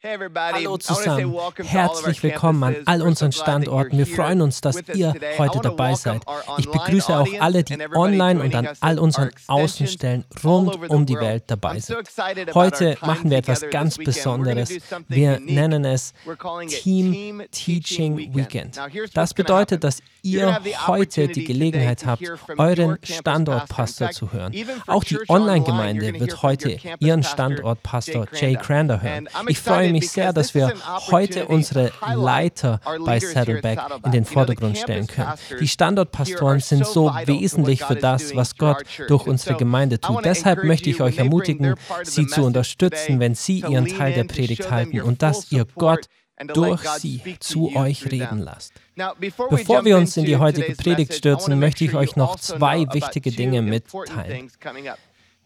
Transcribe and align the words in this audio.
Hallo 0.00 0.76
zusammen, 0.76 1.34
herzlich 1.56 2.22
willkommen 2.22 2.62
an 2.62 2.76
all 2.86 3.02
unseren 3.02 3.32
Standorten. 3.32 3.98
Wir 3.98 4.06
freuen 4.06 4.42
uns, 4.42 4.60
dass 4.60 4.80
ihr 4.94 5.12
heute 5.38 5.58
dabei 5.60 5.96
seid. 5.96 6.22
Ich 6.58 6.70
begrüße 6.70 7.18
auch 7.18 7.26
alle, 7.40 7.64
die 7.64 7.76
online 7.96 8.40
und 8.40 8.54
an 8.54 8.68
all 8.78 9.00
unseren 9.00 9.30
Außenstellen 9.48 10.24
rund 10.44 10.88
um 10.88 11.04
die 11.04 11.16
Welt 11.16 11.44
dabei 11.48 11.80
sind. 11.80 11.98
Heute 12.54 12.96
machen 13.00 13.28
wir 13.28 13.38
etwas 13.38 13.68
ganz 13.70 13.96
Besonderes. 13.96 14.72
Wir 15.08 15.40
nennen 15.40 15.84
es 15.84 16.12
Team 16.68 17.42
Teaching 17.50 18.36
Weekend. 18.36 18.80
Das 19.14 19.34
bedeutet, 19.34 19.82
dass 19.82 20.00
ihr 20.22 20.60
heute 20.86 21.26
die 21.26 21.42
Gelegenheit 21.42 22.06
habt, 22.06 22.22
euren 22.56 22.98
Standortpastor 23.02 24.10
zu 24.12 24.32
hören. 24.32 24.54
Auch 24.86 25.02
die 25.02 25.18
Online-Gemeinde 25.28 26.20
wird 26.20 26.40
heute 26.42 26.78
ihren 27.00 27.24
Standortpastor 27.24 28.26
Jay 28.32 28.54
Crander 28.54 29.02
hören. 29.02 29.28
Ich 29.48 29.58
freue 29.58 29.87
freue 29.88 30.00
mich 30.00 30.10
sehr, 30.10 30.32
dass 30.32 30.54
wir 30.54 30.74
heute 31.10 31.46
unsere 31.46 31.92
Leiter 32.14 32.80
bei 33.04 33.20
Saddleback 33.20 33.78
in 34.04 34.12
den 34.12 34.24
Vordergrund 34.24 34.78
stellen 34.78 35.06
können. 35.06 35.32
Die 35.60 35.68
Standortpastoren 35.68 36.60
sind 36.60 36.86
so 36.86 37.10
wesentlich 37.24 37.82
für 37.82 37.96
das, 37.96 38.34
was 38.34 38.56
Gott 38.56 38.84
durch 39.08 39.26
unsere 39.26 39.56
Gemeinde 39.56 40.00
tut. 40.00 40.24
Deshalb 40.24 40.64
möchte 40.64 40.90
ich 40.90 41.00
euch 41.00 41.18
ermutigen, 41.18 41.74
sie 42.02 42.26
zu 42.26 42.44
unterstützen, 42.44 43.20
wenn 43.20 43.34
sie 43.34 43.60
ihren 43.60 43.86
Teil 43.86 44.12
der 44.12 44.24
Predigt 44.24 44.70
halten 44.70 45.00
und 45.00 45.22
dass 45.22 45.50
ihr 45.52 45.66
Gott 45.74 46.06
durch 46.54 46.86
sie 47.00 47.20
zu 47.40 47.74
euch 47.74 48.10
reden 48.10 48.38
lasst. 48.38 48.72
Bevor 49.50 49.84
wir 49.84 49.96
uns 49.96 50.16
in 50.16 50.24
die 50.24 50.36
heutige 50.36 50.74
Predigt 50.74 51.14
stürzen, 51.14 51.58
möchte 51.58 51.84
ich 51.84 51.94
euch 51.94 52.14
noch 52.16 52.36
zwei 52.36 52.86
wichtige 52.92 53.32
Dinge 53.32 53.62
mitteilen. 53.62 54.50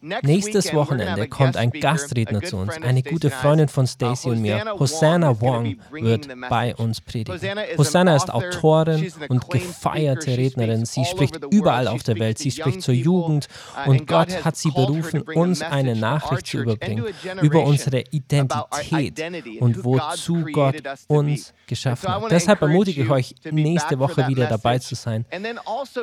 Nächstes 0.02 0.74
Wochenende 0.74 1.28
kommt 1.28 1.56
ein 1.56 1.70
Gastredner 1.70 2.42
zu 2.42 2.56
uns, 2.56 2.74
eine 2.82 3.04
gute 3.04 3.30
Freundin 3.30 3.68
von 3.68 3.86
Stacy 3.86 4.30
und 4.30 4.42
mir. 4.42 4.74
Hosanna 4.78 5.40
Wong 5.40 5.76
wird 5.92 6.28
bei 6.50 6.74
uns 6.74 7.00
predigen. 7.00 7.40
Hosanna 7.78 8.16
ist 8.16 8.32
Autorin 8.32 9.12
und 9.28 9.48
gefeierte 9.48 10.36
Rednerin. 10.36 10.86
Sie 10.86 11.04
spricht 11.04 11.38
überall 11.52 11.86
auf 11.86 12.02
der 12.02 12.18
Welt. 12.18 12.38
Sie 12.38 12.50
spricht 12.50 12.82
zur 12.82 12.94
Jugend 12.94 13.46
und 13.86 14.08
Gott 14.08 14.44
hat 14.44 14.56
sie 14.56 14.72
berufen, 14.72 15.22
uns 15.22 15.62
eine 15.62 15.94
Nachricht 15.94 16.48
zu 16.48 16.58
überbringen 16.58 17.04
über 17.40 17.62
unsere 17.62 18.02
Identität 18.10 19.22
und 19.60 19.84
wozu 19.84 20.44
Gott 20.52 20.82
uns 21.06 21.54
geschaffen 21.68 22.08
hat. 22.08 22.30
Deshalb 22.30 22.60
ermutige 22.60 23.04
ich 23.04 23.10
euch, 23.10 23.34
nächste 23.52 24.00
Woche 24.00 24.26
wieder 24.26 24.46
dabei 24.46 24.80
zu 24.80 24.96
sein. 24.96 25.24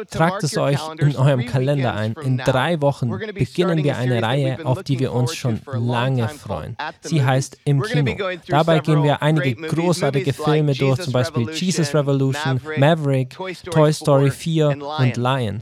Tragt 0.09 0.43
es 0.43 0.57
euch 0.57 0.79
in 0.99 1.17
eurem 1.17 1.45
Kalender 1.45 1.95
ein. 1.95 2.15
In 2.23 2.37
drei 2.37 2.81
Wochen 2.81 3.09
beginnen 3.33 3.83
wir 3.83 3.88
wir 3.89 3.97
eine 3.97 4.21
Reihe, 4.21 4.57
auf 4.65 4.83
die 4.83 4.99
wir 4.99 5.13
uns 5.13 5.35
schon 5.35 5.61
lange 5.71 6.27
freuen. 6.29 6.75
Sie 7.01 7.23
heißt 7.23 7.57
Im 7.65 7.81
Kino. 7.81 8.15
Dabei 8.47 8.79
gehen 8.79 9.03
wir 9.03 9.21
einige 9.21 9.55
großartige 9.55 10.33
Filme 10.33 10.73
durch, 10.73 11.01
zum 11.01 11.13
Beispiel 11.13 11.49
Jesus 11.49 11.93
Revolution, 11.93 12.61
Maverick, 12.77 13.35
Toy 13.71 13.93
Story 13.93 14.31
4 14.31 14.69
und 14.99 15.17
Lion. 15.17 15.61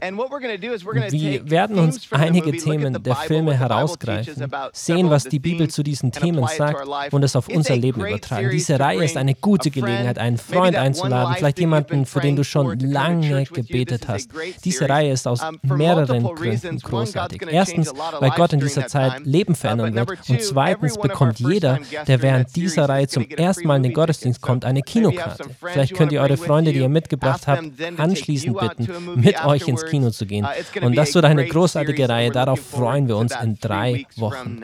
Wir 1.10 1.50
werden 1.50 1.78
uns 1.78 2.08
einige 2.10 2.52
Themen 2.52 3.02
der 3.02 3.16
Filme 3.16 3.56
herausgreifen, 3.56 4.50
sehen, 4.72 5.10
was 5.10 5.24
die 5.24 5.38
Bibel 5.38 5.68
zu 5.68 5.82
diesen 5.82 6.12
Themen 6.12 6.46
sagt 6.46 7.12
und 7.12 7.22
es 7.22 7.36
auf 7.36 7.48
unser 7.48 7.76
Leben 7.76 8.00
übertragen. 8.00 8.50
Diese 8.50 8.78
Reihe 8.78 9.04
ist 9.04 9.16
eine 9.16 9.34
gute 9.34 9.70
Gelegenheit, 9.70 10.18
einen 10.18 10.38
Freund 10.38 10.76
einzuladen, 10.76 11.34
vielleicht 11.36 11.58
jemanden, 11.58 12.06
für 12.06 12.20
den 12.20 12.36
du 12.36 12.44
schon 12.44 12.78
lange 12.78 13.44
gebetet 13.44 14.08
hast. 14.08 14.30
Diese 14.64 14.88
Reihe 14.88 15.12
ist 15.12 15.26
aus 15.26 15.40
mehreren 15.62 16.24
Gründen 16.24 16.78
großartig. 16.78 17.42
Erstens, 17.50 17.92
weil 18.20 18.30
Gott 18.30 18.52
in 18.52 18.60
dieser 18.60 18.86
Zeit 18.86 19.24
Leben 19.24 19.54
verändern 19.54 19.94
wird. 19.94 20.10
Und 20.28 20.42
zweitens 20.42 20.98
bekommt 20.98 21.38
jeder, 21.38 21.78
der 22.06 22.22
während 22.22 22.54
dieser 22.56 22.88
Reihe 22.88 23.08
zum 23.08 23.28
ersten 23.28 23.66
Mal 23.66 23.76
in 23.76 23.82
den 23.84 23.92
Gottesdienst 23.92 24.40
kommt, 24.40 24.64
eine 24.64 24.82
Kinokarte. 24.82 25.44
Vielleicht 25.60 25.94
könnt 25.94 26.12
ihr 26.12 26.20
eure 26.20 26.36
Freunde, 26.36 26.72
die 26.72 26.80
ihr 26.80 26.88
mitgebracht 26.88 27.46
habt, 27.46 27.62
anschließend 27.96 28.58
bitten, 28.58 28.88
mit 29.16 29.44
euch 29.44 29.68
ins 29.68 29.84
Kino 29.86 30.10
zu 30.10 30.26
gehen. 30.26 30.44
Uh, 30.44 30.86
Und 30.86 30.96
das 30.96 31.14
wird 31.14 31.24
eine 31.24 31.46
großartige 31.46 32.08
Reihe. 32.08 32.30
Darauf 32.30 32.60
freuen 32.60 33.08
wir 33.08 33.16
uns 33.16 33.34
in 33.42 33.58
drei 33.58 34.06
Wochen. 34.16 34.60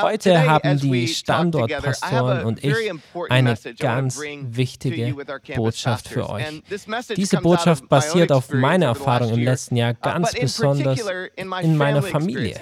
Heute 0.00 0.48
haben 0.48 0.78
die 0.78 1.08
Standortpastoren 1.08 2.44
und 2.44 2.64
ich 2.64 2.74
eine 3.28 3.56
ganz 3.78 4.20
wichtige 4.20 5.14
Botschaft 5.54 6.08
für 6.08 6.28
euch. 6.30 6.62
Diese 7.16 7.38
Botschaft 7.38 7.88
basiert 7.88 8.32
auf 8.32 8.52
meiner 8.52 8.86
Erfahrung 8.86 9.34
im 9.34 9.42
letzten 9.42 9.76
Jahr, 9.76 9.92
uh, 9.92 9.96
ganz 10.00 10.32
besonders 10.32 11.00
in 11.36 11.76
meiner 11.76 12.02
Familie. 12.02 12.58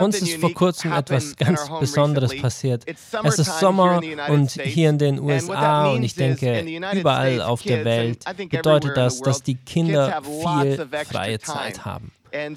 Uns 0.00 0.22
ist 0.22 0.36
vor 0.36 0.54
kurzem 0.54 0.92
etwas 0.92 1.36
ganz 1.36 1.68
Besonderes 1.80 2.40
passiert. 2.40 2.84
Es 2.86 3.38
ist 3.38 3.60
Sommer 3.60 4.00
und 4.28 4.50
hier 4.50 4.90
in 4.90 4.98
den 4.98 5.20
USA 5.20 5.90
und 5.90 6.02
ich 6.02 6.14
denke 6.14 6.64
überall 6.94 7.42
auf 7.42 7.62
der 7.62 7.84
Welt 7.84 8.24
bedeutet 8.48 8.96
das, 8.96 9.20
dass 9.20 9.42
die 9.42 9.56
Kinder 9.56 10.22
viel 10.22 10.88
freie 11.04 11.38
Zeit 11.38 11.84
haben. 11.84 12.12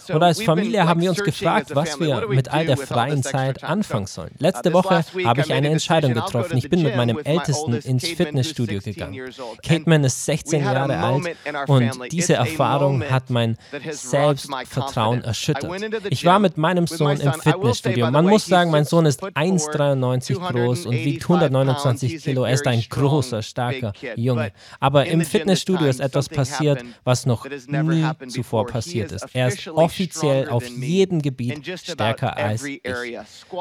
Und 0.10 0.24
als 0.24 0.42
Familie 0.42 0.88
haben 0.88 1.02
wir 1.02 1.10
uns 1.10 1.24
gefragt, 1.24 1.72
was 1.74 2.00
wir 2.00 2.28
mit 2.28 2.50
all 2.50 2.66
der 2.66 2.78
freien 2.78 3.24
Zeit 3.24 3.64
anfangen 3.64 4.08
sollen. 4.08 4.32
Uh, 4.34 4.44
Letzte 4.44 4.74
Woche 4.74 5.04
habe 5.26 5.42
ich 5.42 5.54
eine 5.54 5.70
Entscheidung 5.70 6.14
getroffen. 6.14 6.58
Ich 6.58 6.70
bin 6.70 6.84
mit 6.84 6.96
meinem 6.96 7.20
Ältesten 7.24 7.74
ins 7.74 8.08
Fitnessstudio 8.08 8.80
gegangen. 8.82 9.32
Cateman 9.64 10.04
ist 10.04 10.26
16 10.26 10.64
Jahre 10.64 10.98
alt 10.98 11.36
und 11.68 12.12
diese 12.12 12.34
Erfahrung 12.34 13.04
hat 13.04 13.30
mein 13.30 13.58
Selbstvertrauen 13.92 15.24
erschüttert. 15.24 15.72
Ich 16.10 16.26
war 16.26 16.40
mit 16.40 16.58
meinem 16.58 16.88
Sohn 16.88 17.20
im 17.20 17.34
Fitnessstudio. 17.34 18.12
Man 18.12 18.26
muss 18.26 18.46
sagen, 18.46 18.72
mein 18.72 18.86
Sohn 18.86 19.06
ist 19.06 19.24
1,93 19.24 20.52
groß 20.52 20.86
und 20.86 20.94
wiegt 20.94 21.24
129 21.24 22.24
Kilo. 22.24 22.44
Er 22.44 22.54
ist 22.54 22.68
ein 22.68 22.84
großer, 22.88 23.42
starker 23.42 23.94
Junge. 24.16 24.52
Aber 24.80 25.06
im 25.06 25.22
Fitnessstudio 25.22 25.88
ist 25.88 26.00
etwas 26.00 26.30
passiert, 26.30 26.84
was 27.04 27.26
noch 27.26 27.46
nie 27.68 28.06
zuvor 28.28 28.68
passiert 28.68 29.12
ist. 29.12 29.26
Er 29.34 29.48
ist 29.48 29.61
offiziell 29.68 30.50
auf 30.50 30.68
jedem 30.68 31.22
Gebiet 31.22 31.66
stärker 31.80 32.38
als 32.38 32.64
ich. 32.64 32.82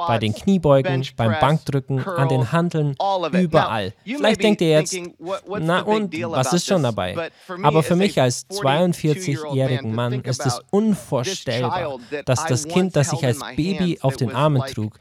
Bei 0.06 0.18
den 0.18 0.34
Kniebeugen, 0.34 1.06
beim 1.16 1.38
Bankdrücken, 1.40 2.04
an 2.04 2.28
den 2.28 2.52
Handeln, 2.52 2.96
überall. 3.32 3.92
Vielleicht 4.04 4.42
denkt 4.42 4.60
ihr 4.60 4.70
jetzt, 4.70 4.96
na 5.60 5.80
und, 5.82 6.14
was 6.22 6.52
ist 6.52 6.66
schon 6.66 6.82
dabei? 6.82 7.30
Aber 7.62 7.82
für 7.82 7.96
mich 7.96 8.20
als 8.20 8.48
42-jährigen 8.50 9.94
Mann 9.94 10.20
ist 10.22 10.44
es 10.44 10.60
unvorstellbar, 10.70 11.98
dass 12.24 12.46
das 12.46 12.66
Kind, 12.66 12.96
das 12.96 13.12
ich 13.12 13.24
als 13.24 13.40
Baby 13.56 13.98
auf 14.00 14.16
den 14.16 14.34
Armen 14.34 14.62
trug, 14.72 14.98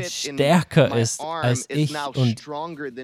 stärker 0.00 0.96
ist 0.96 1.20
als 1.20 1.66
ich 1.68 1.94
und 2.14 2.46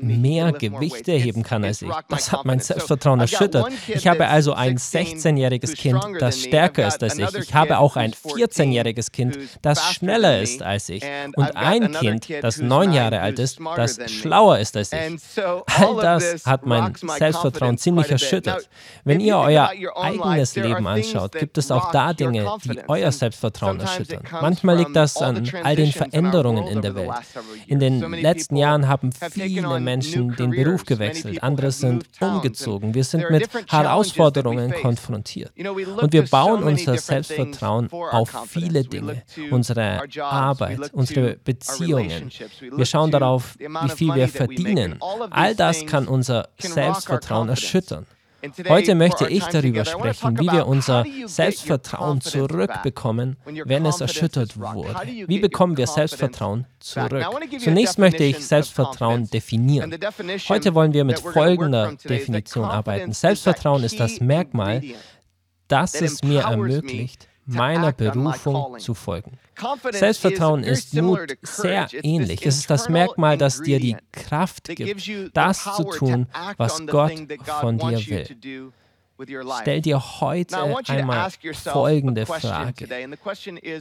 mehr 0.02 0.52
Gewichte 0.52 1.12
heben 1.12 1.42
kann 1.42 1.64
als 1.64 1.82
ich. 1.82 1.90
Das 2.08 2.32
hat 2.32 2.44
mein 2.44 2.60
Selbstvertrauen 2.60 3.20
erschüttert. 3.20 3.72
Ich 3.88 4.06
habe 4.06 4.28
also 4.28 4.52
ein 4.52 4.78
16-jähriges 4.78 5.74
Kind, 5.74 6.02
das 6.18 6.40
stärker 6.42 6.86
ist 6.86 7.02
als 7.02 7.15
ich. 7.18 7.34
Ich 7.34 7.54
habe 7.54 7.78
auch 7.78 7.96
ein 7.96 8.12
14-jähriges 8.12 9.12
Kind, 9.12 9.38
das 9.62 9.92
schneller 9.92 10.40
ist 10.40 10.62
als 10.62 10.88
ich. 10.88 11.04
Und 11.36 11.56
ein 11.56 11.92
Kind, 11.92 12.28
das 12.42 12.58
neun 12.58 12.92
Jahre 12.92 13.20
alt 13.20 13.38
ist, 13.38 13.58
das 13.76 13.98
schlauer 14.10 14.58
ist 14.58 14.76
als 14.76 14.92
ich. 14.92 14.98
All 15.38 15.96
das 16.00 16.46
hat 16.46 16.66
mein 16.66 16.94
Selbstvertrauen 16.94 17.78
ziemlich 17.78 18.10
erschüttert. 18.10 18.68
Wenn 19.04 19.20
ihr 19.20 19.36
euer 19.36 19.70
eigenes 19.94 20.56
Leben 20.56 20.86
anschaut, 20.86 21.32
gibt 21.32 21.58
es 21.58 21.70
auch 21.70 21.90
da 21.92 22.12
Dinge, 22.12 22.50
die 22.64 22.80
euer 22.88 23.12
Selbstvertrauen 23.12 23.80
erschüttern. 23.80 24.22
Manchmal 24.30 24.78
liegt 24.78 24.96
das 24.96 25.16
an 25.16 25.48
all 25.62 25.76
den 25.76 25.92
Veränderungen 25.92 26.66
in 26.68 26.82
der 26.82 26.94
Welt. 26.94 27.12
In 27.66 27.80
den 27.80 28.00
letzten 28.12 28.56
Jahren 28.56 28.88
haben 28.88 29.10
viele 29.12 29.80
Menschen 29.80 30.34
den 30.36 30.50
Beruf 30.50 30.84
gewechselt, 30.84 31.42
andere 31.42 31.70
sind 31.70 32.06
umgezogen. 32.20 32.94
Wir 32.94 33.04
sind 33.04 33.30
mit 33.30 33.48
Herausforderungen 33.68 34.72
konfrontiert. 34.72 35.52
Und 35.56 36.12
wir 36.12 36.26
bauen 36.28 36.62
unser 36.62 36.96
Selbstvertrauen 37.06 37.90
auf 37.92 38.30
viele 38.48 38.84
Dinge, 38.84 39.22
unsere 39.50 40.02
Arbeit, 40.20 40.92
unsere 40.92 41.36
Beziehungen. 41.36 42.30
Wir 42.60 42.86
schauen 42.86 43.10
darauf, 43.10 43.56
wie 43.58 43.88
viel 43.90 44.14
wir 44.14 44.28
verdienen. 44.28 44.98
All 45.30 45.54
das 45.54 45.86
kann 45.86 46.08
unser 46.08 46.48
Selbstvertrauen 46.58 47.48
erschüttern. 47.48 48.06
Heute 48.68 48.94
möchte 48.94 49.28
ich 49.28 49.44
darüber 49.44 49.84
sprechen, 49.84 50.38
wie 50.38 50.50
wir 50.50 50.66
unser 50.66 51.04
Selbstvertrauen 51.24 52.20
zurückbekommen, 52.20 53.36
wenn 53.64 53.86
es 53.86 54.00
erschüttert 54.00 54.58
wurde. 54.58 54.94
Wie 55.26 55.40
bekommen 55.40 55.76
wir 55.76 55.86
Selbstvertrauen 55.86 56.66
zurück? 56.78 57.24
Zunächst 57.58 57.98
möchte 57.98 58.24
ich 58.24 58.46
Selbstvertrauen 58.46 59.28
definieren. 59.30 59.96
Heute 60.48 60.74
wollen 60.74 60.92
wir 60.92 61.04
mit 61.04 61.18
folgender 61.18 61.94
Definition 62.08 62.64
arbeiten. 62.64 63.12
Selbstvertrauen 63.12 63.82
ist 63.82 63.98
das 63.98 64.20
Merkmal, 64.20 64.82
das 65.68 65.94
es 65.94 66.22
mir 66.22 66.42
ermöglicht, 66.42 67.28
meiner 67.46 67.92
Berufung 67.92 68.78
zu 68.78 68.94
folgen. 68.94 69.38
Selbstvertrauen 69.92 70.64
ist 70.64 70.94
Mut 70.94 71.36
sehr 71.42 71.88
ähnlich. 72.02 72.44
Es 72.44 72.58
ist 72.58 72.70
das 72.70 72.88
Merkmal, 72.88 73.38
das 73.38 73.62
dir 73.62 73.80
die 73.80 73.96
Kraft 74.12 74.64
gibt, 74.64 75.08
das 75.34 75.62
zu 75.76 75.84
tun, 75.84 76.26
was 76.56 76.86
Gott 76.86 77.12
von 77.60 77.78
dir 77.78 77.98
will. 78.06 78.72
Stell 79.62 79.80
dir 79.80 80.20
heute 80.20 80.62
einmal 80.88 81.30
folgende 81.54 82.26
Frage. 82.26 82.86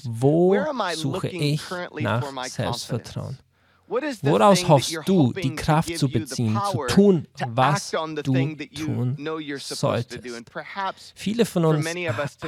Wo 0.05 0.55
suche 0.93 1.27
ich 1.27 1.61
nach 1.99 2.45
Selbstvertrauen? 2.47 3.37
Woraus 3.87 4.67
hoffst 4.67 4.97
du, 5.05 5.31
die 5.33 5.55
Kraft 5.55 5.97
zu 5.97 6.09
beziehen, 6.09 6.59
zu 6.71 6.85
tun, 6.87 7.27
was 7.47 7.91
du 8.23 8.55
tun 8.73 9.17
solltest? 9.57 10.21
Viele 11.15 11.45
von 11.45 11.65
uns 11.65 11.87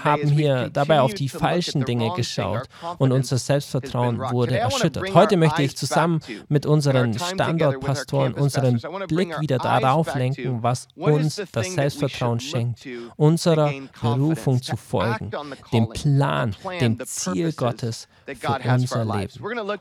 haben 0.03 0.27
hier 0.29 0.69
dabei 0.69 1.01
auf 1.01 1.13
die 1.13 1.29
falschen 1.29 1.85
Dinge 1.85 2.11
geschaut 2.15 2.67
und 2.97 3.11
unser 3.11 3.37
Selbstvertrauen 3.37 4.19
wurde 4.19 4.57
erschüttert. 4.57 5.13
Heute 5.13 5.37
möchte 5.37 5.61
ich 5.63 5.77
zusammen 5.77 6.21
mit 6.49 6.65
unseren 6.65 7.17
Standortpastoren 7.17 8.33
unseren 8.33 8.81
Blick 9.07 9.39
wieder 9.39 9.57
darauf 9.57 10.15
lenken, 10.15 10.63
was 10.63 10.87
uns 10.95 11.41
das 11.51 11.73
Selbstvertrauen 11.73 12.39
schenkt, 12.39 12.87
unserer 13.15 13.73
Berufung 14.01 14.61
zu 14.61 14.75
folgen, 14.75 15.31
dem 15.71 15.89
Plan, 15.89 16.55
dem 16.81 16.99
Ziel 17.05 17.53
Gottes 17.53 18.07
für 18.25 18.59
unser 18.69 19.05
Leben. 19.05 19.33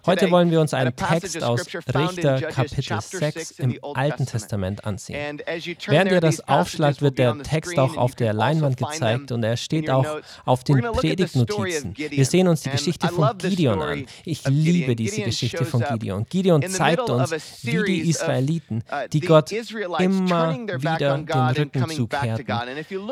Heute 0.06 0.30
wollen 0.30 0.50
wir 0.50 0.60
uns 0.60 0.74
einen 0.74 0.94
Text 0.94 1.42
aus 1.46 1.66
Richter 1.66 2.40
Kapitel 2.40 3.00
6 3.00 3.50
im 3.58 3.78
Alten 3.94 4.26
Testament 4.26 4.84
ansehen. 4.84 5.40
Während 5.86 6.12
ihr 6.12 6.20
das 6.20 6.46
aufschlagt, 6.46 7.02
wird 7.02 7.18
der 7.18 7.38
Text 7.42 7.78
auch 7.78 7.96
auf 7.96 8.14
der 8.14 8.32
Leinwand 8.32 8.76
gezeigt 8.76 9.32
und 9.32 9.42
er 9.42 9.56
steht 9.56 9.90
auch 9.90 10.20
auf 10.44 10.64
den 10.64 10.80
Predigtnotizen. 10.80 11.94
Wir 11.96 12.24
sehen 12.24 12.48
uns 12.48 12.62
die 12.62 12.70
Geschichte 12.70 13.08
von 13.08 13.36
Gideon 13.38 13.82
an. 13.82 14.06
Ich 14.24 14.46
liebe 14.46 14.96
diese 14.96 15.22
Geschichte 15.22 15.64
von 15.64 15.82
Gideon. 15.82 16.26
Gideon 16.28 16.62
zeigt 16.62 17.08
uns, 17.08 17.32
wie 17.62 17.82
die 17.84 18.10
Israeliten, 18.10 18.82
uh, 18.90 19.08
die 19.12 19.20
Gott 19.20 19.52
immer 19.52 20.56
wieder 20.56 21.18
den 21.18 21.48
Rücken 21.56 21.88
zukehrten, 21.88 22.46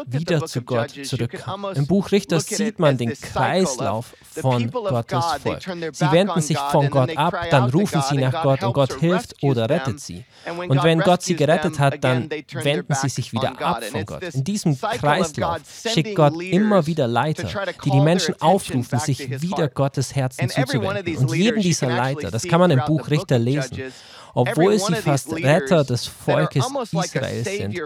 wieder 0.07 0.45
zu 0.47 0.63
Gott 0.63 0.91
zurückkamen. 0.91 1.77
Im 1.77 1.87
Buch 1.87 2.11
Richter 2.13 2.41
sieht 2.41 2.79
man 2.79 2.97
den 2.97 3.13
Kreislauf 3.13 4.15
von 4.23 4.71
Gottes 4.71 5.25
Volk. 5.43 5.63
Sie 5.93 6.13
wenden 6.13 6.41
sich 6.41 6.59
von 6.59 6.91
Gott 6.91 7.17
ab, 7.17 7.35
dann 7.51 7.71
rufen 7.71 8.03
sie 8.09 8.17
nach 8.25 8.43
Gott 8.43 8.63
und 8.63 8.73
Gott 8.73 8.99
hilft 8.99 9.43
oder 9.43 9.69
rettet 9.69 10.01
sie. 10.01 10.25
Und 10.69 10.83
wenn 10.83 11.01
Gott 11.01 11.23
sie 11.23 11.37
gerettet 11.37 11.79
hat, 11.79 12.03
dann 12.03 12.29
wenden 12.31 12.95
sie 12.95 13.09
sich 13.09 13.33
wieder 13.33 13.61
ab 13.61 13.85
von 13.85 14.05
Gott. 14.05 14.23
In 14.35 14.45
diesem 14.45 14.79
Kreislauf 14.79 15.61
schickt 15.87 16.15
Gott 16.15 16.41
immer 16.43 16.87
wieder 16.87 17.07
Leiter, 17.07 17.49
die 17.85 17.91
die 17.91 18.01
Menschen 18.01 18.35
aufrufen, 18.41 18.99
sich 18.99 19.41
wieder 19.43 19.69
Gottes 19.69 20.15
Herzen 20.15 20.49
zuzuwenden. 20.49 21.17
Und 21.17 21.35
jeden 21.35 21.63
dieser 21.63 21.89
Leiter, 21.89 22.31
das 22.31 22.45
kann 22.45 22.61
man 22.61 22.71
im 22.71 22.81
Buch 22.87 23.11
Richter 23.11 23.39
lesen, 23.39 23.93
obwohl 24.35 24.79
sie 24.79 24.95
fast 24.97 25.33
Retter 25.33 25.85
des 25.85 26.07
Volkes 26.07 26.67
Israels 26.93 27.45
sind, 27.45 27.81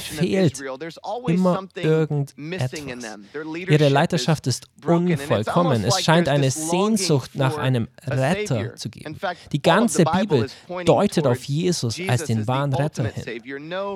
fehlt 0.00 0.60
immer 1.26 1.68
irgendetwas. 1.76 2.72
Ihre 3.54 3.88
Leiterschaft 3.88 4.46
ist 4.46 4.66
unvollkommen. 4.84 5.84
Es 5.84 6.02
scheint 6.02 6.28
eine 6.28 6.50
Sehnsucht 6.50 7.34
nach 7.34 7.56
einem 7.58 7.88
Retter 8.06 8.76
zu 8.76 8.90
geben. 8.90 9.16
Die 9.52 9.62
ganze 9.62 10.04
Bibel 10.04 10.48
deutet 10.84 11.26
auf 11.26 11.44
Jesus 11.44 12.00
als 12.08 12.24
den 12.24 12.46
wahren 12.46 12.72
Retter 12.74 13.04
hin. 13.04 13.42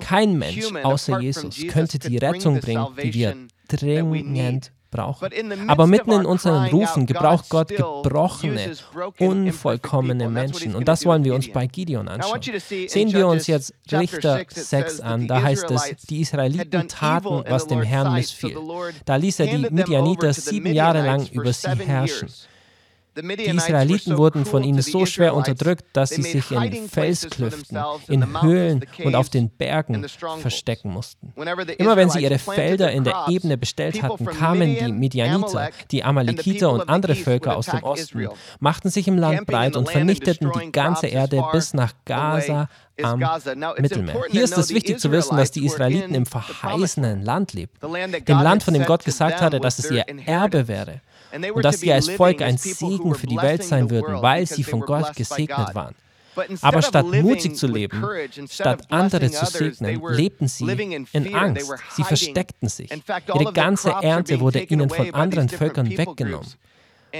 Kein 0.00 0.38
Mensch 0.38 0.72
außer 0.82 1.20
Jesus 1.20 1.66
könnte 1.68 1.98
die 1.98 2.18
Rettung 2.18 2.60
bringen, 2.60 2.86
die 3.02 3.14
wir 3.14 3.36
dringend 3.68 4.72
brauchen. 4.96 5.68
Aber 5.68 5.86
mitten 5.86 6.12
in 6.12 6.26
unseren 6.26 6.68
Rufen 6.68 7.06
gebraucht 7.06 7.48
Gott 7.48 7.68
gebrochene, 7.68 8.72
unvollkommene 9.18 10.28
Menschen. 10.28 10.74
Und 10.74 10.88
das 10.88 11.04
wollen 11.04 11.24
wir 11.24 11.34
uns 11.34 11.50
bei 11.50 11.66
Gideon 11.66 12.08
anschauen. 12.08 12.40
Sehen 12.88 13.12
wir 13.12 13.28
uns 13.28 13.46
jetzt 13.46 13.74
Richter 13.92 14.44
6 14.48 15.00
an. 15.00 15.28
Da 15.28 15.42
heißt 15.42 15.70
es, 15.70 15.94
die 16.08 16.20
Israeliten 16.20 16.88
taten, 16.88 17.44
was 17.48 17.66
dem 17.66 17.82
Herrn 17.82 18.14
missfiel. 18.14 18.56
Da 19.04 19.16
ließ 19.16 19.40
er 19.40 19.46
die 19.46 19.66
Midianiter 19.70 20.32
sieben 20.32 20.72
Jahre 20.72 21.04
lang 21.04 21.26
über 21.30 21.52
sie 21.52 21.68
herrschen. 21.68 22.28
Die 23.16 23.44
Israeliten 23.44 24.18
wurden 24.18 24.44
von 24.44 24.62
ihnen 24.62 24.82
so 24.82 25.06
schwer 25.06 25.34
unterdrückt, 25.34 25.84
dass 25.94 26.10
sie 26.10 26.22
sich 26.22 26.50
in 26.50 26.88
Felsklüften, 26.88 27.78
in 28.08 28.42
Höhlen 28.42 28.84
und 29.04 29.14
auf 29.14 29.30
den 29.30 29.48
Bergen 29.48 30.06
verstecken 30.40 30.90
mussten. 30.90 31.32
Immer 31.78 31.96
wenn 31.96 32.10
sie 32.10 32.22
ihre 32.22 32.38
Felder 32.38 32.92
in 32.92 33.04
der 33.04 33.26
Ebene 33.28 33.56
bestellt 33.56 34.02
hatten, 34.02 34.26
kamen 34.26 34.76
die 34.76 34.92
Midianiter, 34.92 35.70
die 35.90 36.04
Amalekiter 36.04 36.70
und 36.70 36.88
andere 36.88 37.14
Völker 37.14 37.56
aus 37.56 37.66
dem 37.66 37.82
Osten, 37.82 38.28
machten 38.60 38.90
sich 38.90 39.08
im 39.08 39.16
Land 39.16 39.46
breit 39.46 39.76
und 39.76 39.88
vernichteten 39.88 40.50
die 40.52 40.72
ganze 40.72 41.06
Erde 41.06 41.42
bis 41.52 41.74
nach 41.74 41.94
Gaza 42.04 42.68
am 43.02 43.18
Mittelmeer. 43.78 44.22
Hier 44.30 44.44
ist 44.44 44.56
es 44.56 44.70
wichtig 44.70 44.98
zu 44.98 45.10
wissen, 45.12 45.36
dass 45.36 45.50
die 45.50 45.64
Israeliten 45.64 46.14
im 46.14 46.26
verheißenen 46.26 47.22
Land 47.22 47.52
lebten, 47.52 47.92
dem 48.26 48.38
Land, 48.40 48.62
von 48.62 48.74
dem 48.74 48.84
Gott 48.84 49.04
gesagt 49.04 49.40
hatte, 49.40 49.60
dass 49.60 49.78
es 49.78 49.90
ihr 49.90 50.04
Erbe 50.26 50.68
wäre 50.68 51.00
und 51.54 51.64
dass 51.64 51.80
sie 51.80 51.92
als 51.92 52.08
Volk 52.08 52.42
ein 52.42 52.56
Segen 52.56 53.14
für 53.14 53.26
die 53.26 53.36
Welt 53.36 53.62
sein 53.64 53.90
würden, 53.90 54.22
weil 54.22 54.46
sie 54.46 54.64
von 54.64 54.80
Gott 54.80 55.14
gesegnet 55.14 55.74
waren. 55.74 55.94
Aber 56.60 56.82
statt 56.82 57.06
mutig 57.06 57.56
zu 57.56 57.66
leben, 57.66 58.04
statt 58.50 58.84
andere 58.90 59.30
zu 59.30 59.46
segnen, 59.46 60.02
lebten 60.08 60.48
sie 60.48 60.70
in 61.12 61.34
Angst. 61.34 61.72
Sie 61.94 62.04
versteckten 62.04 62.68
sich. 62.68 62.90
Ihre 63.34 63.52
ganze 63.52 63.90
Ernte 63.90 64.40
wurde 64.40 64.60
ihnen 64.60 64.90
von 64.90 65.14
anderen 65.14 65.48
Völkern 65.48 65.88
weggenommen. 65.96 66.48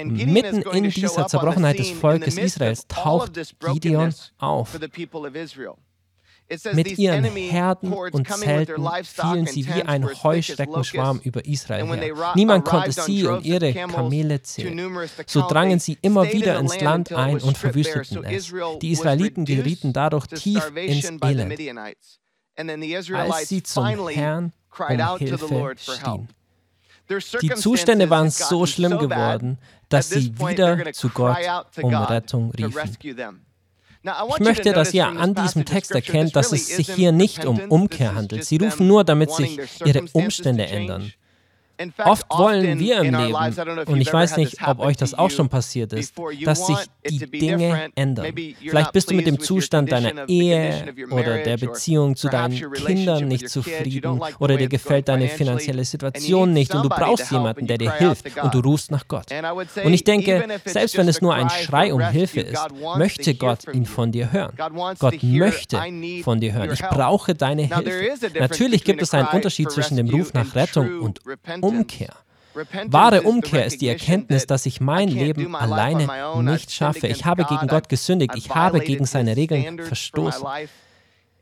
Mitten 0.05 0.63
in 0.63 0.91
dieser 0.91 1.27
Zerbrochenheit 1.27 1.79
des 1.79 1.91
Volkes 1.91 2.37
Israels 2.37 2.87
taucht 2.87 3.33
Gideon 3.61 4.15
auf. 4.39 4.79
Mit 6.75 6.97
ihren 6.99 7.25
Herden 7.25 7.93
und 7.93 8.29
Zelten 8.29 8.87
fielen 9.03 9.47
sie 9.47 9.67
wie 9.67 9.83
ein 9.83 10.05
Heuschreckenschwarm 10.23 11.21
über 11.25 11.45
Israel 11.45 11.87
her. 11.87 12.33
Niemand 12.37 12.65
konnte 12.65 12.93
sie 12.93 13.27
und 13.27 13.45
ihre 13.45 13.73
Kamele 13.75 14.41
zählen. 14.43 15.09
So 15.27 15.47
drangen 15.49 15.81
sie 15.81 15.99
immer 16.03 16.33
wieder 16.33 16.59
ins 16.61 16.81
Land 16.81 17.13
ein 17.13 17.41
und 17.41 17.59
verwüsteten 17.59 18.25
es. 18.25 18.53
Die 18.81 18.93
Israeliten 18.93 19.45
gerieten 19.45 19.93
dadurch 19.93 20.27
tief 20.29 20.71
ins 20.77 21.11
Elend, 21.21 21.59
als 23.13 23.49
sie 23.49 23.63
zum 23.63 24.09
Herrn 24.09 24.53
um 24.79 25.19
Hilfe 25.19 25.75
stien. 25.77 26.29
Die 27.41 27.51
Zustände 27.51 28.11
waren 28.11 28.31
so 28.31 28.67
schlimm 28.67 28.99
geworden, 28.99 29.59
dass 29.89 30.11
sie 30.11 30.39
wieder 30.39 30.93
zu 30.93 31.09
Gott 31.11 31.39
um 31.81 31.95
Rettung 31.95 32.51
riefen. 32.51 32.97
Ich 34.03 34.41
möchte, 34.41 34.73
dass 34.73 34.95
ihr 34.95 35.07
an 35.07 35.35
diesem 35.35 35.65
Text 35.65 35.91
erkennt, 35.91 36.37
dass 36.37 36.53
es 36.53 36.69
sich 36.69 36.93
hier 36.93 37.13
nicht 37.13 37.45
um 37.45 37.59
Umkehr 37.59 38.15
handelt. 38.15 38.45
Sie 38.45 38.57
rufen 38.57 38.87
nur, 38.87 39.05
damit 39.05 39.33
sich 39.33 39.59
ihre 39.85 40.05
Umstände 40.13 40.67
ändern. 40.67 41.13
Oft 42.05 42.27
wollen 42.31 42.79
wir 42.79 43.01
im 43.01 43.15
Leben, 43.15 43.87
und 43.87 44.01
ich 44.01 44.13
weiß 44.13 44.37
nicht, 44.37 44.67
ob 44.67 44.81
euch 44.81 44.97
das 44.97 45.15
auch 45.15 45.31
schon 45.31 45.49
passiert 45.49 45.93
ist, 45.93 46.15
dass 46.45 46.67
sich 46.67 46.79
die 47.09 47.27
Dinge 47.27 47.91
ändern. 47.95 48.35
Vielleicht 48.61 48.93
bist 48.93 49.11
du 49.11 49.15
mit 49.15 49.27
dem 49.27 49.39
Zustand 49.41 49.93
deiner 49.93 50.29
Ehe 50.29 50.95
oder 51.11 51.39
der 51.39 51.57
Beziehung 51.57 52.17
zu 52.17 52.29
deinen 52.29 52.73
Kindern 52.73 53.29
nicht 53.29 53.49
zufrieden 53.49 54.21
oder 54.39 54.57
dir 54.57 54.69
gefällt 54.69 55.09
deine 55.09 55.29
finanzielle 55.29 55.85
Situation 55.85 56.53
nicht 56.53 56.75
und 56.75 56.83
du 56.83 56.89
brauchst 56.89 57.31
jemanden, 57.31 57.67
der 57.67 57.79
dir 57.79 57.93
hilft 57.93 58.37
und 58.43 58.55
du 58.55 58.61
rufst 58.61 58.91
nach 58.91 59.07
Gott. 59.09 59.27
Und 59.85 59.93
ich 59.93 60.05
denke, 60.05 60.47
selbst 60.65 60.97
wenn 60.97 61.09
es 61.09 61.21
nur 61.21 61.35
ein 61.35 61.51
Schrei 61.51 61.93
um 61.93 62.01
Hilfe 62.01 62.41
ist, 62.41 62.67
möchte 62.97 63.35
Gott 63.35 63.61
ihn 63.73 63.87
von 63.87 64.13
dir 64.13 64.33
hören. 64.33 64.53
Gott 64.99 65.23
möchte 65.23 65.81
von 66.23 66.41
dir 66.41 66.53
hören. 66.53 66.73
Ich 66.73 66.83
brauche 66.83 67.35
deine 67.35 67.63
Hilfe. 67.63 68.29
Natürlich 68.39 68.85
gibt 68.85 69.03
es 69.03 69.13
einen 69.15 69.29
Unterschied 69.29 69.71
zwischen 69.71 69.97
dem 69.97 70.09
Ruf 70.09 70.33
nach 70.33 70.55
Rettung 70.55 71.01
und 71.01 71.21
Umkehr. 71.67 72.15
Wahre 72.87 73.23
Umkehr 73.23 73.67
ist 73.67 73.81
die 73.81 73.89
Erkenntnis, 73.89 74.47
dass 74.47 74.65
ich 74.67 74.81
mein 74.81 75.09
Leben 75.09 75.55
alleine 75.55 76.09
nicht 76.43 76.73
schaffe. 76.73 77.07
Ich 77.07 77.25
habe 77.25 77.45
gegen 77.45 77.67
Gott 77.67 77.89
gesündigt. 77.89 78.35
Ich 78.35 78.51
habe 78.51 78.81
gegen 78.81 79.05
seine 79.05 79.37
Regeln 79.37 79.79
verstoßen. 79.79 80.47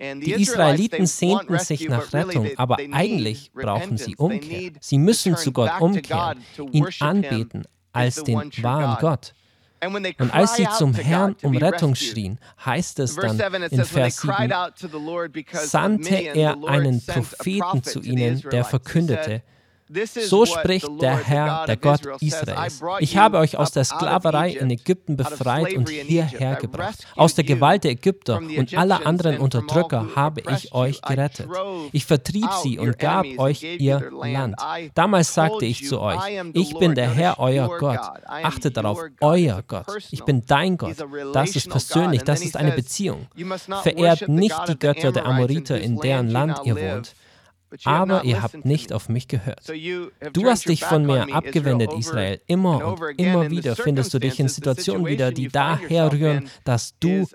Die 0.01 0.33
Israeliten 0.33 1.07
sehnten 1.07 1.59
sich 1.59 1.89
nach 1.89 2.13
Rettung, 2.13 2.49
aber 2.57 2.79
eigentlich 2.93 3.53
brauchen 3.53 3.97
sie 3.97 4.17
Umkehr. 4.17 4.73
Sie 4.81 4.99
müssen 4.99 5.37
zu 5.37 5.53
Gott 5.53 5.81
umkehren, 5.81 6.41
ihn 6.73 6.89
anbeten 7.01 7.65
als 7.93 8.25
den 8.25 8.51
wahren 8.61 8.97
Gott. 9.01 9.35
Und 10.19 10.33
als 10.33 10.57
sie 10.57 10.67
zum 10.79 10.95
Herrn 10.95 11.37
um 11.43 11.57
Rettung 11.57 11.95
schrien, 11.95 12.39
heißt 12.65 12.99
es 13.01 13.17
dann 13.17 13.39
in 13.71 13.85
Vers 13.85 14.23
7, 14.23 14.53
sandte 15.53 16.15
er 16.15 16.57
einen 16.67 17.05
Propheten 17.05 17.83
zu 17.83 18.01
ihnen, 18.01 18.43
der 18.51 18.65
verkündete, 18.65 19.43
so 19.89 20.47
spricht 20.47 20.89
der 21.01 21.17
Herr, 21.17 21.67
der 21.67 21.77
Gott 21.77 22.01
Israels. 22.21 22.83
Ich 23.01 23.17
habe 23.17 23.39
euch 23.39 23.57
aus 23.57 23.71
der 23.73 23.85
Sklaverei 23.85 24.53
in 24.53 24.71
Ägypten 24.71 25.17
befreit 25.17 25.75
und 25.75 25.89
hierher 25.89 26.57
gebracht. 26.57 27.07
Aus 27.17 27.35
der 27.35 27.45
Gewalt 27.45 27.85
der 27.85 27.93
Ägypter 27.93 28.39
und 28.39 28.77
aller 28.77 29.07
anderen 29.07 29.39
Unterdrücker 29.39 30.09
habe 30.17 30.43
ich 30.53 30.73
euch 30.73 31.03
gerettet. 31.03 31.49
Ich 31.93 32.07
vertrieb 32.07 32.49
sie 32.63 32.79
und 32.79 32.99
gab 32.99 33.27
euch 33.39 33.63
ihr 33.63 34.11
Land. 34.11 34.57
Damals 34.95 35.35
sagte 35.35 35.67
ich 35.67 35.87
zu 35.87 36.01
euch, 36.01 36.21
ich 36.55 36.77
bin 36.79 36.95
der 36.95 37.11
Herr, 37.11 37.39
euer 37.39 37.79
Gott. 37.79 38.01
Achtet 38.27 38.77
darauf, 38.77 39.01
euer 39.21 39.63
Gott. 39.67 39.87
Ich 40.11 40.25
bin 40.25 40.45
dein 40.47 40.79
Gott. 40.79 40.97
Das 41.33 41.57
ist 41.57 41.69
persönlich, 41.69 42.23
das 42.23 42.43
ist 42.43 42.57
eine 42.57 42.73
Beziehung. 42.73 43.27
Verehrt 43.83 44.29
nicht 44.29 44.57
die 44.69 44.79
Götter 44.79 45.13
der 45.13 45.27
Amoriter, 45.27 45.79
in 45.79 45.99
deren 45.99 46.29
Land 46.29 46.61
ihr 46.65 46.77
wohnt 46.77 47.15
aber 47.85 48.25
ihr 48.25 48.43
habt 48.43 48.65
nicht 48.65 48.93
auf 48.93 49.09
mich 49.09 49.29
gehört. 49.29 49.69
Du 50.33 50.47
hast 50.47 50.69
dich 50.69 50.85
von 50.85 51.07
mir 51.07 51.35
abgewendet, 51.35 51.93
Israel. 51.93 52.41
Immer 52.47 52.87
und 52.87 53.19
immer 53.19 53.51
wieder 53.51 53.77
findest 53.77 54.15
du 54.15 54.19
dich 54.19 54.39
in 54.41 54.49
Situationen 54.49 55.07
wieder, 55.07 55.33
die 55.33 55.49
daher 55.49 56.13
rühren, 56.13 56.49
dass 56.65 56.99
du 56.99 57.27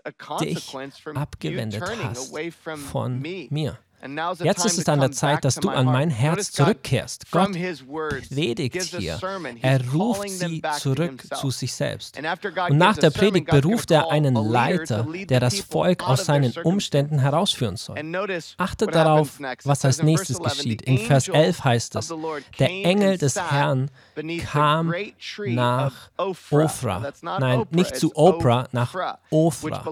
dich 0.41 0.75
abgewendet 1.13 1.84
hast 2.03 2.34
von 2.91 3.19
mir. 3.50 3.77
Jetzt 4.44 4.65
ist 4.65 4.77
es 4.77 4.88
an 4.88 5.00
der 5.00 5.12
Zeit, 5.12 5.44
dass 5.44 5.56
du 5.56 5.70
an 5.70 5.86
mein 5.86 6.10
Herz 6.10 6.51
zurückkehrst. 6.51 7.32
Gott 7.32 7.51
predigt 8.29 8.82
hier. 8.98 9.20
Er 9.62 9.91
ruft 9.91 10.29
sie 10.29 10.62
zurück 10.79 11.24
zu 11.36 11.50
sich 11.51 11.74
selbst. 11.74 12.18
Und 12.70 12.77
nach 12.77 12.98
der 12.98 13.10
Predigt 13.10 13.48
beruft 13.48 13.91
er 13.91 14.10
einen 14.12 14.36
Leiter, 14.36 15.06
der 15.29 15.39
das 15.39 15.60
Volk 15.60 16.03
aus 16.03 16.25
seinen 16.25 16.53
Umständen 16.63 17.20
herausführen 17.20 17.75
soll. 17.75 17.98
Achtet 18.58 18.96
darauf, 18.96 19.39
was 19.63 19.86
als 19.86 20.01
nächstes 20.01 20.39
geschieht. 20.39 20.82
In 20.84 20.98
Vers 21.00 21.27
11 21.27 21.63
heißt 21.63 21.96
es, 21.96 22.13
der 22.58 22.70
Engel 22.70 23.18
des 23.18 23.36
Herrn 23.36 23.91
kam 24.46 24.94
nach 25.48 25.94
Ofra. 26.18 27.12
Nein, 27.22 27.63
nicht 27.72 27.96
zu 27.96 28.15
Oprah, 28.15 28.68
nach 28.72 28.94
Ofra. 29.29 29.84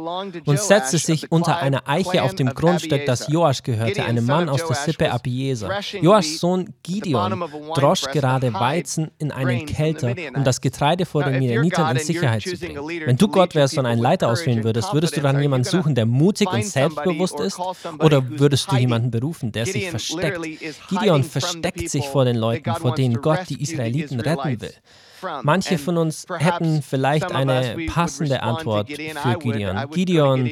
Und 0.45 0.59
setzte 0.59 0.97
sich 0.97 1.31
unter 1.31 1.57
einer 1.57 1.87
Eiche 1.87 2.23
auf 2.23 2.35
dem 2.35 2.53
Grundstück, 2.53 3.05
das 3.05 3.27
Joasch 3.27 3.63
gehörte, 3.97 4.09
einem 4.09 4.25
Mann 4.25 4.49
aus 4.49 4.65
der 4.65 4.75
Sippe 4.75 5.11
Abieser. 5.11 5.79
Joaschs 6.01 6.39
Sohn 6.39 6.73
Gideon 6.83 7.43
drosch 7.75 8.03
gerade 8.11 8.53
Weizen 8.53 9.11
in 9.17 9.31
einen 9.31 9.65
Kelter, 9.65 10.15
um 10.35 10.43
das 10.43 10.61
Getreide 10.61 11.05
vor 11.05 11.23
den 11.23 11.39
Midianitern 11.39 11.95
in 11.95 12.03
Sicherheit 12.03 12.43
zu 12.43 12.57
bringen. 12.57 12.77
Wenn 13.05 13.17
du 13.17 13.27
Gott 13.27 13.55
wärst 13.55 13.77
und 13.77 13.85
einen 13.85 14.01
Leiter 14.01 14.29
auswählen 14.29 14.63
würdest, 14.63 14.93
würdest 14.93 15.17
du 15.17 15.21
dann 15.21 15.41
jemanden 15.41 15.65
suchen, 15.65 15.95
der 15.95 16.05
mutig 16.05 16.51
und 16.51 16.65
selbstbewusst 16.65 17.39
ist? 17.39 17.59
Oder 17.99 18.27
würdest 18.29 18.71
du 18.71 18.75
jemanden 18.77 19.11
berufen, 19.11 19.51
der 19.51 19.65
sich 19.65 19.89
versteckt? 19.89 20.39
Gideon 20.89 21.23
versteckt 21.23 21.89
sich 21.89 22.05
vor 22.05 22.25
den 22.25 22.35
Leuten, 22.37 22.73
vor 22.75 22.95
denen 22.95 23.21
Gott 23.21 23.41
die 23.49 23.61
Israeliten 23.61 24.19
retten 24.19 24.61
will. 24.61 24.73
Manche 25.43 25.77
von 25.77 25.97
uns 25.97 26.25
hätten 26.37 26.81
vielleicht 26.81 27.31
eine 27.31 27.75
passende 27.87 28.43
Antwort 28.43 28.89
für 28.89 29.37
Gideon. 29.39 29.89
Gideon, 29.91 30.49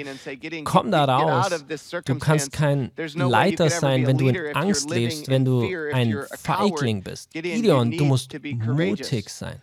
komm 0.63 0.91
da 0.91 1.05
raus. 1.05 1.65
Du 2.05 2.15
kannst 2.15 2.51
kein 2.51 2.91
Leiter 3.15 3.69
sein, 3.69 4.07
wenn 4.07 4.17
du 4.17 4.27
in 4.29 4.55
Angst 4.55 4.89
lebst, 4.89 5.27
wenn 5.27 5.45
du 5.45 5.67
ein 5.93 6.17
Feigling 6.38 7.03
bist. 7.03 7.31
Gideon, 7.31 7.91
du 7.91 8.05
musst 8.05 8.36
mutig 8.43 9.29
sein. 9.29 9.62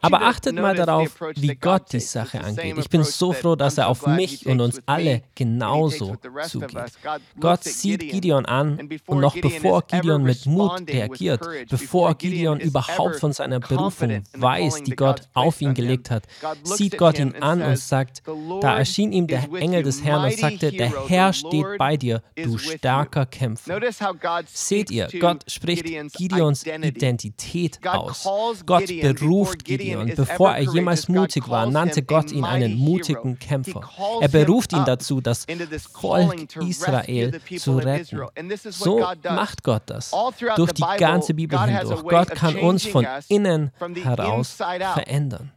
Aber 0.00 0.22
achtet 0.22 0.56
mal 0.56 0.74
darauf, 0.74 1.20
wie 1.36 1.54
Gott 1.54 1.92
die 1.92 2.00
Sache 2.00 2.40
angeht. 2.42 2.76
Ich 2.78 2.88
bin 2.88 3.04
so 3.04 3.32
froh, 3.32 3.54
dass 3.54 3.78
er 3.78 3.88
auf 3.88 4.06
mich 4.06 4.46
und 4.46 4.60
uns 4.60 4.80
alle 4.86 5.22
genauso 5.34 6.16
zugeht. 6.48 6.92
Gott 7.38 7.64
sieht 7.64 8.00
Gideon 8.00 8.44
an 8.46 8.88
und 9.06 9.20
noch 9.20 9.36
bevor 9.40 9.82
Gideon 9.82 10.22
mit 10.22 10.46
Mut 10.46 10.88
reagiert, 10.88 11.46
bevor 11.70 12.14
Gideon 12.14 12.60
überhaupt 12.60 13.16
von 13.16 13.32
seiner 13.32 13.60
Berufung 13.60 14.24
weiß, 14.32 14.82
die 14.82 14.96
Gott 14.96 15.22
auf 15.34 15.60
ihn 15.60 15.74
gelegt 15.74 16.10
hat, 16.10 16.24
sieht 16.64 16.98
Gott 16.98 17.18
ihn 17.18 17.34
an 17.40 17.62
und 17.62 17.78
sagt, 17.78 18.22
da 18.60 18.76
erschien 18.78 19.12
ihm 19.12 19.26
der 19.26 19.44
Engel 19.54 19.82
des 19.82 20.02
Herrn 20.02 20.24
und 20.24 20.38
sagte, 20.38 20.72
der 20.72 21.08
Herr 21.08 21.32
steht 21.32 21.66
bei 21.78 21.96
dir, 21.96 22.22
du 22.36 22.58
starker 22.58 23.26
Kämpfer. 23.26 23.80
Seht 24.46 24.90
ihr, 24.90 25.08
Gott 25.20 25.44
spricht 25.50 25.84
Gideons 26.14 26.66
Identität 26.66 27.78
aus. 27.86 28.24
Gott 28.66 28.86
beruft 28.86 29.51
beruft 29.52 29.64
Gideon. 29.64 30.12
Bevor 30.14 30.52
er 30.52 30.62
jemals 30.62 31.08
mutig 31.08 31.48
war, 31.48 31.66
nannte 31.66 32.02
Gott 32.02 32.32
ihn 32.32 32.44
einen 32.44 32.76
mutigen 32.76 33.38
Kämpfer. 33.38 33.82
Er 34.20 34.28
beruft 34.28 34.72
ihn 34.72 34.84
dazu, 34.84 35.20
das 35.20 35.46
Volk 35.92 36.56
Israel 36.56 37.40
zu 37.58 37.78
retten. 37.78 38.20
So 38.70 39.06
macht 39.24 39.62
Gott 39.62 39.82
das. 39.86 40.12
Durch 40.56 40.72
die 40.72 40.84
ganze 40.98 41.34
Bibel 41.34 41.58
hindurch. 41.60 42.02
Gott 42.02 42.30
kann 42.30 42.56
uns 42.56 42.86
von 42.86 43.06
innen 43.28 43.70
heraus 44.02 44.56
verändern. 44.56 45.52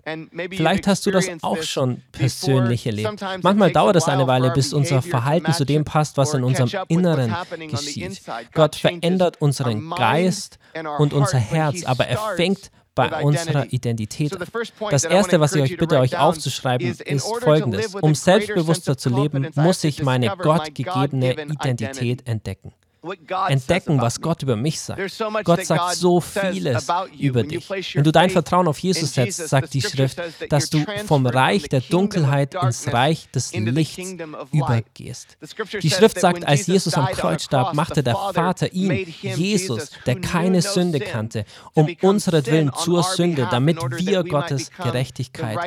Vielleicht 0.50 0.88
hast 0.88 1.06
du 1.06 1.12
das 1.12 1.28
auch 1.42 1.62
schon 1.64 2.02
persönlich 2.12 2.86
erlebt. 2.86 3.24
Manchmal 3.42 3.72
dauert 3.72 3.96
es 3.96 4.06
eine 4.06 4.28
Weile, 4.28 4.52
bis 4.52 4.74
unser 4.74 5.02
Verhalten 5.02 5.54
zu 5.54 5.66
dem 5.66 5.86
passt, 5.86 6.18
was 6.18 6.34
in 6.34 6.44
unserem 6.44 6.70
Inneren 6.88 7.34
geschieht. 7.70 8.22
Gott 8.54 8.76
verändert 8.76 9.42
unseren 9.42 9.90
Geist 9.92 10.60
und 10.98 11.14
unser 11.14 11.38
Herz, 11.38 11.84
aber 11.86 12.08
er 12.08 12.18
fängt 12.36 12.72
bei 12.96 13.24
unserer 13.24 13.72
Identität. 13.72 14.36
Das 14.90 15.04
Erste, 15.04 15.40
was 15.40 15.54
ich 15.54 15.62
euch 15.62 15.78
bitte, 15.78 16.00
euch 16.00 16.18
aufzuschreiben, 16.18 16.96
ist 17.06 17.28
folgendes. 17.42 17.94
Um 17.96 18.16
selbstbewusster 18.16 18.98
zu 18.98 19.10
leben, 19.10 19.50
muss 19.56 19.84
ich 19.84 20.02
meine 20.02 20.30
gottgegebene 20.38 21.34
Identität 21.34 22.28
entdecken 22.28 22.74
entdecken, 23.48 24.02
was 24.02 24.22
Gott 24.22 24.44
über 24.44 24.56
mich 24.56 24.80
sagt. 24.80 25.02
Gott 25.44 25.66
sagt 25.66 25.96
so 25.96 26.22
vieles 26.22 26.88
über 27.18 27.44
dich. 27.44 27.96
Wenn 27.96 28.04
du 28.04 28.12
dein 28.12 28.30
Vertrauen 28.30 28.68
auf 28.68 28.80
Jesus 28.80 29.14
setzt, 29.14 29.48
sagt 29.48 29.74
die 29.74 29.82
Schrift, 29.82 30.20
dass 30.50 30.70
du 30.70 30.84
vom 31.06 31.26
Reich 31.26 31.70
der 31.70 31.82
Dunkelheit 31.82 32.56
ins 32.56 32.92
Reich 32.92 33.30
des 33.32 33.54
Lichts 33.54 34.16
übergehst. 34.52 35.38
Die 35.82 35.90
Schrift 35.90 36.20
sagt, 36.20 36.46
als 36.46 36.68
Jesus 36.68 36.94
am 36.96 37.08
Kreuz 37.08 37.44
starb, 37.44 37.74
machte 37.74 38.04
der 38.04 38.16
Vater 38.16 38.74
ihn, 38.74 39.14
Jesus, 39.22 39.92
der 40.06 40.20
keine 40.20 40.62
Sünde 40.62 41.00
kannte, 41.00 41.46
um 41.74 41.88
unseretwillen 42.02 42.72
zur 42.74 43.04
Sünde, 43.04 43.48
damit 43.50 43.78
wir 43.82 44.24
Gottes 44.24 44.72
Gerechtigkeit 44.72 45.58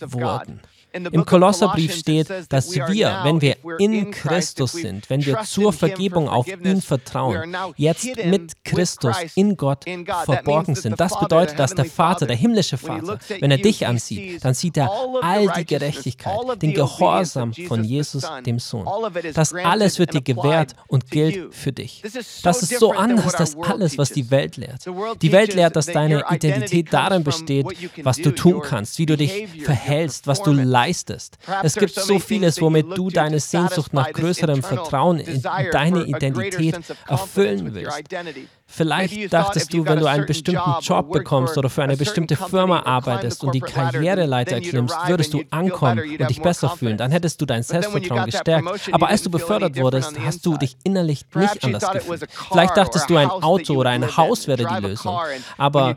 wurden. 0.00 0.60
Im 0.96 1.24
Kolosserbrief 1.24 1.94
steht, 1.94 2.28
dass 2.48 2.74
wir, 2.74 3.20
wenn 3.22 3.40
wir 3.40 3.56
in 3.78 4.10
Christus 4.10 4.72
sind, 4.72 5.08
wenn 5.10 5.24
wir 5.24 5.42
zur 5.42 5.72
Vergebung 5.72 6.28
auf 6.28 6.46
ihn 6.46 6.80
vertrauen, 6.80 7.56
jetzt 7.76 8.06
mit 8.24 8.64
Christus 8.64 9.16
in 9.34 9.56
Gott 9.56 9.84
verborgen 10.24 10.74
sind. 10.74 10.98
Das 10.98 11.18
bedeutet, 11.18 11.58
dass 11.58 11.74
der 11.74 11.84
Vater, 11.84 12.26
der 12.26 12.36
himmlische 12.36 12.78
Vater, 12.78 13.18
wenn 13.40 13.50
er 13.50 13.58
dich 13.58 13.86
ansieht, 13.86 14.44
dann 14.44 14.54
sieht 14.54 14.76
er 14.76 14.90
all 15.22 15.48
die 15.58 15.64
Gerechtigkeit, 15.66 16.62
den 16.62 16.72
Gehorsam 16.74 17.52
von 17.52 17.84
Jesus, 17.84 18.24
dem 18.44 18.58
Sohn. 18.58 18.86
Das 19.34 19.54
alles 19.54 19.98
wird 19.98 20.14
dir 20.14 20.22
gewährt 20.22 20.74
und 20.88 21.10
gilt 21.10 21.54
für 21.54 21.72
dich. 21.72 22.02
Das 22.42 22.62
ist 22.62 22.78
so 22.78 22.92
anders 22.92 23.34
als 23.34 23.56
alles, 23.56 23.98
was 23.98 24.10
die 24.10 24.30
Welt 24.30 24.56
lehrt. 24.56 24.86
Die 25.22 25.32
Welt 25.32 25.54
lehrt, 25.54 25.76
dass 25.76 25.86
deine 25.86 26.24
Identität 26.30 26.92
darin 26.92 27.24
besteht, 27.24 27.66
was 28.02 28.16
du 28.16 28.30
tun 28.34 28.60
kannst, 28.62 28.98
wie 28.98 29.06
du 29.06 29.16
dich 29.16 29.48
verhältst, 29.62 30.26
was 30.26 30.42
du 30.42 30.52
leistest 30.52 30.85
leistest. 30.86 31.38
Es 31.62 31.74
gibt 31.74 31.94
so 31.94 32.18
vieles, 32.18 32.60
womit 32.60 32.86
du 32.96 33.10
deine 33.10 33.40
Sehnsucht 33.40 33.92
nach 33.92 34.12
größerem 34.12 34.62
Vertrauen 34.62 35.18
in 35.18 35.42
deine 35.72 36.04
Identität 36.04 36.78
erfüllen 37.06 37.74
willst. 37.74 38.02
Vielleicht 38.68 39.32
dachtest 39.32 39.72
du, 39.72 39.86
wenn 39.86 40.00
du 40.00 40.06
einen 40.06 40.26
bestimmten 40.26 40.74
Job 40.80 41.10
bekommst 41.10 41.56
oder 41.56 41.70
für 41.70 41.82
eine 41.82 41.96
bestimmte 41.96 42.36
Firma 42.36 42.82
arbeitest 42.84 43.42
und 43.44 43.54
die 43.54 43.60
Karriereleiter 43.60 44.56
erklimmst, 44.56 44.94
würdest 45.06 45.32
du 45.32 45.42
ankommen 45.50 46.00
und 46.20 46.28
dich 46.28 46.42
besser 46.42 46.70
fühlen. 46.70 46.98
Dann 46.98 47.10
hättest 47.10 47.40
du 47.40 47.46
dein 47.46 47.62
Selbstvertrauen 47.62 48.26
gestärkt. 48.26 48.68
Aber 48.92 49.08
als 49.08 49.22
du 49.22 49.30
befördert 49.30 49.78
wurdest, 49.78 50.18
hast 50.20 50.44
du 50.44 50.56
dich 50.58 50.76
innerlich 50.84 51.24
nicht 51.34 51.64
anders 51.64 51.90
gefühlt. 51.90 52.26
Vielleicht 52.50 52.76
dachtest 52.76 53.08
du, 53.08 53.16
ein 53.16 53.30
Auto 53.30 53.74
oder 53.74 53.90
ein 53.90 54.16
Haus 54.16 54.46
wäre 54.46 54.66
die 54.66 54.86
Lösung. 54.86 55.18
Aber 55.56 55.96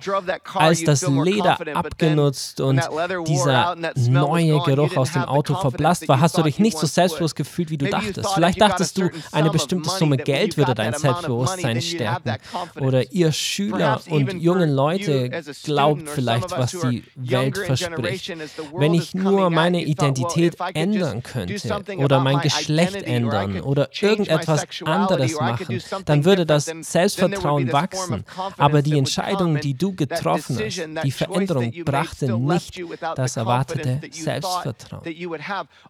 als 0.54 0.84
das 0.84 1.06
Leder 1.08 1.58
abgenutzt 1.74 2.62
und 2.62 2.82
dieser 3.28 3.76
neue 3.98 4.60
Geruch 4.62 4.96
aus 4.96 5.12
dem 5.12 5.24
Auto 5.24 5.56
verblasst 5.56 6.08
war, 6.08 6.22
hast 6.22 6.38
du 6.38 6.44
dich 6.44 6.60
nicht 6.60 6.78
so 6.78 6.88
selbstbewusst 6.88 7.36
gefühlt, 7.36 7.72
wie 7.72 7.78
du 7.78 7.90
dachtest. 7.90 8.30
Vielleicht 8.34 8.62
dachtest 8.62 8.98
du, 8.98 9.10
eine 9.32 9.50
bestimmte 9.50 9.90
Summe 9.90 10.18
Geld 10.18 10.56
würde 10.56 10.76
dein 10.76 10.94
Selbstbewusstsein 10.94 11.82
stärken. 11.82 12.38
Oder 12.80 13.12
ihr 13.12 13.32
Schüler 13.32 14.01
und 14.10 14.34
jungen 14.34 14.70
Leute 14.70 15.30
glaubt 15.63 16.10
vielleicht, 16.10 16.51
was 16.51 16.72
die 16.72 17.04
Welt 17.16 17.58
verspricht. 17.58 18.34
Wenn 18.74 18.94
ich 18.94 19.13
nur 19.13 19.50
meine 19.50 19.84
Identität 19.84 20.56
ändern 20.74 21.24
könnte 21.24 21.58
oder 21.98 22.20
mein 22.20 22.39
Geschlecht 22.42 23.04
ändern 23.04 23.62
oder 23.62 23.89
irgendetwas 24.00 24.66
anderes 24.86 25.39
machen, 25.39 25.82
dann 26.06 26.25
würde 26.25 26.46
das 26.46 26.66
Selbstvertrauen 26.82 27.72
wachsen. 27.72 28.25
Aber 28.58 28.82
die 28.82 28.98
Entscheidung, 28.98 29.60
die 29.60 29.74
du 29.74 29.94
getroffen 29.94 30.60
hast, 30.60 30.82
die 31.04 31.12
Veränderung 31.12 31.74
brachte 31.86 32.38
nicht 32.38 32.82
das 33.16 33.38
erwartete 33.38 34.01
Selbstvertrauen. 34.12 35.04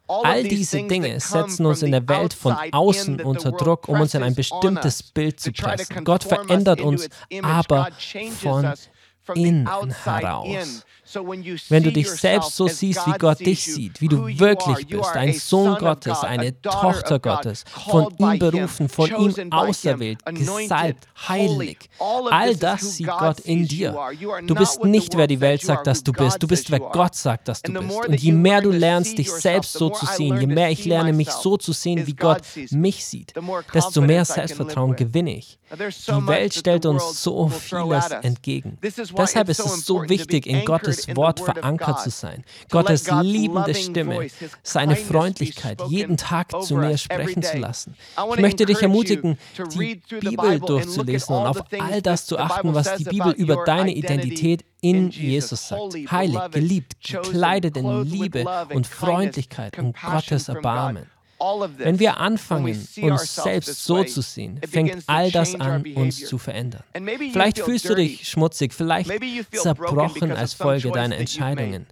All 0.08 0.44
diese 0.44 0.84
Dinge 0.84 1.20
setzen 1.20 1.66
uns 1.66 1.82
in 1.82 1.92
der 1.92 2.08
Welt 2.08 2.34
von 2.34 2.56
außen 2.72 3.22
unter 3.22 3.52
Druck, 3.52 3.88
um 3.88 4.02
uns 4.02 4.14
in 4.14 4.24
ein 4.24 4.36
bestimmtes 4.36 5.04
Bild 5.04 5.40
zu 5.40 5.52
pressen. 5.52 6.04
Gott 6.04 6.24
verändert 6.24 6.59
uns 6.82 7.10
aber 7.42 7.90
von 8.40 8.74
innen 9.36 9.68
heraus. 10.04 10.84
Wenn 11.70 11.84
du 11.84 11.92
dich 11.92 12.10
selbst 12.10 12.56
so 12.56 12.68
siehst, 12.68 13.06
wie 13.08 13.18
Gott 13.18 13.40
dich 13.40 13.64
sieht, 13.64 14.00
wie 14.00 14.08
du 14.08 14.28
wirklich 14.28 14.88
bist, 14.88 15.16
ein 15.16 15.34
Sohn 15.34 15.76
Gottes, 15.78 16.20
eine 16.20 16.60
Tochter 16.62 17.20
Gottes, 17.20 17.64
von 17.68 18.14
ihm 18.18 18.38
berufen, 18.38 18.90
von 18.90 19.10
ihm 19.10 19.52
auserwählt, 19.52 20.20
gesalbt, 20.26 21.08
heilig, 21.28 21.90
all 22.30 22.56
das 22.56 22.98
sieht 22.98 23.08
Gott 23.08 23.40
in 23.40 23.68
dir. 23.68 23.96
Du 24.46 24.54
bist 24.54 24.84
nicht, 24.84 25.18
wer 25.18 25.26
die 25.26 25.42
Welt 25.42 25.62
sagt, 25.62 25.88
dass 25.88 26.04
du 26.04 26.12
bist, 26.12 26.44
du 26.44 26.48
bist, 26.48 26.70
wer 26.70 26.80
Gott 26.80 27.16
sagt, 27.16 27.48
dass 27.48 27.62
du 27.64 27.74
bist. 27.74 28.08
Und 28.08 28.20
je 28.20 28.32
mehr 28.32 28.62
du 28.62 28.70
lernst, 28.70 29.18
dich 29.18 29.32
selbst 29.32 29.74
so 29.74 29.90
zu 29.90 30.06
sehen, 30.06 30.40
je 30.40 30.48
mehr 30.48 30.70
ich 30.70 30.86
lerne, 30.86 31.12
mich 31.12 31.32
so 31.32 31.58
zu 31.58 31.72
sehen, 31.72 32.06
wie 32.06 32.16
Gott 32.16 32.42
mich 32.70 33.04
sieht, 33.06 33.34
desto 33.74 34.02
mehr 34.02 34.26
Selbstvertrauen 34.26 34.96
gewinne 34.96 35.38
ich. 35.38 35.58
Die 35.72 36.28
Welt 36.28 36.54
stellt 36.54 36.86
uns 36.86 37.24
so 37.24 37.48
vieles 37.48 38.10
entgegen. 38.22 38.78
Deshalb 39.20 39.50
ist 39.50 39.60
es 39.60 39.86
so 39.86 40.08
wichtig, 40.08 40.48
in 40.48 40.66
Gottes 40.66 41.16
Wort 41.16 41.40
verankert 41.40 42.02
zu 42.02 42.10
sein. 42.10 42.44
Gottes 42.70 43.10
liebende 43.22 43.76
Stimme, 43.76 44.28
seine 44.64 44.96
Freundlichkeit 44.96 45.82
jeden 45.88 46.18
Tag 46.18 46.62
zu 46.62 46.76
mir 46.76 46.98
sprechen 46.98 47.44
zu 47.44 47.58
lassen. 47.58 47.96
Ich 48.36 48.42
möchte 48.42 48.66
dich 48.66 48.82
ermutigen, 48.82 49.38
die 49.74 50.02
Bibel 50.20 50.60
durchzulesen 50.60 51.36
und 51.36 51.48
auf 51.48 51.64
all 51.80 52.02
das 52.02 52.26
zu 52.26 52.38
achten, 52.38 52.74
was 52.74 52.96
die 52.96 53.04
Bibel 53.04 53.32
über 53.34 53.64
deine 53.66 53.94
Identität 53.94 54.64
in 54.82 55.10
Jesus 55.10 55.68
sagt. 55.68 55.96
Heilig, 56.12 56.40
geliebt, 56.52 56.96
gekleidet 57.04 57.78
in 57.78 58.04
Liebe 58.04 58.46
und 58.74 58.88
Freundlichkeit 58.88 59.78
und 59.78 59.96
Gottes 60.02 60.48
Erbarmen. 60.48 61.06
Wenn 61.78 62.00
wir 62.00 62.18
anfangen, 62.18 62.88
uns 63.02 63.36
selbst 63.36 63.84
so 63.86 64.04
zu 64.04 64.22
sehen, 64.22 64.60
fängt 64.70 65.04
all 65.08 65.32
das 65.32 65.56
an, 65.56 65.86
uns 65.96 66.26
zu 66.26 66.38
verändern. 66.38 66.84
Vielleicht 67.32 67.60
fühlst 67.60 67.90
du 67.90 67.96
dich 67.96 68.28
schmutzig, 68.28 68.74
vielleicht 68.74 69.12
zerbrochen 69.52 70.32
als 70.32 70.54
Folge 70.54 70.92
deiner 70.92 71.18
Entscheidungen. 71.18 71.88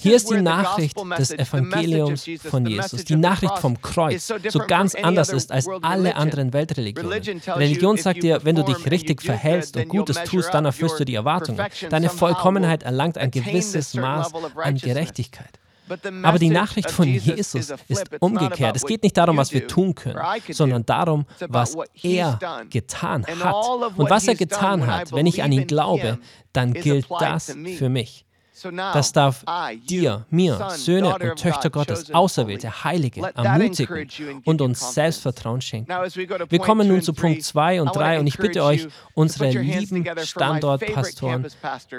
Hier 0.00 0.14
ist 0.14 0.30
die 0.30 0.40
Nachricht 0.40 0.96
des 1.18 1.32
Evangeliums 1.32 2.28
von 2.38 2.66
Jesus, 2.66 3.04
die 3.04 3.16
Nachricht 3.16 3.58
vom 3.58 3.80
Kreuz, 3.82 4.32
so 4.48 4.60
ganz 4.60 4.94
anders 4.94 5.30
ist 5.30 5.50
als 5.50 5.66
alle 5.82 6.14
anderen 6.14 6.52
Weltreligionen. 6.52 7.40
Religion 7.46 7.96
sagt 7.96 8.22
dir, 8.22 8.44
wenn 8.44 8.54
du 8.54 8.62
dich 8.62 8.90
richtig 8.90 9.22
verhältst 9.22 9.76
und 9.76 9.88
Gutes 9.88 10.22
tust, 10.24 10.54
dann 10.54 10.64
erfüllst 10.64 11.00
du 11.00 11.04
die 11.04 11.14
Erwartungen. 11.14 11.66
Deine 11.90 12.10
Vollkommenheit 12.10 12.84
erlangt 12.84 13.18
ein 13.18 13.30
gewisses 13.30 13.94
Maß 13.94 14.32
an 14.56 14.76
Gerechtigkeit. 14.76 15.58
Aber 16.22 16.38
die 16.38 16.50
Nachricht 16.50 16.90
von 16.90 17.08
Jesus 17.08 17.72
ist 17.88 18.10
umgekehrt. 18.20 18.76
Es 18.76 18.84
geht 18.84 19.02
nicht 19.02 19.16
darum, 19.16 19.36
was 19.36 19.52
wir 19.52 19.66
tun 19.66 19.94
können, 19.94 20.20
sondern 20.50 20.84
darum, 20.86 21.26
was 21.48 21.76
er 22.02 22.38
getan 22.70 23.26
hat. 23.26 23.54
Und 23.96 24.10
was 24.10 24.28
er 24.28 24.34
getan 24.34 24.86
hat, 24.86 25.12
wenn 25.12 25.26
ich 25.26 25.42
an 25.42 25.52
ihn 25.52 25.66
glaube, 25.66 26.18
dann 26.52 26.72
gilt 26.72 27.06
das 27.20 27.56
für 27.76 27.88
mich. 27.88 28.24
Das 28.92 29.12
darf 29.12 29.44
dir, 29.88 30.26
mir, 30.30 30.68
Söhne 30.70 31.14
und 31.14 31.36
Töchter 31.36 31.70
Gottes, 31.70 32.12
Auserwählte, 32.12 32.84
Heilige, 32.84 33.32
ermutigen 33.34 34.08
und 34.44 34.60
uns 34.60 34.94
Selbstvertrauen 34.94 35.60
schenken. 35.60 35.90
Wir 35.90 36.58
kommen 36.58 36.86
nun 36.86 37.02
zu 37.02 37.12
Punkt 37.12 37.42
2 37.42 37.80
und 37.82 37.96
3 37.96 38.20
und 38.20 38.26
ich 38.26 38.36
bitte 38.36 38.62
euch, 38.62 38.86
unsere 39.14 39.50
lieben 39.50 40.06
Standortpastoren 40.22 41.46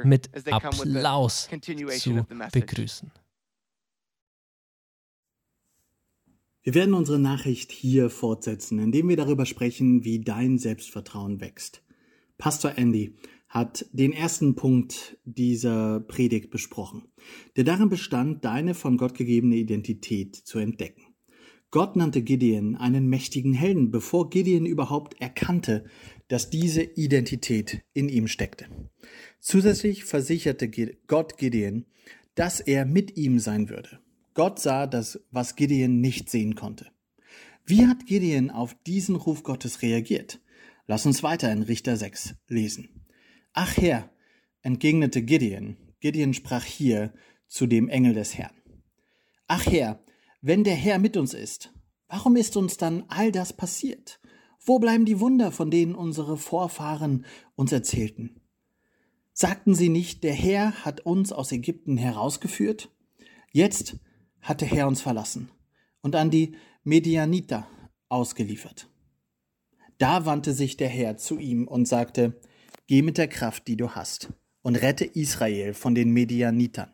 mit 0.03 0.29
Applaus 0.51 1.49
zu 1.99 2.25
begrüßen. 2.51 3.11
Wir 6.65 6.75
werden 6.75 6.93
unsere 6.93 7.19
Nachricht 7.19 7.73
hier 7.73 8.09
fortsetzen, 8.09 8.79
indem 8.79 9.09
wir 9.09 9.17
darüber 9.17 9.45
sprechen, 9.45 10.05
wie 10.05 10.21
dein 10.21 10.57
Selbstvertrauen 10.57 11.41
wächst. 11.41 11.83
Pastor 12.37 12.77
Andy 12.77 13.15
hat 13.49 13.85
den 13.91 14.13
ersten 14.13 14.55
Punkt 14.55 15.17
dieser 15.25 15.99
Predigt 15.99 16.51
besprochen, 16.51 17.03
der 17.57 17.65
darin 17.65 17.89
bestand, 17.89 18.45
deine 18.45 18.75
von 18.75 18.95
Gott 18.95 19.13
gegebene 19.13 19.57
Identität 19.57 20.37
zu 20.37 20.57
entdecken. 20.57 21.03
Gott 21.69 21.97
nannte 21.97 22.21
Gideon 22.21 22.77
einen 22.77 23.07
mächtigen 23.07 23.53
Helden, 23.53 23.91
bevor 23.91 24.29
Gideon 24.29 24.65
überhaupt 24.65 25.19
erkannte, 25.19 25.83
dass 26.29 26.49
diese 26.49 26.81
Identität 26.81 27.81
in 27.93 28.07
ihm 28.07 28.27
steckte. 28.27 28.67
Zusätzlich 29.41 30.05
versicherte 30.05 30.69
Gott 31.07 31.37
Gideon, 31.37 31.85
dass 32.35 32.61
er 32.61 32.85
mit 32.85 33.17
ihm 33.17 33.39
sein 33.39 33.69
würde. 33.69 33.99
Gott 34.33 34.59
sah 34.59 34.87
das, 34.87 35.19
was 35.31 35.55
Gideon 35.55 36.01
nicht 36.01 36.29
sehen 36.29 36.55
konnte. 36.55 36.87
Wie 37.65 37.87
hat 37.87 38.05
Gideon 38.05 38.49
auf 38.49 38.75
diesen 38.85 39.15
Ruf 39.15 39.43
Gottes 39.43 39.81
reagiert? 39.81 40.39
Lass 40.85 41.05
uns 41.05 41.23
weiter 41.23 41.51
in 41.51 41.63
Richter 41.63 41.95
6 41.95 42.35
lesen. 42.47 43.05
Ach 43.53 43.77
Herr, 43.77 44.09
entgegnete 44.61 45.21
Gideon. 45.21 45.77
Gideon 45.99 46.33
sprach 46.33 46.65
hier 46.65 47.13
zu 47.47 47.67
dem 47.67 47.87
Engel 47.87 48.13
des 48.13 48.37
Herrn. 48.37 48.55
Ach 49.47 49.65
Herr, 49.65 50.03
wenn 50.41 50.63
der 50.63 50.75
Herr 50.75 50.99
mit 50.99 51.15
uns 51.15 51.33
ist, 51.33 51.71
warum 52.07 52.35
ist 52.35 52.57
uns 52.57 52.77
dann 52.77 53.05
all 53.07 53.31
das 53.31 53.53
passiert? 53.53 54.19
Wo 54.59 54.79
bleiben 54.79 55.05
die 55.05 55.19
Wunder, 55.19 55.51
von 55.51 55.69
denen 55.71 55.95
unsere 55.95 56.37
Vorfahren 56.37 57.25
uns 57.55 57.71
erzählten? 57.71 58.41
Sagten 59.33 59.73
sie 59.75 59.89
nicht, 59.89 60.23
der 60.23 60.33
Herr 60.33 60.85
hat 60.85 61.01
uns 61.01 61.31
aus 61.31 61.51
Ägypten 61.51 61.97
herausgeführt? 61.97 62.89
Jetzt 63.51 63.97
hat 64.43 64.61
der 64.61 64.67
Herr 64.67 64.87
uns 64.87 65.01
verlassen 65.01 65.49
und 66.01 66.15
an 66.15 66.29
die 66.29 66.55
Medianiter 66.83 67.67
ausgeliefert. 68.09 68.89
Da 69.97 70.25
wandte 70.25 70.53
sich 70.53 70.77
der 70.77 70.89
Herr 70.89 71.17
zu 71.17 71.39
ihm 71.39 71.67
und 71.67 71.87
sagte, 71.87 72.39
Geh 72.87 73.01
mit 73.01 73.17
der 73.17 73.29
Kraft, 73.29 73.67
die 73.67 73.77
du 73.77 73.91
hast, 73.91 74.33
und 74.61 74.75
rette 74.75 75.05
Israel 75.05 75.73
von 75.73 75.95
den 75.95 76.11
Medianitern. 76.11 76.93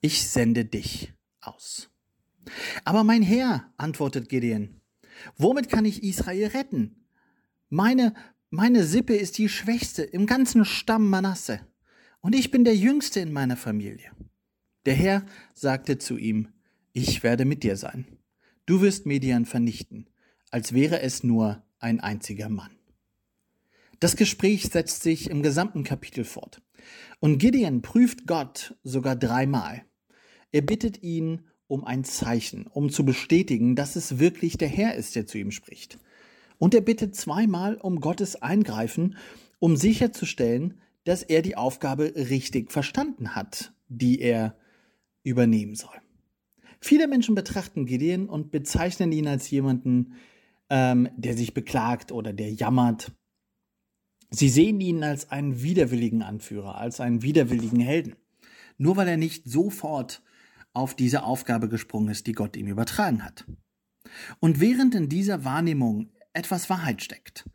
Ich 0.00 0.26
sende 0.28 0.64
dich 0.64 1.12
aus. 1.40 1.90
Aber 2.84 3.04
mein 3.04 3.22
Herr, 3.22 3.70
antwortet 3.76 4.28
Gideon, 4.28 4.80
womit 5.36 5.68
kann 5.68 5.84
ich 5.84 6.02
Israel 6.02 6.48
retten? 6.48 7.06
Meine, 7.68 8.14
meine 8.50 8.84
Sippe 8.84 9.14
ist 9.14 9.38
die 9.38 9.48
schwächste 9.48 10.02
im 10.02 10.26
ganzen 10.26 10.64
Stamm 10.64 11.08
Manasse, 11.10 11.60
und 12.20 12.34
ich 12.34 12.50
bin 12.50 12.64
der 12.64 12.76
jüngste 12.76 13.20
in 13.20 13.32
meiner 13.32 13.56
Familie. 13.56 14.10
Der 14.84 14.94
Herr 14.94 15.24
sagte 15.54 15.98
zu 15.98 16.16
ihm, 16.16 16.48
ich 16.92 17.22
werde 17.22 17.44
mit 17.44 17.62
dir 17.62 17.76
sein. 17.76 18.06
Du 18.66 18.80
wirst 18.80 19.06
Median 19.06 19.46
vernichten, 19.46 20.08
als 20.50 20.72
wäre 20.72 21.00
es 21.00 21.22
nur 21.22 21.62
ein 21.78 22.00
einziger 22.00 22.48
Mann. 22.48 22.70
Das 24.00 24.16
Gespräch 24.16 24.64
setzt 24.64 25.02
sich 25.02 25.30
im 25.30 25.42
gesamten 25.42 25.84
Kapitel 25.84 26.24
fort. 26.24 26.60
Und 27.20 27.38
Gideon 27.38 27.82
prüft 27.82 28.26
Gott 28.26 28.74
sogar 28.82 29.14
dreimal. 29.14 29.84
Er 30.50 30.62
bittet 30.62 31.02
ihn 31.02 31.42
um 31.68 31.84
ein 31.84 32.04
Zeichen, 32.04 32.66
um 32.66 32.90
zu 32.90 33.04
bestätigen, 33.04 33.76
dass 33.76 33.96
es 33.96 34.18
wirklich 34.18 34.58
der 34.58 34.68
Herr 34.68 34.96
ist, 34.96 35.14
der 35.14 35.26
zu 35.26 35.38
ihm 35.38 35.52
spricht. 35.52 35.98
Und 36.58 36.74
er 36.74 36.80
bittet 36.80 37.14
zweimal 37.14 37.76
um 37.76 38.00
Gottes 38.00 38.42
Eingreifen, 38.42 39.16
um 39.58 39.76
sicherzustellen, 39.76 40.80
dass 41.04 41.22
er 41.22 41.40
die 41.40 41.56
Aufgabe 41.56 42.12
richtig 42.14 42.72
verstanden 42.72 43.34
hat, 43.34 43.72
die 43.88 44.20
er 44.20 44.56
übernehmen 45.22 45.74
soll. 45.74 45.94
Viele 46.80 47.06
Menschen 47.06 47.34
betrachten 47.34 47.86
Gideon 47.86 48.28
und 48.28 48.50
bezeichnen 48.50 49.12
ihn 49.12 49.28
als 49.28 49.48
jemanden, 49.50 50.14
ähm, 50.68 51.08
der 51.16 51.36
sich 51.36 51.54
beklagt 51.54 52.10
oder 52.10 52.32
der 52.32 52.52
jammert. 52.52 53.12
Sie 54.30 54.48
sehen 54.48 54.80
ihn 54.80 55.04
als 55.04 55.30
einen 55.30 55.62
widerwilligen 55.62 56.22
Anführer, 56.22 56.76
als 56.76 57.00
einen 57.00 57.22
widerwilligen 57.22 57.80
Helden. 57.80 58.16
Nur 58.78 58.96
weil 58.96 59.06
er 59.06 59.16
nicht 59.16 59.48
sofort 59.48 60.22
auf 60.72 60.94
diese 60.94 61.22
Aufgabe 61.22 61.68
gesprungen 61.68 62.08
ist, 62.08 62.26
die 62.26 62.32
Gott 62.32 62.56
ihm 62.56 62.66
übertragen 62.66 63.22
hat. 63.24 63.44
Und 64.40 64.58
während 64.58 64.94
in 64.94 65.08
dieser 65.08 65.44
Wahrnehmung 65.44 66.10
etwas 66.32 66.70
Wahrheit 66.70 67.02
steckt, 67.02 67.48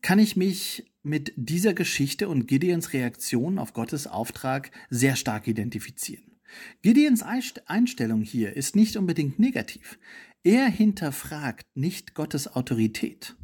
kann 0.00 0.18
ich 0.18 0.36
mich 0.36 0.90
mit 1.02 1.32
dieser 1.36 1.74
Geschichte 1.74 2.28
und 2.28 2.46
Gideons 2.46 2.92
Reaktion 2.92 3.58
auf 3.58 3.72
Gottes 3.72 4.06
Auftrag 4.06 4.70
sehr 4.90 5.16
stark 5.16 5.48
identifizieren. 5.48 6.33
Gideons 6.82 7.22
Einstellung 7.22 8.22
hier 8.22 8.56
ist 8.56 8.76
nicht 8.76 8.96
unbedingt 8.96 9.38
negativ. 9.38 9.98
Er 10.42 10.66
hinterfragt 10.66 11.66
nicht 11.74 12.14
Gottes 12.14 12.54
Autorität. 12.54 13.36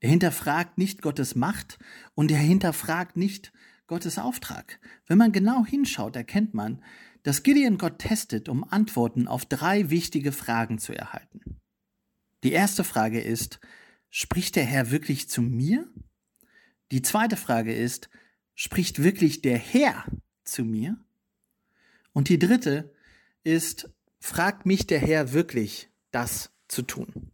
Er 0.00 0.10
hinterfragt 0.10 0.78
nicht 0.78 1.00
Gottes 1.00 1.34
Macht 1.34 1.78
und 2.14 2.30
er 2.30 2.38
hinterfragt 2.38 3.16
nicht 3.16 3.52
Gottes 3.86 4.18
Auftrag. 4.18 4.80
Wenn 5.06 5.18
man 5.18 5.32
genau 5.32 5.64
hinschaut, 5.64 6.16
erkennt 6.16 6.54
man, 6.54 6.82
dass 7.22 7.42
Gideon 7.42 7.78
Gott 7.78 7.98
testet, 7.98 8.48
um 8.48 8.64
Antworten 8.64 9.28
auf 9.28 9.44
drei 9.46 9.90
wichtige 9.90 10.32
Fragen 10.32 10.78
zu 10.78 10.92
erhalten. 10.92 11.60
Die 12.42 12.52
erste 12.52 12.84
Frage 12.84 13.20
ist, 13.20 13.60
spricht 14.10 14.56
der 14.56 14.64
Herr 14.64 14.90
wirklich 14.90 15.28
zu 15.28 15.40
mir? 15.40 15.88
Die 16.90 17.02
zweite 17.02 17.36
Frage 17.36 17.72
ist, 17.72 18.10
spricht 18.54 19.02
wirklich 19.02 19.40
der 19.40 19.58
Herr 19.58 20.04
zu 20.44 20.64
mir? 20.64 20.98
Und 22.12 22.28
die 22.28 22.38
dritte 22.38 22.92
ist, 23.44 23.90
fragt 24.20 24.66
mich 24.66 24.86
der 24.86 24.98
Herr 24.98 25.32
wirklich, 25.32 25.90
das 26.10 26.50
zu 26.68 26.82
tun? 26.82 27.30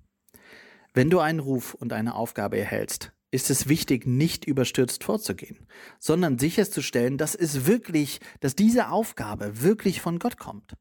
Wenn 0.95 1.11
du 1.11 1.21
einen 1.21 1.41
Ruf 1.41 1.75
und 1.75 1.93
eine 1.93 2.15
Aufgabe 2.15 2.59
erhältst, 2.59 3.13
ist 3.31 3.51
es 3.51 3.69
wichtig, 3.69 4.07
nicht 4.07 4.47
überstürzt 4.47 5.05
vorzugehen, 5.05 5.67
sondern 5.99 6.39
sicherzustellen, 6.39 7.19
dass 7.19 7.35
es 7.35 7.67
wirklich, 7.67 8.21
dass 8.41 8.57
diese 8.57 8.89
Aufgabe 8.89 9.61
wirklich 9.61 10.01
von 10.01 10.19
Gott 10.19 10.39
kommt. 10.39 10.75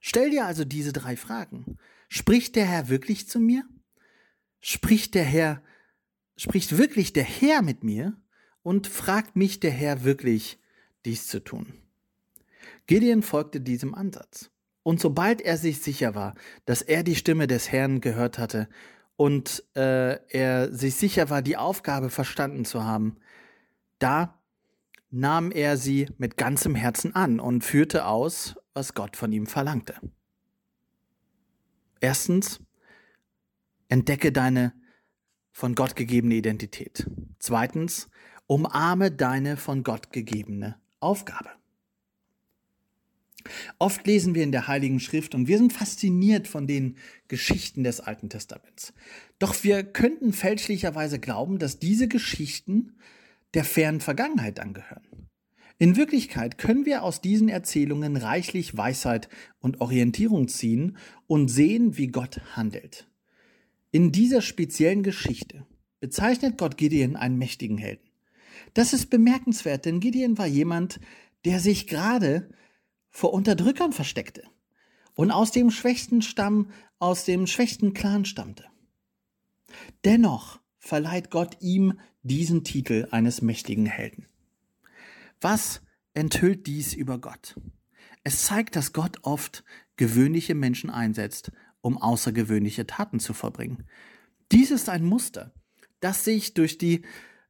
Stell 0.00 0.30
dir 0.30 0.46
also 0.46 0.64
diese 0.64 0.92
drei 0.92 1.16
Fragen. 1.16 1.78
Spricht 2.08 2.56
der 2.56 2.66
Herr 2.66 2.88
wirklich 2.88 3.28
zu 3.28 3.38
mir? 3.38 3.64
Spricht 4.60 5.14
der 5.14 5.24
Herr, 5.24 5.62
spricht 6.36 6.76
wirklich 6.76 7.12
der 7.12 7.24
Herr 7.24 7.62
mit 7.62 7.84
mir? 7.84 8.16
Und 8.62 8.88
fragt 8.88 9.36
mich 9.36 9.60
der 9.60 9.70
Herr 9.70 10.02
wirklich, 10.02 10.58
dies 11.04 11.28
zu 11.28 11.38
tun? 11.42 11.85
Gideon 12.86 13.22
folgte 13.22 13.60
diesem 13.60 13.94
Ansatz. 13.94 14.50
Und 14.82 15.00
sobald 15.00 15.40
er 15.40 15.56
sich 15.56 15.82
sicher 15.82 16.14
war, 16.14 16.34
dass 16.64 16.82
er 16.82 17.02
die 17.02 17.16
Stimme 17.16 17.48
des 17.48 17.72
Herrn 17.72 18.00
gehört 18.00 18.38
hatte 18.38 18.68
und 19.16 19.64
äh, 19.74 20.20
er 20.28 20.72
sich 20.72 20.94
sicher 20.94 21.28
war, 21.28 21.42
die 21.42 21.56
Aufgabe 21.56 22.10
verstanden 22.10 22.64
zu 22.64 22.84
haben, 22.84 23.16
da 23.98 24.40
nahm 25.10 25.50
er 25.50 25.76
sie 25.76 26.08
mit 26.18 26.36
ganzem 26.36 26.74
Herzen 26.74 27.14
an 27.14 27.40
und 27.40 27.64
führte 27.64 28.06
aus, 28.06 28.56
was 28.74 28.94
Gott 28.94 29.16
von 29.16 29.32
ihm 29.32 29.46
verlangte. 29.46 29.94
Erstens, 32.00 32.60
entdecke 33.88 34.30
deine 34.32 34.72
von 35.50 35.74
Gott 35.74 35.96
gegebene 35.96 36.34
Identität. 36.34 37.08
Zweitens, 37.38 38.08
umarme 38.46 39.10
deine 39.10 39.56
von 39.56 39.82
Gott 39.82 40.12
gegebene 40.12 40.78
Aufgabe. 41.00 41.50
Oft 43.78 44.06
lesen 44.06 44.34
wir 44.34 44.42
in 44.42 44.52
der 44.52 44.68
Heiligen 44.68 45.00
Schrift 45.00 45.34
und 45.34 45.48
wir 45.48 45.58
sind 45.58 45.72
fasziniert 45.72 46.48
von 46.48 46.66
den 46.66 46.96
Geschichten 47.28 47.84
des 47.84 48.00
Alten 48.00 48.30
Testaments. 48.30 48.94
Doch 49.38 49.62
wir 49.64 49.84
könnten 49.84 50.32
fälschlicherweise 50.32 51.18
glauben, 51.18 51.58
dass 51.58 51.78
diese 51.78 52.08
Geschichten 52.08 52.94
der 53.52 53.64
fernen 53.64 54.00
Vergangenheit 54.00 54.60
angehören. 54.60 55.28
In 55.78 55.96
Wirklichkeit 55.96 56.56
können 56.56 56.86
wir 56.86 57.02
aus 57.02 57.20
diesen 57.20 57.50
Erzählungen 57.50 58.16
reichlich 58.16 58.78
Weisheit 58.78 59.28
und 59.60 59.82
Orientierung 59.82 60.48
ziehen 60.48 60.96
und 61.26 61.48
sehen, 61.48 61.98
wie 61.98 62.06
Gott 62.06 62.40
handelt. 62.54 63.06
In 63.92 64.10
dieser 64.10 64.40
speziellen 64.40 65.02
Geschichte 65.02 65.66
bezeichnet 66.00 66.56
Gott 66.56 66.78
Gideon 66.78 67.14
einen 67.14 67.36
mächtigen 67.36 67.76
Helden. 67.76 68.08
Das 68.72 68.94
ist 68.94 69.10
bemerkenswert, 69.10 69.84
denn 69.84 70.00
Gideon 70.00 70.38
war 70.38 70.46
jemand, 70.46 70.98
der 71.44 71.60
sich 71.60 71.86
gerade 71.86 72.48
vor 73.16 73.32
Unterdrückern 73.32 73.94
versteckte 73.94 74.42
und 75.14 75.30
aus 75.30 75.50
dem 75.50 75.70
schwächsten 75.70 76.20
Stamm, 76.20 76.70
aus 76.98 77.24
dem 77.24 77.46
schwächsten 77.46 77.94
Clan 77.94 78.26
stammte. 78.26 78.66
Dennoch 80.04 80.60
verleiht 80.76 81.30
Gott 81.30 81.56
ihm 81.60 81.98
diesen 82.22 82.62
Titel 82.62 83.08
eines 83.12 83.40
mächtigen 83.40 83.86
Helden. 83.86 84.26
Was 85.40 85.80
enthüllt 86.12 86.66
dies 86.66 86.92
über 86.92 87.18
Gott? 87.18 87.58
Es 88.22 88.44
zeigt, 88.44 88.76
dass 88.76 88.92
Gott 88.92 89.16
oft 89.22 89.64
gewöhnliche 89.96 90.54
Menschen 90.54 90.90
einsetzt, 90.90 91.52
um 91.80 91.96
außergewöhnliche 91.96 92.86
Taten 92.86 93.18
zu 93.18 93.32
verbringen. 93.32 93.86
Dies 94.52 94.70
ist 94.70 94.90
ein 94.90 95.04
Muster, 95.04 95.54
das 96.00 96.22
sich 96.22 96.52
durch 96.52 96.76
die, 96.76 97.00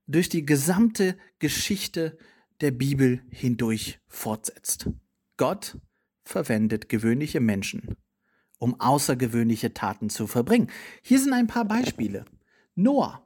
durch 0.07 0.29
die 0.29 0.47
gesamte 0.47 1.19
Geschichte 1.41 2.17
der 2.61 2.71
Bibel 2.71 3.21
hindurch 3.31 3.99
fortsetzt. 4.07 4.91
Gott 5.37 5.79
verwendet 6.25 6.89
gewöhnliche 6.89 7.41
Menschen, 7.41 7.97
um 8.59 8.81
außergewöhnliche 8.81 9.75
Taten 9.75 10.11
zu 10.11 10.27
verbringen. 10.27 10.71
Hier 11.03 11.19
sind 11.19 11.33
ein 11.33 11.47
paar 11.47 11.65
Beispiele. 11.65 12.25
Noah. 12.75 13.23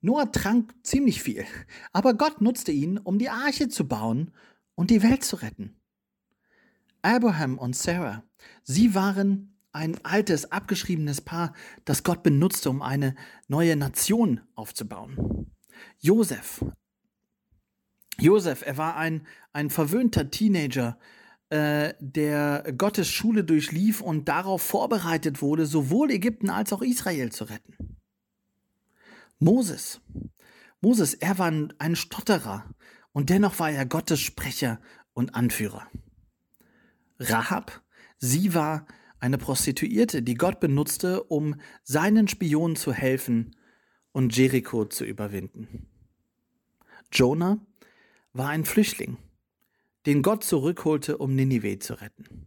Noah 0.00 0.32
trank 0.32 0.74
ziemlich 0.82 1.22
viel, 1.22 1.44
aber 1.92 2.14
Gott 2.14 2.40
nutzte 2.40 2.72
ihn, 2.72 2.98
um 2.98 3.18
die 3.18 3.28
Arche 3.28 3.68
zu 3.68 3.86
bauen 3.86 4.32
und 4.74 4.90
die 4.90 5.02
Welt 5.02 5.22
zu 5.22 5.36
retten. 5.36 5.76
Abraham 7.02 7.56
und 7.56 7.76
Sarah, 7.76 8.24
sie 8.64 8.94
waren 8.94 9.56
ein 9.72 10.04
altes, 10.04 10.50
abgeschriebenes 10.50 11.20
Paar, 11.20 11.54
das 11.84 12.02
Gott 12.02 12.22
benutzte, 12.22 12.68
um 12.70 12.82
eine 12.82 13.14
neue 13.48 13.76
Nation 13.76 14.40
aufzubauen. 14.54 15.50
Josef. 15.98 16.64
Josef, 18.18 18.62
er 18.66 18.76
war 18.76 18.96
ein, 18.96 19.26
ein 19.52 19.70
verwöhnter 19.70 20.30
Teenager, 20.30 20.98
äh, 21.52 21.92
der 22.00 22.72
Gottes 22.78 23.08
Schule 23.08 23.44
durchlief 23.44 24.00
und 24.00 24.26
darauf 24.26 24.62
vorbereitet 24.62 25.42
wurde, 25.42 25.66
sowohl 25.66 26.10
Ägypten 26.10 26.48
als 26.48 26.72
auch 26.72 26.80
Israel 26.80 27.30
zu 27.30 27.44
retten. 27.44 27.98
Moses. 29.38 30.00
Moses, 30.80 31.12
er 31.12 31.36
war 31.36 31.52
ein 31.78 31.94
Stotterer 31.94 32.64
und 33.12 33.28
dennoch 33.28 33.58
war 33.58 33.70
er 33.70 33.84
Gottes 33.84 34.20
Sprecher 34.20 34.80
und 35.12 35.34
Anführer. 35.34 35.86
Rahab, 37.18 37.82
sie 38.16 38.54
war 38.54 38.86
eine 39.20 39.36
Prostituierte, 39.36 40.22
die 40.22 40.36
Gott 40.36 40.58
benutzte, 40.58 41.22
um 41.22 41.56
seinen 41.82 42.28
Spionen 42.28 42.76
zu 42.76 42.94
helfen 42.94 43.54
und 44.12 44.34
Jericho 44.34 44.86
zu 44.86 45.04
überwinden. 45.04 45.86
Jonah 47.12 47.58
war 48.32 48.48
ein 48.48 48.64
Flüchtling 48.64 49.18
den 50.06 50.22
Gott 50.22 50.44
zurückholte, 50.44 51.18
um 51.18 51.34
Ninive 51.34 51.78
zu 51.78 51.94
retten. 51.94 52.46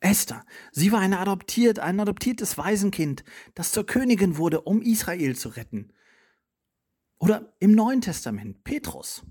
Esther, 0.00 0.44
sie 0.72 0.92
war 0.92 1.00
eine 1.00 1.18
adoptiert, 1.18 1.78
ein 1.78 1.98
adoptiertes 1.98 2.58
Waisenkind, 2.58 3.24
das 3.54 3.72
zur 3.72 3.86
Königin 3.86 4.36
wurde, 4.36 4.60
um 4.60 4.82
Israel 4.82 5.36
zu 5.36 5.50
retten. 5.50 5.92
Oder 7.18 7.54
im 7.60 7.72
Neuen 7.72 8.02
Testament, 8.02 8.62
Petrus. 8.62 9.24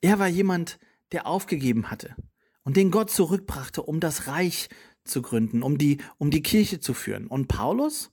Er 0.00 0.18
war 0.18 0.28
jemand, 0.28 0.78
der 1.12 1.26
aufgegeben 1.26 1.90
hatte 1.90 2.16
und 2.62 2.76
den 2.76 2.90
Gott 2.90 3.10
zurückbrachte, 3.10 3.82
um 3.82 4.00
das 4.00 4.26
Reich 4.26 4.68
zu 5.04 5.22
gründen, 5.22 5.62
um 5.62 5.78
die, 5.78 5.98
um 6.18 6.30
die 6.30 6.42
Kirche 6.42 6.80
zu 6.80 6.94
führen. 6.94 7.26
Und 7.26 7.48
Paulus? 7.48 8.12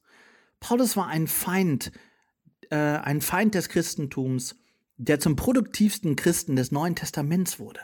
Paulus 0.59 0.97
war 0.97 1.07
ein 1.07 1.27
Feind, 1.27 1.91
äh, 2.69 2.75
ein 2.75 3.21
Feind 3.21 3.55
des 3.55 3.69
Christentums, 3.69 4.55
der 4.97 5.19
zum 5.19 5.35
produktivsten 5.35 6.15
Christen 6.15 6.55
des 6.55 6.71
Neuen 6.71 6.95
Testaments 6.95 7.59
wurde. 7.59 7.81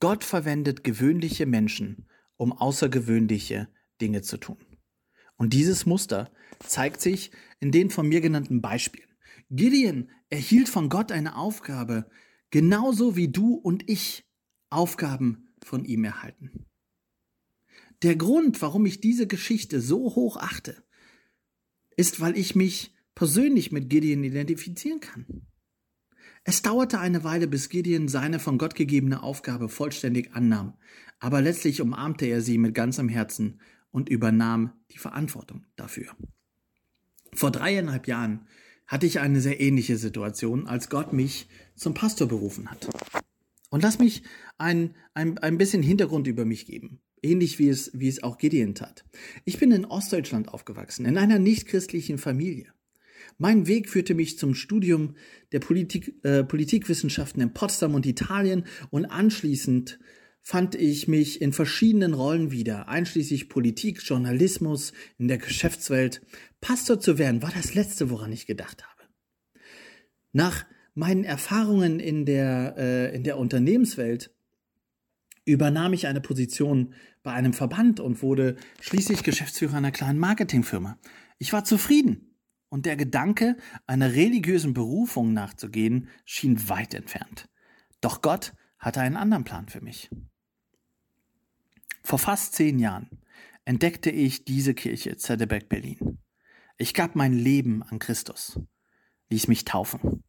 Gott 0.00 0.24
verwendet 0.24 0.84
gewöhnliche 0.84 1.46
Menschen, 1.46 2.06
um 2.36 2.52
außergewöhnliche 2.52 3.68
Dinge 4.00 4.22
zu 4.22 4.36
tun. 4.36 4.58
Und 5.36 5.52
dieses 5.52 5.86
Muster 5.86 6.30
zeigt 6.60 7.00
sich 7.00 7.30
in 7.60 7.70
den 7.70 7.90
von 7.90 8.08
mir 8.08 8.20
genannten 8.20 8.60
Beispielen. 8.60 9.08
Gideon 9.50 10.10
erhielt 10.30 10.68
von 10.68 10.88
Gott 10.88 11.12
eine 11.12 11.36
Aufgabe, 11.36 12.10
genauso 12.50 13.16
wie 13.16 13.28
du 13.28 13.54
und 13.54 13.88
ich 13.88 14.24
Aufgaben 14.70 15.54
von 15.62 15.84
ihm 15.84 16.04
erhalten. 16.04 16.66
Der 18.02 18.16
Grund, 18.16 18.60
warum 18.60 18.84
ich 18.86 19.00
diese 19.00 19.26
Geschichte 19.26 19.80
so 19.80 20.14
hoch 20.14 20.36
achte, 20.36 20.82
ist, 21.96 22.20
weil 22.20 22.36
ich 22.36 22.54
mich 22.54 22.94
persönlich 23.14 23.72
mit 23.72 23.88
Gideon 23.88 24.24
identifizieren 24.24 25.00
kann. 25.00 25.46
Es 26.48 26.62
dauerte 26.62 27.00
eine 27.00 27.24
Weile, 27.24 27.48
bis 27.48 27.68
Gideon 27.70 28.06
seine 28.06 28.38
von 28.38 28.56
Gott 28.56 28.76
gegebene 28.76 29.24
Aufgabe 29.24 29.68
vollständig 29.68 30.32
annahm, 30.32 30.74
aber 31.18 31.42
letztlich 31.42 31.80
umarmte 31.80 32.26
er 32.26 32.40
sie 32.40 32.56
mit 32.56 32.72
ganzem 32.72 33.08
Herzen 33.08 33.60
und 33.90 34.08
übernahm 34.08 34.72
die 34.92 34.98
Verantwortung 34.98 35.66
dafür. 35.74 36.06
Vor 37.32 37.50
dreieinhalb 37.50 38.06
Jahren 38.06 38.46
hatte 38.86 39.06
ich 39.06 39.18
eine 39.18 39.40
sehr 39.40 39.60
ähnliche 39.60 39.96
Situation, 39.96 40.68
als 40.68 40.88
Gott 40.88 41.12
mich 41.12 41.48
zum 41.74 41.94
Pastor 41.94 42.28
berufen 42.28 42.70
hat. 42.70 42.88
Und 43.70 43.82
lass 43.82 43.98
mich 43.98 44.22
ein, 44.56 44.94
ein, 45.14 45.38
ein 45.38 45.58
bisschen 45.58 45.82
Hintergrund 45.82 46.28
über 46.28 46.44
mich 46.44 46.64
geben. 46.66 47.00
Ähnlich 47.22 47.58
wie 47.58 47.68
es, 47.68 47.90
wie 47.92 48.06
es 48.06 48.22
auch 48.22 48.38
Gideon 48.38 48.76
tat. 48.76 49.04
Ich 49.44 49.58
bin 49.58 49.72
in 49.72 49.84
Ostdeutschland 49.84 50.54
aufgewachsen, 50.54 51.06
in 51.06 51.18
einer 51.18 51.40
nichtchristlichen 51.40 52.18
Familie. 52.18 52.72
Mein 53.38 53.66
Weg 53.66 53.88
führte 53.88 54.14
mich 54.14 54.38
zum 54.38 54.54
Studium 54.54 55.14
der 55.52 55.60
Politik, 55.60 56.14
äh, 56.24 56.44
Politikwissenschaften 56.44 57.42
in 57.42 57.52
Potsdam 57.52 57.94
und 57.94 58.06
Italien 58.06 58.64
und 58.90 59.06
anschließend 59.06 59.98
fand 60.42 60.76
ich 60.76 61.08
mich 61.08 61.42
in 61.42 61.52
verschiedenen 61.52 62.14
Rollen 62.14 62.52
wieder, 62.52 62.88
einschließlich 62.88 63.48
Politik, 63.48 64.00
Journalismus, 64.00 64.92
in 65.18 65.26
der 65.26 65.38
Geschäftswelt. 65.38 66.22
Pastor 66.60 67.00
zu 67.00 67.18
werden 67.18 67.42
war 67.42 67.50
das 67.50 67.74
Letzte, 67.74 68.10
woran 68.10 68.30
ich 68.30 68.46
gedacht 68.46 68.84
habe. 68.84 69.08
Nach 70.32 70.64
meinen 70.94 71.24
Erfahrungen 71.24 71.98
in 71.98 72.26
der, 72.26 72.76
äh, 72.78 73.16
in 73.16 73.24
der 73.24 73.38
Unternehmenswelt 73.38 74.30
übernahm 75.44 75.92
ich 75.92 76.06
eine 76.06 76.20
Position 76.20 76.94
bei 77.22 77.32
einem 77.32 77.52
Verband 77.52 77.98
und 77.98 78.22
wurde 78.22 78.56
schließlich 78.80 79.22
Geschäftsführer 79.22 79.76
einer 79.76 79.90
kleinen 79.90 80.18
Marketingfirma. 80.18 80.96
Ich 81.38 81.52
war 81.52 81.64
zufrieden 81.64 82.35
und 82.68 82.86
der 82.86 82.96
Gedanke, 82.96 83.56
einer 83.86 84.12
religiösen 84.12 84.74
Berufung 84.74 85.32
nachzugehen, 85.32 86.08
schien 86.24 86.68
weit 86.68 86.94
entfernt. 86.94 87.48
Doch 88.00 88.22
Gott 88.22 88.52
hatte 88.78 89.00
einen 89.00 89.16
anderen 89.16 89.44
Plan 89.44 89.68
für 89.68 89.80
mich. 89.80 90.10
Vor 92.02 92.18
fast 92.18 92.54
zehn 92.54 92.78
Jahren 92.78 93.10
entdeckte 93.64 94.10
ich 94.10 94.44
diese 94.44 94.74
Kirche 94.74 95.16
Zedebeck 95.16 95.68
Berlin. 95.68 96.18
Ich 96.78 96.94
gab 96.94 97.16
mein 97.16 97.32
Leben 97.32 97.82
an 97.82 97.98
Christus. 97.98 98.60
ließ 99.28 99.48
mich 99.48 99.64
taufen 99.64 100.22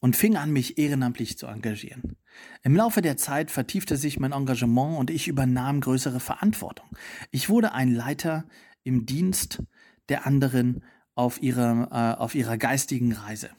und 0.00 0.14
fing 0.14 0.36
an, 0.36 0.52
mich 0.52 0.78
ehrenamtlich 0.78 1.38
zu 1.38 1.46
engagieren. 1.46 2.16
Im 2.62 2.76
Laufe 2.76 3.02
der 3.02 3.16
Zeit 3.16 3.50
vertiefte 3.50 3.96
sich 3.96 4.20
mein 4.20 4.32
Engagement 4.32 4.96
und 4.96 5.10
ich 5.10 5.26
übernahm 5.26 5.80
größere 5.80 6.20
Verantwortung. 6.20 6.86
Ich 7.32 7.48
wurde 7.48 7.72
ein 7.72 7.92
Leiter 7.92 8.44
im 8.84 9.06
Dienst 9.06 9.62
der 10.08 10.26
anderen 10.26 10.84
auf 11.18 11.42
ihrer, 11.42 11.88
äh, 11.90 12.20
auf 12.20 12.36
ihrer 12.36 12.56
geistigen 12.56 13.12
Reise. 13.12 13.50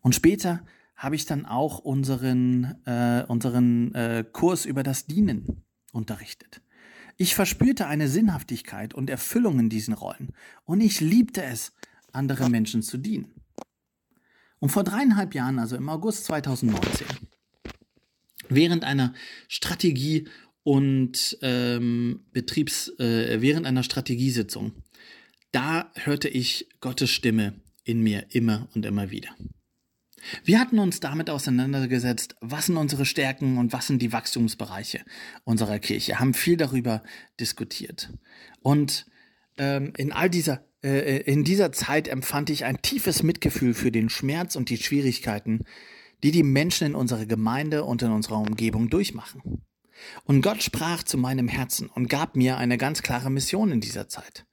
Und 0.00 0.14
später 0.14 0.64
habe 0.94 1.16
ich 1.16 1.26
dann 1.26 1.46
auch 1.46 1.80
unseren, 1.80 2.76
äh, 2.86 3.24
unseren 3.26 3.92
äh, 3.92 4.24
Kurs 4.30 4.66
über 4.66 4.84
das 4.84 5.06
Dienen 5.06 5.64
unterrichtet. 5.92 6.62
Ich 7.16 7.34
verspürte 7.34 7.88
eine 7.88 8.06
Sinnhaftigkeit 8.06 8.94
und 8.94 9.10
Erfüllung 9.10 9.58
in 9.58 9.68
diesen 9.68 9.94
Rollen 9.94 10.28
und 10.64 10.80
ich 10.80 11.00
liebte 11.00 11.42
es, 11.42 11.72
andere 12.12 12.48
Menschen 12.48 12.82
zu 12.82 12.96
dienen. 12.96 13.32
Und 14.60 14.68
vor 14.68 14.84
dreieinhalb 14.84 15.34
Jahren, 15.34 15.58
also 15.58 15.74
im 15.74 15.88
August 15.88 16.24
2019, 16.26 17.08
während 18.48 18.84
einer 18.84 19.12
Strategie 19.48 20.28
und 20.62 21.36
ähm, 21.42 22.20
Betriebs, 22.32 22.96
äh, 23.00 23.40
während 23.40 23.66
einer 23.66 23.82
Strategiesitzung, 23.82 24.72
da 25.54 25.90
hörte 25.94 26.28
ich 26.28 26.68
Gottes 26.80 27.10
Stimme 27.10 27.54
in 27.84 28.02
mir 28.02 28.26
immer 28.30 28.68
und 28.74 28.84
immer 28.84 29.10
wieder. 29.10 29.30
Wir 30.42 30.58
hatten 30.58 30.78
uns 30.78 31.00
damit 31.00 31.28
auseinandergesetzt, 31.28 32.36
was 32.40 32.66
sind 32.66 32.76
unsere 32.76 33.04
Stärken 33.04 33.58
und 33.58 33.72
was 33.72 33.86
sind 33.86 34.00
die 34.00 34.12
Wachstumsbereiche 34.12 35.04
unserer 35.44 35.78
Kirche, 35.78 36.18
haben 36.18 36.34
viel 36.34 36.56
darüber 36.56 37.02
diskutiert. 37.38 38.10
Und 38.60 39.06
ähm, 39.58 39.92
in 39.96 40.12
all 40.12 40.30
dieser 40.30 40.64
äh, 40.82 41.20
in 41.22 41.44
dieser 41.44 41.72
Zeit 41.72 42.08
empfand 42.08 42.50
ich 42.50 42.64
ein 42.64 42.82
tiefes 42.82 43.22
Mitgefühl 43.22 43.74
für 43.74 43.92
den 43.92 44.08
Schmerz 44.08 44.56
und 44.56 44.70
die 44.70 44.76
Schwierigkeiten, 44.76 45.64
die 46.22 46.30
die 46.30 46.42
Menschen 46.42 46.88
in 46.88 46.94
unserer 46.94 47.26
Gemeinde 47.26 47.84
und 47.84 48.02
in 48.02 48.10
unserer 48.10 48.38
Umgebung 48.38 48.90
durchmachen. 48.90 49.62
Und 50.24 50.42
Gott 50.42 50.62
sprach 50.62 51.02
zu 51.02 51.16
meinem 51.16 51.48
Herzen 51.48 51.88
und 51.88 52.08
gab 52.08 52.36
mir 52.36 52.56
eine 52.56 52.78
ganz 52.78 53.02
klare 53.02 53.30
Mission 53.30 53.72
in 53.72 53.80
dieser 53.80 54.08
Zeit, 54.08 54.46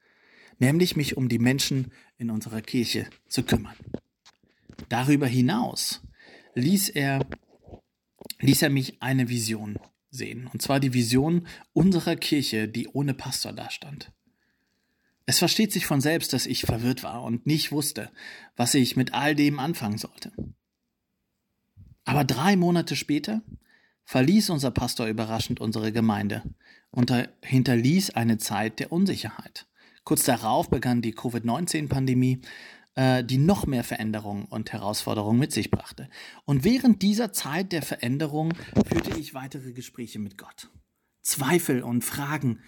nämlich 0.62 0.96
mich 0.96 1.18
um 1.18 1.28
die 1.28 1.40
Menschen 1.40 1.92
in 2.18 2.30
unserer 2.30 2.62
Kirche 2.62 3.10
zu 3.28 3.44
kümmern. 3.44 3.76
Darüber 4.88 5.28
hinaus 5.28 6.02
ließ 6.54 6.90
er, 6.90 7.26
ließ 8.40 8.62
er 8.62 8.70
mich 8.70 9.02
eine 9.02 9.28
Vision 9.28 9.80
sehen, 10.12 10.48
und 10.54 10.62
zwar 10.62 10.80
die 10.80 10.94
Vision 10.94 11.48
unserer 11.74 12.16
Kirche, 12.16 12.68
die 12.68 12.88
ohne 12.88 13.14
Pastor 13.14 13.54
dastand. 13.54 14.12
Es 15.26 15.40
versteht 15.40 15.72
sich 15.72 15.86
von 15.86 16.02
selbst, 16.02 16.34
dass 16.34 16.46
ich 16.46 16.62
verwirrt 16.62 17.04
war 17.04 17.24
und 17.24 17.48
nicht 17.48 17.72
wusste, 17.72 18.12
was 18.56 18.74
ich 18.74 18.96
mit 18.96 19.14
all 19.14 19.34
dem 19.34 19.60
anfangen 19.60 19.98
sollte. 19.98 20.32
Aber 22.04 22.24
drei 22.24 22.56
Monate 22.56 22.96
später 22.96 23.42
verließ 24.04 24.50
unser 24.50 24.72
Pastor 24.72 25.08
überraschend 25.08 25.60
unsere 25.60 25.92
Gemeinde 25.92 26.44
und 26.92 27.14
hinterließ 27.42 28.12
eine 28.12 28.38
Zeit 28.38 28.80
der 28.80 28.92
Unsicherheit. 28.92 29.68
Kurz 30.04 30.24
darauf 30.24 30.70
begann 30.70 31.02
die 31.02 31.14
Covid-19-Pandemie, 31.14 32.42
äh, 32.96 33.24
die 33.24 33.38
noch 33.38 33.68
mehr 33.68 33.84
Veränderungen 33.84 34.46
und 34.46 34.74
Herausforderungen 34.74 35.40
mit 35.40 35.52
sich 35.52 35.72
brachte. 35.72 36.10
Und 36.46 36.64
während 36.64 37.02
dieser 37.02 37.32
Zeit 37.32 37.72
der 37.72 37.82
Veränderung 37.82 38.54
führte 38.88 39.18
ich 39.20 39.34
weitere 39.34 39.74
Gespräche 39.74 40.20
mit 40.20 40.38
Gott. 40.38 40.70
Zweifel 41.22 41.84
und 41.84 42.04
Fragen 42.04 42.60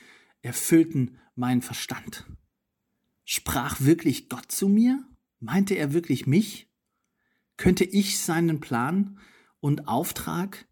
erfüllten 0.42 1.20
meinen 1.36 1.62
Verstand. 1.62 2.26
Sprach 3.26 3.82
wirklich 3.82 4.30
Gott 4.30 4.52
zu 4.52 4.68
mir? 4.68 5.04
Meinte 5.40 5.74
er 5.76 5.94
wirklich 5.94 6.28
mich? 6.28 6.70
Könnte 7.58 7.84
ich 7.84 8.20
seinen 8.20 8.60
Plan 8.60 9.20
und 9.60 9.88
Auftrag, 9.88 10.68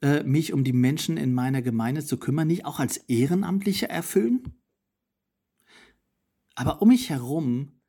äh, 0.00 0.22
mich 0.24 0.52
um 0.52 0.64
die 0.64 0.72
Menschen 0.72 1.16
in 1.16 1.32
meiner 1.32 1.62
Gemeinde 1.62 2.04
zu 2.04 2.18
kümmern, 2.18 2.48
nicht 2.48 2.64
auch 2.64 2.80
als 2.80 2.96
Ehrenamtlicher 2.96 3.88
erfüllen? 3.88 4.61
Aber 6.54 6.82
um 6.82 6.88
mich 6.88 7.10
herum 7.10 7.80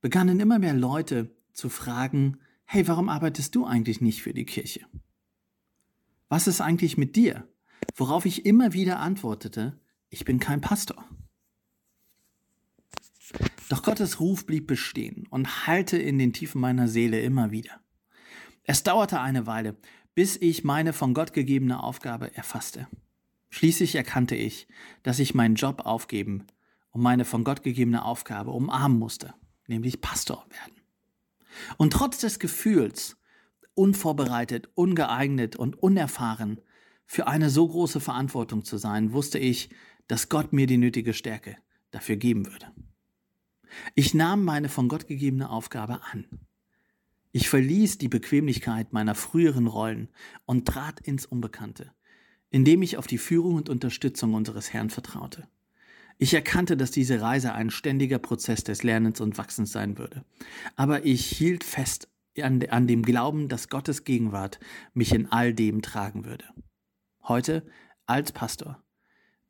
begannen 0.00 0.40
immer 0.40 0.58
mehr 0.58 0.74
Leute 0.74 1.34
zu 1.52 1.68
fragen, 1.68 2.38
hey, 2.64 2.86
warum 2.88 3.08
arbeitest 3.08 3.54
du 3.54 3.64
eigentlich 3.64 4.00
nicht 4.00 4.22
für 4.22 4.34
die 4.34 4.44
Kirche? 4.44 4.86
Was 6.28 6.46
ist 6.46 6.60
eigentlich 6.60 6.96
mit 6.96 7.16
dir? 7.16 7.48
Worauf 7.96 8.24
ich 8.24 8.46
immer 8.46 8.72
wieder 8.72 8.98
antwortete, 8.98 9.78
ich 10.08 10.24
bin 10.24 10.38
kein 10.38 10.60
Pastor. 10.60 11.04
Doch 13.68 13.82
Gottes 13.82 14.20
Ruf 14.20 14.46
blieb 14.46 14.66
bestehen 14.66 15.26
und 15.30 15.66
hallte 15.66 15.96
in 15.96 16.18
den 16.18 16.32
Tiefen 16.32 16.60
meiner 16.60 16.88
Seele 16.88 17.20
immer 17.20 17.50
wieder. 17.50 17.80
Es 18.62 18.82
dauerte 18.82 19.20
eine 19.20 19.46
Weile, 19.46 19.76
bis 20.14 20.36
ich 20.36 20.64
meine 20.64 20.92
von 20.92 21.14
Gott 21.14 21.32
gegebene 21.32 21.82
Aufgabe 21.82 22.34
erfasste. 22.36 22.88
Schließlich 23.50 23.94
erkannte 23.94 24.36
ich, 24.36 24.68
dass 25.02 25.18
ich 25.18 25.34
meinen 25.34 25.54
Job 25.54 25.82
aufgeben 25.84 26.46
und 26.94 27.02
meine 27.02 27.24
von 27.24 27.44
Gott 27.44 27.62
gegebene 27.62 28.04
Aufgabe 28.04 28.52
umarmen 28.52 28.98
musste, 28.98 29.34
nämlich 29.66 30.00
Pastor 30.00 30.46
werden. 30.48 30.80
Und 31.76 31.92
trotz 31.92 32.18
des 32.18 32.38
Gefühls, 32.38 33.16
unvorbereitet, 33.74 34.70
ungeeignet 34.74 35.56
und 35.56 35.74
unerfahren 35.82 36.60
für 37.04 37.26
eine 37.26 37.50
so 37.50 37.66
große 37.68 38.00
Verantwortung 38.00 38.64
zu 38.64 38.78
sein, 38.78 39.12
wusste 39.12 39.40
ich, 39.40 39.70
dass 40.06 40.28
Gott 40.28 40.52
mir 40.52 40.68
die 40.68 40.78
nötige 40.78 41.12
Stärke 41.12 41.56
dafür 41.90 42.16
geben 42.16 42.46
würde. 42.46 42.70
Ich 43.96 44.14
nahm 44.14 44.44
meine 44.44 44.68
von 44.68 44.88
Gott 44.88 45.08
gegebene 45.08 45.50
Aufgabe 45.50 46.00
an. 46.12 46.26
Ich 47.32 47.48
verließ 47.48 47.98
die 47.98 48.08
Bequemlichkeit 48.08 48.92
meiner 48.92 49.16
früheren 49.16 49.66
Rollen 49.66 50.10
und 50.44 50.68
trat 50.68 51.00
ins 51.00 51.26
Unbekannte, 51.26 51.92
indem 52.50 52.82
ich 52.82 52.98
auf 52.98 53.08
die 53.08 53.18
Führung 53.18 53.56
und 53.56 53.68
Unterstützung 53.68 54.34
unseres 54.34 54.72
Herrn 54.72 54.90
vertraute. 54.90 55.48
Ich 56.18 56.32
erkannte, 56.34 56.76
dass 56.76 56.90
diese 56.90 57.20
Reise 57.20 57.52
ein 57.52 57.70
ständiger 57.70 58.18
Prozess 58.18 58.64
des 58.64 58.82
Lernens 58.82 59.20
und 59.20 59.36
Wachsens 59.36 59.72
sein 59.72 59.98
würde. 59.98 60.24
Aber 60.76 61.04
ich 61.04 61.26
hielt 61.26 61.64
fest 61.64 62.08
an, 62.40 62.64
an 62.68 62.86
dem 62.86 63.02
Glauben, 63.02 63.48
dass 63.48 63.68
Gottes 63.68 64.04
Gegenwart 64.04 64.60
mich 64.92 65.12
in 65.12 65.30
all 65.30 65.52
dem 65.52 65.82
tragen 65.82 66.24
würde. 66.24 66.44
Heute, 67.22 67.66
als 68.06 68.32
Pastor, 68.32 68.82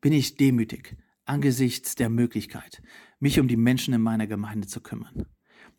bin 0.01 0.13
ich 0.13 0.37
demütig 0.37 0.97
angesichts 1.25 1.95
der 1.95 2.09
Möglichkeit, 2.09 2.81
mich 3.19 3.39
um 3.39 3.47
die 3.47 3.57
Menschen 3.57 3.93
in 3.93 4.01
meiner 4.01 4.27
Gemeinde 4.27 4.67
zu 4.67 4.81
kümmern. 4.81 5.25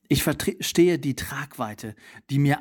Ich 0.08 0.22
verstehe 0.22 0.98
die 0.98 1.16
Tragweite 1.16 1.96
die 2.30 2.38
mir 2.38 2.60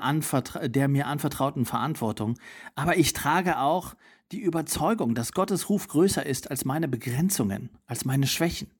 der 0.63 0.88
mir 0.88 1.07
anvertrauten 1.07 1.65
Verantwortung, 1.65 2.39
aber 2.75 2.97
ich 2.97 3.13
trage 3.13 3.59
auch 3.59 3.95
die 4.31 4.41
Überzeugung, 4.41 5.15
dass 5.15 5.31
Gottes 5.31 5.69
Ruf 5.69 5.88
größer 5.88 6.25
ist 6.25 6.49
als 6.49 6.65
meine 6.65 6.88
Begrenzungen, 6.88 7.69
als 7.85 8.05
meine 8.05 8.27
Schwächen. 8.27 8.71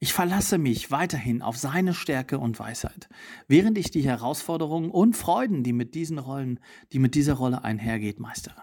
Ich 0.00 0.12
verlasse 0.12 0.58
mich 0.58 0.92
weiterhin 0.92 1.42
auf 1.42 1.56
seine 1.56 1.92
Stärke 1.92 2.38
und 2.38 2.58
Weisheit, 2.60 3.08
während 3.48 3.76
ich 3.78 3.90
die 3.90 4.02
Herausforderungen 4.02 4.90
und 4.90 5.16
Freuden, 5.16 5.64
die 5.64 5.72
mit 5.72 5.96
diesen 5.96 6.18
Rollen, 6.18 6.60
die 6.92 7.00
mit 7.00 7.16
dieser 7.16 7.34
Rolle 7.34 7.64
einhergeht, 7.64 8.20
meistere. 8.20 8.62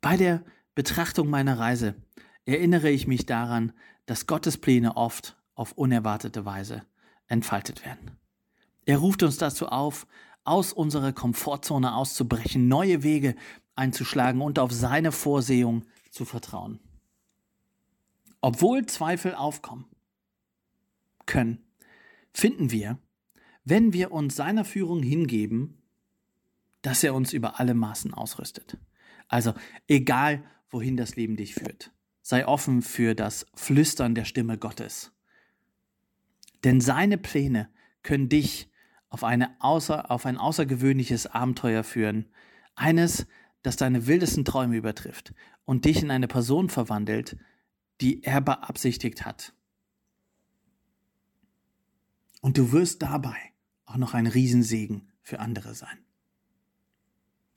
Bei 0.00 0.16
der 0.16 0.44
Betrachtung 0.76 1.28
meiner 1.28 1.58
Reise 1.58 1.96
erinnere 2.44 2.90
ich 2.90 3.08
mich 3.08 3.26
daran, 3.26 3.72
dass 4.06 4.28
Gottes 4.28 4.56
Pläne 4.56 4.96
oft 4.96 5.36
auf 5.56 5.72
unerwartete 5.72 6.44
Weise 6.44 6.82
entfaltet 7.26 7.84
werden. 7.84 8.12
Er 8.84 8.98
ruft 8.98 9.24
uns 9.24 9.36
dazu 9.36 9.66
auf, 9.66 10.06
aus 10.44 10.72
unserer 10.72 11.12
Komfortzone 11.12 11.94
auszubrechen, 11.96 12.68
neue 12.68 13.02
Wege 13.02 13.34
einzuschlagen 13.76 14.40
und 14.40 14.58
auf 14.58 14.72
seine 14.72 15.12
Vorsehung 15.12 15.84
zu 16.10 16.24
vertrauen. 16.24 16.80
Obwohl 18.40 18.86
Zweifel 18.86 19.34
aufkommen 19.34 19.86
können, 21.26 21.64
finden 22.32 22.70
wir, 22.70 22.98
wenn 23.64 23.92
wir 23.92 24.12
uns 24.12 24.36
seiner 24.36 24.64
Führung 24.64 25.02
hingeben, 25.02 25.82
dass 26.82 27.02
er 27.02 27.14
uns 27.14 27.32
über 27.32 27.58
alle 27.58 27.74
Maßen 27.74 28.14
ausrüstet. 28.14 28.78
Also 29.28 29.54
egal, 29.88 30.44
wohin 30.70 30.96
das 30.96 31.16
Leben 31.16 31.36
dich 31.36 31.54
führt 31.54 31.90
sei 32.26 32.44
offen 32.44 32.82
für 32.82 33.14
das 33.14 33.46
Flüstern 33.54 34.16
der 34.16 34.24
Stimme 34.24 34.58
Gottes. 34.58 35.12
Denn 36.64 36.80
seine 36.80 37.18
Pläne 37.18 37.68
können 38.02 38.28
dich 38.28 38.68
auf, 39.08 39.22
eine 39.22 39.54
außer, 39.60 40.10
auf 40.10 40.26
ein 40.26 40.36
außergewöhnliches 40.36 41.28
Abenteuer 41.28 41.84
führen, 41.84 42.26
eines, 42.74 43.28
das 43.66 43.76
deine 43.76 44.06
wildesten 44.06 44.44
Träume 44.44 44.76
übertrifft 44.76 45.34
und 45.64 45.86
dich 45.86 46.00
in 46.00 46.12
eine 46.12 46.28
Person 46.28 46.68
verwandelt, 46.68 47.36
die 48.00 48.22
er 48.22 48.40
beabsichtigt 48.40 49.26
hat. 49.26 49.54
Und 52.40 52.58
du 52.58 52.70
wirst 52.70 53.02
dabei 53.02 53.36
auch 53.84 53.96
noch 53.96 54.14
ein 54.14 54.28
Riesensegen 54.28 55.08
für 55.20 55.40
andere 55.40 55.74
sein. 55.74 55.98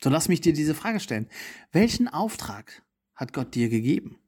So 0.02 0.10
lass 0.10 0.28
mich 0.28 0.40
dir 0.40 0.52
diese 0.52 0.74
Frage 0.74 0.98
stellen. 0.98 1.28
Welchen 1.70 2.08
Auftrag 2.08 2.82
hat 3.14 3.32
Gott 3.32 3.54
dir 3.54 3.68
gegeben? 3.68 4.18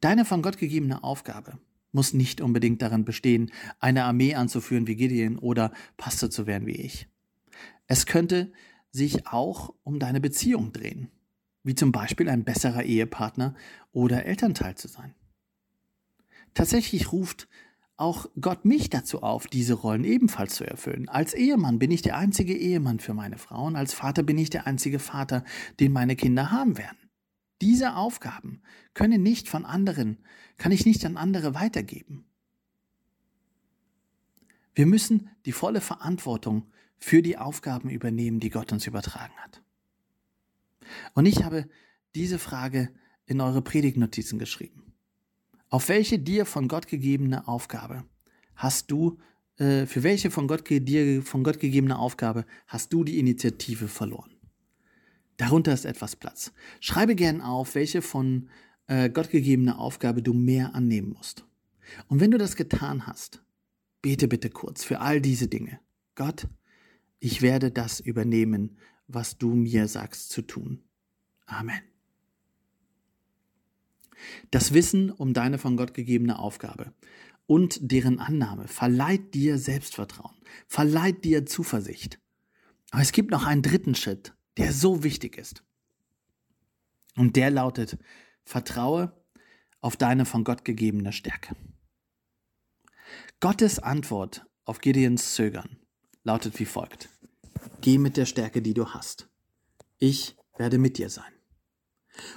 Deine 0.00 0.24
von 0.24 0.42
Gott 0.42 0.58
gegebene 0.58 1.02
Aufgabe 1.02 1.58
muss 1.90 2.14
nicht 2.14 2.40
unbedingt 2.40 2.82
darin 2.82 3.04
bestehen, 3.04 3.50
eine 3.80 4.04
Armee 4.04 4.36
anzuführen 4.36 4.86
wie 4.86 4.94
Gideon 4.94 5.38
oder 5.38 5.72
Pastor 5.96 6.30
zu 6.30 6.46
werden 6.46 6.68
wie 6.68 6.76
ich. 6.76 7.08
Es 7.88 8.06
könnte 8.06 8.52
sich 8.92 9.26
auch 9.26 9.74
um 9.82 9.98
deine 9.98 10.20
Beziehung 10.20 10.72
drehen, 10.72 11.10
wie 11.64 11.74
zum 11.74 11.90
Beispiel 11.92 12.28
ein 12.28 12.44
besserer 12.44 12.84
Ehepartner 12.84 13.54
oder 13.90 14.26
Elternteil 14.26 14.76
zu 14.76 14.86
sein. 14.86 15.14
Tatsächlich 16.54 17.10
ruft 17.10 17.48
auch 17.96 18.26
Gott 18.40 18.64
mich 18.64 18.90
dazu 18.90 19.22
auf, 19.22 19.46
diese 19.46 19.74
Rollen 19.74 20.04
ebenfalls 20.04 20.54
zu 20.54 20.64
erfüllen. 20.64 21.08
Als 21.08 21.34
Ehemann 21.34 21.78
bin 21.78 21.90
ich 21.90 22.02
der 22.02 22.16
einzige 22.16 22.56
Ehemann 22.56 23.00
für 23.00 23.14
meine 23.14 23.38
Frau 23.38 23.66
und 23.66 23.76
als 23.76 23.94
Vater 23.94 24.22
bin 24.22 24.38
ich 24.38 24.50
der 24.50 24.66
einzige 24.66 24.98
Vater, 24.98 25.44
den 25.80 25.92
meine 25.92 26.16
Kinder 26.16 26.50
haben 26.50 26.78
werden. 26.78 26.98
Diese 27.60 27.94
Aufgaben 27.94 28.60
können 28.92 29.22
nicht 29.22 29.48
von 29.48 29.64
anderen, 29.64 30.18
kann 30.58 30.72
ich 30.72 30.84
nicht 30.84 31.04
an 31.06 31.16
andere 31.16 31.54
weitergeben. 31.54 32.24
Wir 34.74 34.86
müssen 34.86 35.30
die 35.46 35.52
volle 35.52 35.80
Verantwortung 35.80 36.72
für 37.02 37.20
die 37.20 37.36
Aufgaben 37.36 37.90
übernehmen, 37.90 38.38
die 38.38 38.50
Gott 38.50 38.72
uns 38.72 38.86
übertragen 38.86 39.34
hat. 39.38 39.60
Und 41.14 41.26
ich 41.26 41.42
habe 41.42 41.68
diese 42.14 42.38
Frage 42.38 42.90
in 43.26 43.40
eure 43.40 43.60
Predigtnotizen 43.60 44.38
geschrieben. 44.38 44.94
Auf 45.68 45.88
welche 45.88 46.20
dir 46.20 46.46
von 46.46 46.68
Gott 46.68 46.86
gegebene 46.86 47.48
Aufgabe 47.48 48.04
hast 48.54 48.92
du, 48.92 49.18
äh, 49.58 49.84
für 49.86 50.04
welche 50.04 50.30
von 50.30 50.46
Gott, 50.46 50.68
dir 50.70 51.22
von 51.22 51.42
Gott 51.42 51.58
gegebene 51.58 51.98
Aufgabe 51.98 52.46
hast 52.68 52.92
du 52.92 53.02
die 53.02 53.18
Initiative 53.18 53.88
verloren? 53.88 54.30
Darunter 55.38 55.72
ist 55.72 55.86
etwas 55.86 56.14
Platz. 56.14 56.52
Schreibe 56.78 57.16
gern 57.16 57.40
auf, 57.40 57.74
welche 57.74 58.00
von 58.00 58.48
äh, 58.86 59.10
Gott 59.10 59.30
gegebene 59.30 59.76
Aufgabe 59.76 60.22
du 60.22 60.34
mehr 60.34 60.76
annehmen 60.76 61.14
musst. 61.14 61.44
Und 62.06 62.20
wenn 62.20 62.30
du 62.30 62.38
das 62.38 62.54
getan 62.54 63.08
hast, 63.08 63.42
bete 64.02 64.28
bitte 64.28 64.50
kurz 64.50 64.84
für 64.84 65.00
all 65.00 65.20
diese 65.20 65.48
Dinge. 65.48 65.80
Gott, 66.14 66.46
ich 67.22 67.40
werde 67.40 67.70
das 67.70 68.00
übernehmen, 68.00 68.76
was 69.06 69.38
du 69.38 69.54
mir 69.54 69.86
sagst 69.86 70.30
zu 70.30 70.42
tun. 70.42 70.82
Amen. 71.46 71.80
Das 74.50 74.74
Wissen 74.74 75.12
um 75.12 75.32
deine 75.32 75.58
von 75.58 75.76
Gott 75.76 75.94
gegebene 75.94 76.40
Aufgabe 76.40 76.92
und 77.46 77.78
deren 77.80 78.18
Annahme 78.18 78.66
verleiht 78.66 79.34
dir 79.34 79.58
Selbstvertrauen, 79.58 80.34
verleiht 80.66 81.24
dir 81.24 81.46
Zuversicht. 81.46 82.18
Aber 82.90 83.02
es 83.02 83.12
gibt 83.12 83.30
noch 83.30 83.46
einen 83.46 83.62
dritten 83.62 83.94
Schritt, 83.94 84.34
der 84.56 84.72
so 84.72 85.04
wichtig 85.04 85.38
ist. 85.38 85.62
Und 87.14 87.36
der 87.36 87.52
lautet, 87.52 87.98
vertraue 88.42 89.12
auf 89.80 89.96
deine 89.96 90.24
von 90.24 90.42
Gott 90.42 90.64
gegebene 90.64 91.12
Stärke. 91.12 91.54
Gottes 93.38 93.78
Antwort 93.78 94.44
auf 94.64 94.80
Gideons 94.80 95.34
Zögern 95.34 95.78
lautet 96.24 96.58
wie 96.58 96.64
folgt. 96.64 97.11
Geh 97.80 97.98
mit 97.98 98.16
der 98.16 98.26
Stärke, 98.26 98.62
die 98.62 98.74
du 98.74 98.88
hast. 98.88 99.28
Ich 99.98 100.36
werde 100.56 100.78
mit 100.78 100.98
dir 100.98 101.10
sein. 101.10 101.32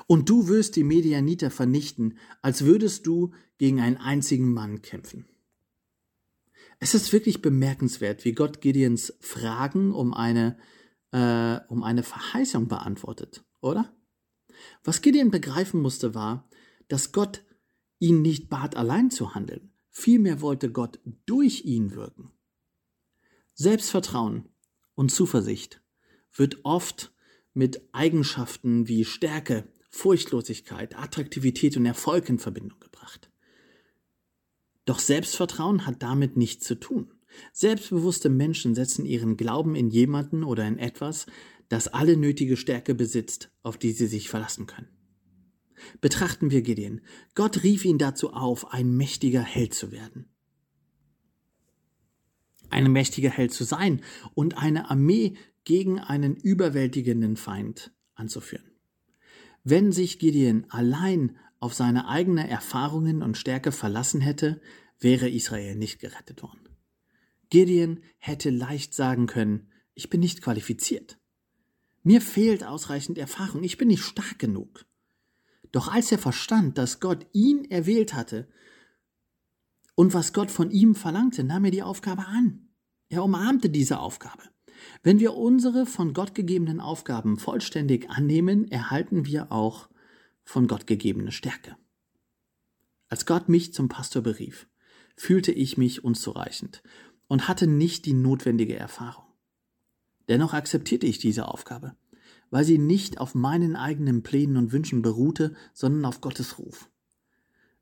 Und 0.08 0.30
du 0.30 0.48
wirst 0.48 0.76
die 0.76 0.84
Medianiter 0.84 1.52
vernichten, 1.52 2.18
als 2.42 2.64
würdest 2.64 3.06
du 3.06 3.34
gegen 3.58 3.82
einen 3.82 3.98
einzigen 3.98 4.54
Mann 4.54 4.82
kämpfen. 4.82 5.28
Es 6.80 6.94
ist 6.94 7.12
wirklich 7.14 7.42
bemerkenswert, 7.42 8.26
wie 8.26 8.34
Gott 8.34 8.62
Gideons 8.62 9.14
Fragen 9.20 9.94
um 9.94 10.14
eine 10.14 10.58
äh, 11.12 11.60
um 11.70 11.84
eine 11.84 12.04
Verheißung 12.04 12.68
beantwortet, 12.68 13.46
oder? 13.62 13.94
Was 14.84 15.02
Gideon 15.02 15.32
begreifen 15.32 15.82
musste, 15.82 16.14
war, 16.14 16.50
dass 16.88 17.14
Gott 17.14 17.44
ihn 18.00 18.22
nicht 18.22 18.50
bat, 18.50 18.76
allein 18.76 19.12
zu 19.12 19.34
handeln. 19.34 19.72
Vielmehr 19.90 20.42
wollte 20.42 20.72
Gott 20.72 21.00
durch 21.26 21.64
ihn 21.64 21.96
wirken. 21.96 22.32
Selbstvertrauen 23.54 24.50
und 24.96 25.12
Zuversicht 25.12 25.82
wird 26.34 26.60
oft 26.64 27.14
mit 27.54 27.82
Eigenschaften 27.94 28.88
wie 28.88 29.06
Stärke, 29.06 29.68
Furchtlosigkeit, 29.90 30.98
Attraktivität 30.98 31.78
und 31.78 31.86
Erfolg 31.86 32.28
in 32.30 32.40
Verbindung 32.40 32.80
gebracht. 32.80 33.30
Doch 34.86 35.00
Selbstvertrauen 35.00 35.86
hat 35.86 36.04
damit 36.04 36.38
nichts 36.38 36.66
zu 36.66 36.76
tun. 36.76 37.14
Selbstbewusste 37.54 38.30
Menschen 38.30 38.76
setzen 38.76 39.06
ihren 39.06 39.38
Glauben 39.38 39.76
in 39.76 39.90
jemanden 39.90 40.44
oder 40.44 40.68
in 40.68 40.78
etwas, 40.78 41.26
das 41.70 41.88
alle 41.88 42.18
nötige 42.18 42.58
Stärke 42.58 42.94
besitzt, 42.94 43.52
auf 43.64 43.78
die 43.78 43.92
sie 43.92 44.08
sich 44.08 44.30
verlassen 44.30 44.68
können. 44.68 44.90
Betrachten 46.02 46.52
wir 46.52 46.62
Gideon. 46.62 47.02
Gott 47.34 47.64
rief 47.64 47.86
ihn 47.86 47.98
dazu 47.98 48.32
auf, 48.34 48.72
ein 48.72 48.96
mächtiger 48.96 49.42
Held 49.42 49.74
zu 49.74 49.92
werden. 49.92 50.30
Ein 52.76 52.92
mächtiger 52.92 53.30
Held 53.30 53.54
zu 53.54 53.64
sein 53.64 54.02
und 54.34 54.58
eine 54.58 54.90
Armee 54.90 55.38
gegen 55.64 55.98
einen 55.98 56.36
überwältigenden 56.36 57.38
Feind 57.38 57.94
anzuführen. 58.16 58.70
Wenn 59.64 59.94
sich 59.94 60.20
Gideon 60.20 60.66
allein 60.68 61.38
auf 61.60 61.74
seine 61.74 62.10
eigenen 62.10 62.46
Erfahrungen 62.46 63.24
und 63.24 63.38
Stärke 63.38 63.72
verlassen 63.72 64.20
hätte, 64.20 64.60
wäre 65.00 65.30
Israel 65.30 65.78
nicht 65.78 66.00
gerettet 66.00 66.44
worden. 66.44 66.68
Gideon 67.50 68.02
hätte 68.18 68.50
leicht 68.50 68.94
sagen 68.94 69.26
können, 69.26 69.72
ich 69.94 70.10
bin 70.10 70.20
nicht 70.20 70.42
qualifiziert. 70.42 71.18
Mir 72.04 72.20
fehlt 72.20 72.66
ausreichend 72.66 73.18
Erfahrung, 73.18 73.64
ich 73.64 73.78
bin 73.78 73.88
nicht 73.88 74.04
stark 74.04 74.38
genug. 74.38 74.86
Doch 75.72 75.88
als 75.88 76.12
er 76.12 76.20
verstand, 76.20 76.78
dass 76.78 77.00
Gott 77.00 77.26
ihn 77.32 77.64
erwählt 77.72 78.14
hatte 78.14 78.50
und 79.96 80.14
was 80.14 80.34
Gott 80.34 80.52
von 80.52 80.72
ihm 80.72 80.94
verlangte, 80.94 81.46
nahm 81.46 81.64
er 81.64 81.72
die 81.72 81.84
Aufgabe 81.84 82.26
an. 82.26 82.65
Er 83.16 83.24
umarmte 83.24 83.70
diese 83.70 84.00
Aufgabe. 84.00 84.44
Wenn 85.02 85.22
wir 85.22 85.36
unsere 85.36 85.86
von 85.86 86.14
Gott 86.14 86.36
gegebenen 86.36 86.82
Aufgaben 86.82 87.38
vollständig 87.38 88.10
annehmen, 88.10 88.70
erhalten 88.70 89.26
wir 89.26 89.54
auch 89.54 89.88
von 90.44 90.68
Gott 90.68 90.86
gegebene 90.86 91.32
Stärke. 91.32 91.78
Als 93.08 93.26
Gott 93.26 93.48
mich 93.48 93.74
zum 93.74 93.88
Pastor 93.88 94.22
berief, 94.22 94.68
fühlte 95.16 95.54
ich 95.54 95.78
mich 95.78 96.04
unzureichend 96.04 96.84
und 97.30 97.48
hatte 97.48 97.68
nicht 97.68 98.06
die 98.06 98.12
notwendige 98.12 98.76
Erfahrung. 98.76 99.24
Dennoch 100.28 100.54
akzeptierte 100.54 101.08
ich 101.08 101.18
diese 101.18 101.48
Aufgabe, 101.48 101.96
weil 102.50 102.66
sie 102.66 102.80
nicht 102.80 103.22
auf 103.22 103.34
meinen 103.34 103.78
eigenen 103.78 104.24
Plänen 104.24 104.58
und 104.58 104.74
Wünschen 104.74 105.02
beruhte, 105.02 105.56
sondern 105.74 106.04
auf 106.04 106.20
Gottes 106.20 106.60
Ruf. 106.60 106.90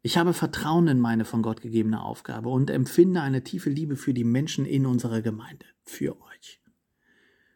Ich 0.06 0.18
habe 0.18 0.34
Vertrauen 0.34 0.90
in 0.90 1.00
meine 1.00 1.24
von 1.24 1.42
Gott 1.42 1.62
gegebene 1.62 2.04
Aufgabe 2.04 2.50
und 2.50 2.70
empfinde 2.70 3.22
eine 3.22 3.42
tiefe 3.42 3.70
Liebe 3.70 3.96
für 3.96 4.14
die 4.14 4.26
Menschen 4.26 4.66
in 4.66 4.86
unserer 4.86 5.22
Gemeinde, 5.22 5.66
für 5.82 6.22
euch. 6.22 6.62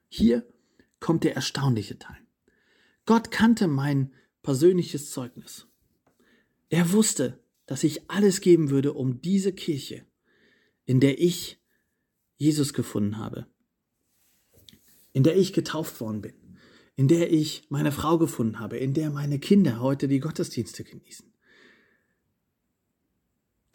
Hier 0.07 0.47
kommt 1.01 1.25
der 1.25 1.35
erstaunliche 1.35 1.99
Teil. 1.99 2.25
Gott 3.05 3.31
kannte 3.31 3.67
mein 3.67 4.13
persönliches 4.43 5.11
Zeugnis. 5.11 5.67
Er 6.69 6.93
wusste, 6.93 7.43
dass 7.65 7.83
ich 7.83 8.09
alles 8.09 8.39
geben 8.39 8.69
würde, 8.69 8.93
um 8.93 9.21
diese 9.21 9.51
Kirche, 9.51 10.05
in 10.85 11.01
der 11.01 11.19
ich 11.19 11.61
Jesus 12.37 12.71
gefunden 12.71 13.17
habe, 13.17 13.47
in 15.11 15.23
der 15.23 15.35
ich 15.35 15.51
getauft 15.51 15.99
worden 15.99 16.21
bin, 16.21 16.57
in 16.95 17.09
der 17.09 17.29
ich 17.29 17.65
meine 17.67 17.91
Frau 17.91 18.17
gefunden 18.17 18.57
habe, 18.57 18.77
in 18.77 18.93
der 18.93 19.09
meine 19.09 19.37
Kinder 19.37 19.81
heute 19.81 20.07
die 20.07 20.21
Gottesdienste 20.21 20.85
genießen. 20.85 21.33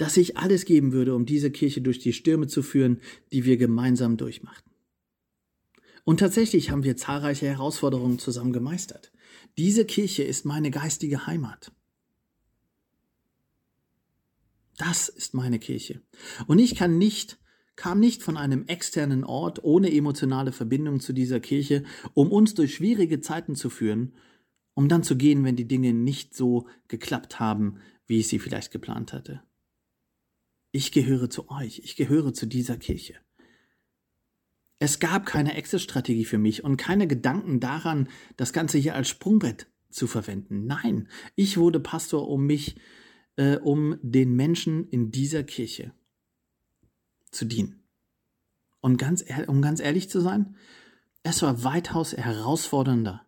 Dass 0.02 0.16
ich 0.16 0.36
alles 0.36 0.64
geben 0.64 0.90
würde, 0.90 1.14
um 1.14 1.26
diese 1.26 1.52
Kirche 1.52 1.80
durch 1.80 2.00
die 2.00 2.12
Stürme 2.12 2.48
zu 2.48 2.64
führen, 2.64 3.00
die 3.32 3.44
wir 3.44 3.56
gemeinsam 3.56 4.16
durchmachten. 4.16 4.72
Und 6.02 6.18
tatsächlich 6.18 6.70
haben 6.70 6.82
wir 6.82 6.96
zahlreiche 6.96 7.46
Herausforderungen 7.46 8.18
zusammen 8.18 8.52
gemeistert. 8.52 9.12
Diese 9.56 9.84
Kirche 9.84 10.24
ist 10.24 10.44
meine 10.44 10.72
geistige 10.72 11.28
Heimat. 11.28 11.70
Das 14.76 15.08
ist 15.08 15.34
meine 15.34 15.60
Kirche. 15.60 16.02
Und 16.48 16.58
ich 16.58 16.74
kann 16.74 16.98
nicht 16.98 17.38
kam 17.76 18.00
nicht 18.00 18.24
von 18.24 18.36
einem 18.36 18.66
externen 18.66 19.22
Ort 19.22 19.62
ohne 19.62 19.92
emotionale 19.92 20.50
Verbindung 20.50 20.98
zu 20.98 21.12
dieser 21.12 21.38
Kirche, 21.38 21.84
um 22.12 22.32
uns 22.32 22.54
durch 22.54 22.74
schwierige 22.74 23.20
Zeiten 23.20 23.54
zu 23.54 23.70
führen, 23.70 24.14
um 24.74 24.88
dann 24.88 25.04
zu 25.04 25.16
gehen, 25.16 25.44
wenn 25.44 25.54
die 25.56 25.68
Dinge 25.68 25.94
nicht 25.94 26.34
so 26.34 26.66
geklappt 26.88 27.38
haben, 27.38 27.78
wie 28.06 28.18
ich 28.18 28.26
sie 28.26 28.40
vielleicht 28.40 28.72
geplant 28.72 29.12
hatte. 29.12 29.42
Ich 30.72 30.90
gehöre 30.90 31.28
zu 31.28 31.50
euch, 31.50 31.80
ich 31.84 31.96
gehöre 31.96 32.32
zu 32.32 32.46
dieser 32.46 32.78
Kirche. 32.78 33.14
Es 34.78 34.98
gab 34.98 35.26
keine 35.26 35.54
Exit-Strategie 35.54 36.24
für 36.24 36.38
mich 36.38 36.64
und 36.64 36.76
keine 36.76 37.06
Gedanken 37.06 37.60
daran, 37.60 38.08
das 38.36 38.52
Ganze 38.52 38.78
hier 38.78 38.96
als 38.96 39.08
Sprungbrett 39.08 39.68
zu 39.90 40.06
verwenden. 40.06 40.66
Nein, 40.66 41.08
ich 41.36 41.58
wurde 41.58 41.78
Pastor, 41.78 42.26
um 42.28 42.46
mich, 42.46 42.76
äh, 43.36 43.58
um 43.58 43.98
den 44.02 44.34
Menschen 44.34 44.88
in 44.88 45.10
dieser 45.12 45.44
Kirche 45.44 45.92
zu 47.30 47.44
dienen. 47.44 47.84
Und 48.80 48.96
ganz, 48.96 49.24
um 49.46 49.62
ganz 49.62 49.78
ehrlich 49.78 50.10
zu 50.10 50.20
sein, 50.20 50.56
es 51.22 51.42
war 51.42 51.62
weitaus 51.62 52.16
herausfordernder, 52.16 53.24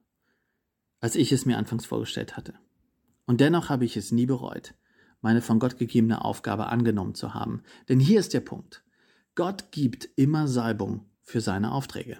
als 0.98 1.14
ich 1.14 1.30
es 1.30 1.46
mir 1.46 1.58
anfangs 1.58 1.86
vorgestellt 1.86 2.36
hatte. 2.36 2.54
Und 3.26 3.40
dennoch 3.40 3.68
habe 3.68 3.84
ich 3.84 3.96
es 3.96 4.10
nie 4.10 4.26
bereut, 4.26 4.74
meine 5.24 5.40
von 5.40 5.58
Gott 5.58 5.78
gegebene 5.78 6.22
Aufgabe 6.22 6.66
angenommen 6.66 7.14
zu 7.14 7.32
haben. 7.32 7.62
Denn 7.88 7.98
hier 7.98 8.20
ist 8.20 8.34
der 8.34 8.40
Punkt. 8.40 8.84
Gott 9.34 9.72
gibt 9.72 10.08
immer 10.16 10.46
Salbung 10.46 11.06
für 11.22 11.40
seine 11.40 11.72
Aufträge. 11.72 12.18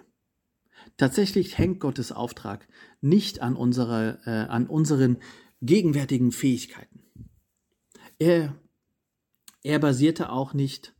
Tatsächlich 0.97 1.57
hängt 1.57 1.79
Gottes 1.79 2.11
Auftrag 2.11 2.67
nicht 3.01 3.41
an, 3.41 3.55
unserer, 3.55 4.17
äh, 4.25 4.47
an 4.47 4.65
unseren 4.65 5.17
gegenwärtigen 5.61 6.31
Fähigkeiten. 6.31 7.03
Er, 8.17 8.55
er 9.61 9.77
basierte 9.77 10.31
auch 10.31 10.55
nicht, 10.55 10.95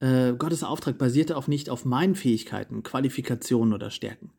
äh, 0.00 0.34
Gottes 0.34 0.62
Auftrag 0.62 0.98
basierte 0.98 1.34
auch 1.34 1.46
nicht 1.46 1.70
auf 1.70 1.86
meinen 1.86 2.14
Fähigkeiten, 2.14 2.82
Qualifikationen 2.82 3.72
oder 3.72 3.90
Stärken. 3.90 4.32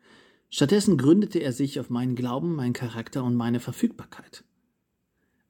Stattdessen 0.51 0.97
gründete 0.97 1.39
er 1.39 1.53
sich 1.53 1.79
auf 1.79 1.89
meinen 1.89 2.15
Glauben, 2.15 2.55
meinen 2.55 2.73
Charakter 2.73 3.23
und 3.23 3.35
meine 3.35 3.59
Verfügbarkeit. 3.59 4.43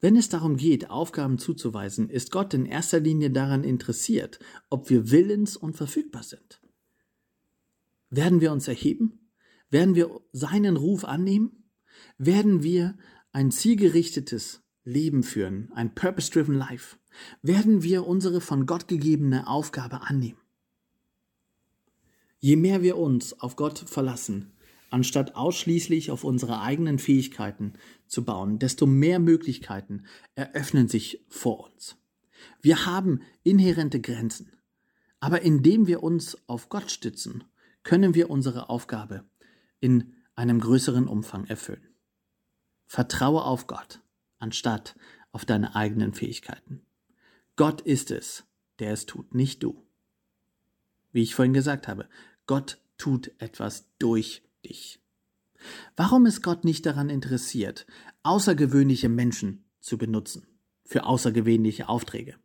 Wenn 0.02 0.16
es 0.16 0.30
darum 0.30 0.56
geht, 0.56 0.90
Aufgaben 0.90 1.38
zuzuweisen, 1.38 2.10
ist 2.10 2.32
Gott 2.32 2.54
in 2.54 2.66
erster 2.66 3.00
Linie 3.00 3.32
daran 3.32 3.64
interessiert, 3.64 4.40
ob 4.70 4.90
wir 4.90 5.12
willens 5.12 5.58
und 5.58 5.76
verfügbar 5.76 6.24
sind. 6.24 6.62
Werden 8.10 8.40
wir 8.40 8.52
uns 8.52 8.68
erheben? 8.68 9.30
Werden 9.70 9.96
wir 9.96 10.22
seinen 10.32 10.78
Ruf 10.78 11.04
annehmen? 11.04 11.70
Werden 12.18 12.64
wir 12.64 12.98
ein 13.32 13.52
zielgerichtetes 13.52 14.62
Leben 14.84 15.22
führen, 15.22 15.70
ein 15.74 15.94
purpose-driven 15.94 16.56
life? 16.56 16.98
Werden 17.42 17.84
wir 17.84 18.08
unsere 18.08 18.42
von 18.42 18.66
Gott 18.66 18.88
gegebene 18.88 19.48
Aufgabe 19.48 20.02
annehmen? 20.02 20.40
Je 22.40 22.56
mehr 22.56 22.82
wir 22.82 22.98
uns 22.98 23.38
auf 23.42 23.58
Gott 23.58 23.78
verlassen, 23.80 24.54
anstatt 24.92 25.36
ausschließlich 25.36 26.12
auf 26.12 26.24
unsere 26.24 26.62
eigenen 26.62 27.00
Fähigkeiten 27.00 27.74
zu 28.08 28.24
bauen, 28.24 28.60
desto 28.60 28.86
mehr 28.86 29.20
Möglichkeiten 29.20 30.06
eröffnen 30.36 30.88
sich 30.88 31.26
vor 31.30 31.70
uns. 31.70 31.98
Wir 32.62 32.86
haben 32.86 33.22
inhärente 33.44 34.00
Grenzen, 34.00 34.52
aber 35.20 35.42
indem 35.42 35.88
wir 35.88 36.04
uns 36.04 36.38
auf 36.48 36.70
Gott 36.70 36.92
stützen, 36.92 37.44
können 37.84 38.16
wir 38.16 38.30
unsere 38.30 38.70
Aufgabe 38.70 39.26
in 39.80 40.14
einem 40.36 40.60
größeren 40.60 41.08
Umfang 41.08 41.46
erfüllen. 41.46 41.88
Vertraue 42.86 43.44
auf 43.44 43.68
Gott, 43.68 44.02
anstatt 44.40 44.96
auf 45.32 45.46
deine 45.46 45.76
eigenen 45.76 46.14
Fähigkeiten. 46.14 46.86
Gott 47.56 47.82
ist 47.82 48.12
es, 48.12 48.46
der 48.80 48.94
es 48.94 49.06
tut, 49.06 49.36
nicht 49.36 49.64
du. 49.64 49.86
Wie 51.12 51.22
ich 51.22 51.36
vorhin 51.36 51.54
gesagt 51.54 51.88
habe, 51.88 52.08
Gott 52.46 52.82
tut 52.98 53.32
etwas 53.40 53.90
durch 54.00 54.44
dich. 54.66 55.00
Warum 55.96 56.26
ist 56.26 56.42
Gott 56.42 56.64
nicht 56.64 56.86
daran 56.86 57.10
interessiert, 57.10 57.86
außergewöhnliche 58.24 59.10
Menschen 59.10 59.66
zu 59.80 59.98
benutzen 59.98 60.48
für 60.86 61.06
außergewöhnliche 61.06 61.90
Aufträge? 61.90 62.36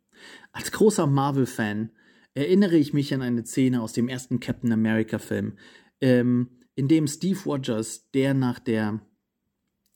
Als 0.51 0.71
großer 0.71 1.07
Marvel-Fan 1.07 1.91
erinnere 2.33 2.75
ich 2.75 2.93
mich 2.93 3.13
an 3.13 3.21
eine 3.21 3.45
Szene 3.45 3.81
aus 3.81 3.93
dem 3.93 4.07
ersten 4.07 4.39
Captain 4.39 4.71
America-Film, 4.71 5.57
ähm, 6.01 6.49
in 6.75 6.87
dem 6.87 7.07
Steve 7.07 7.39
Rogers, 7.45 8.09
der 8.11 8.33
nach 8.33 8.59
der, 8.59 8.99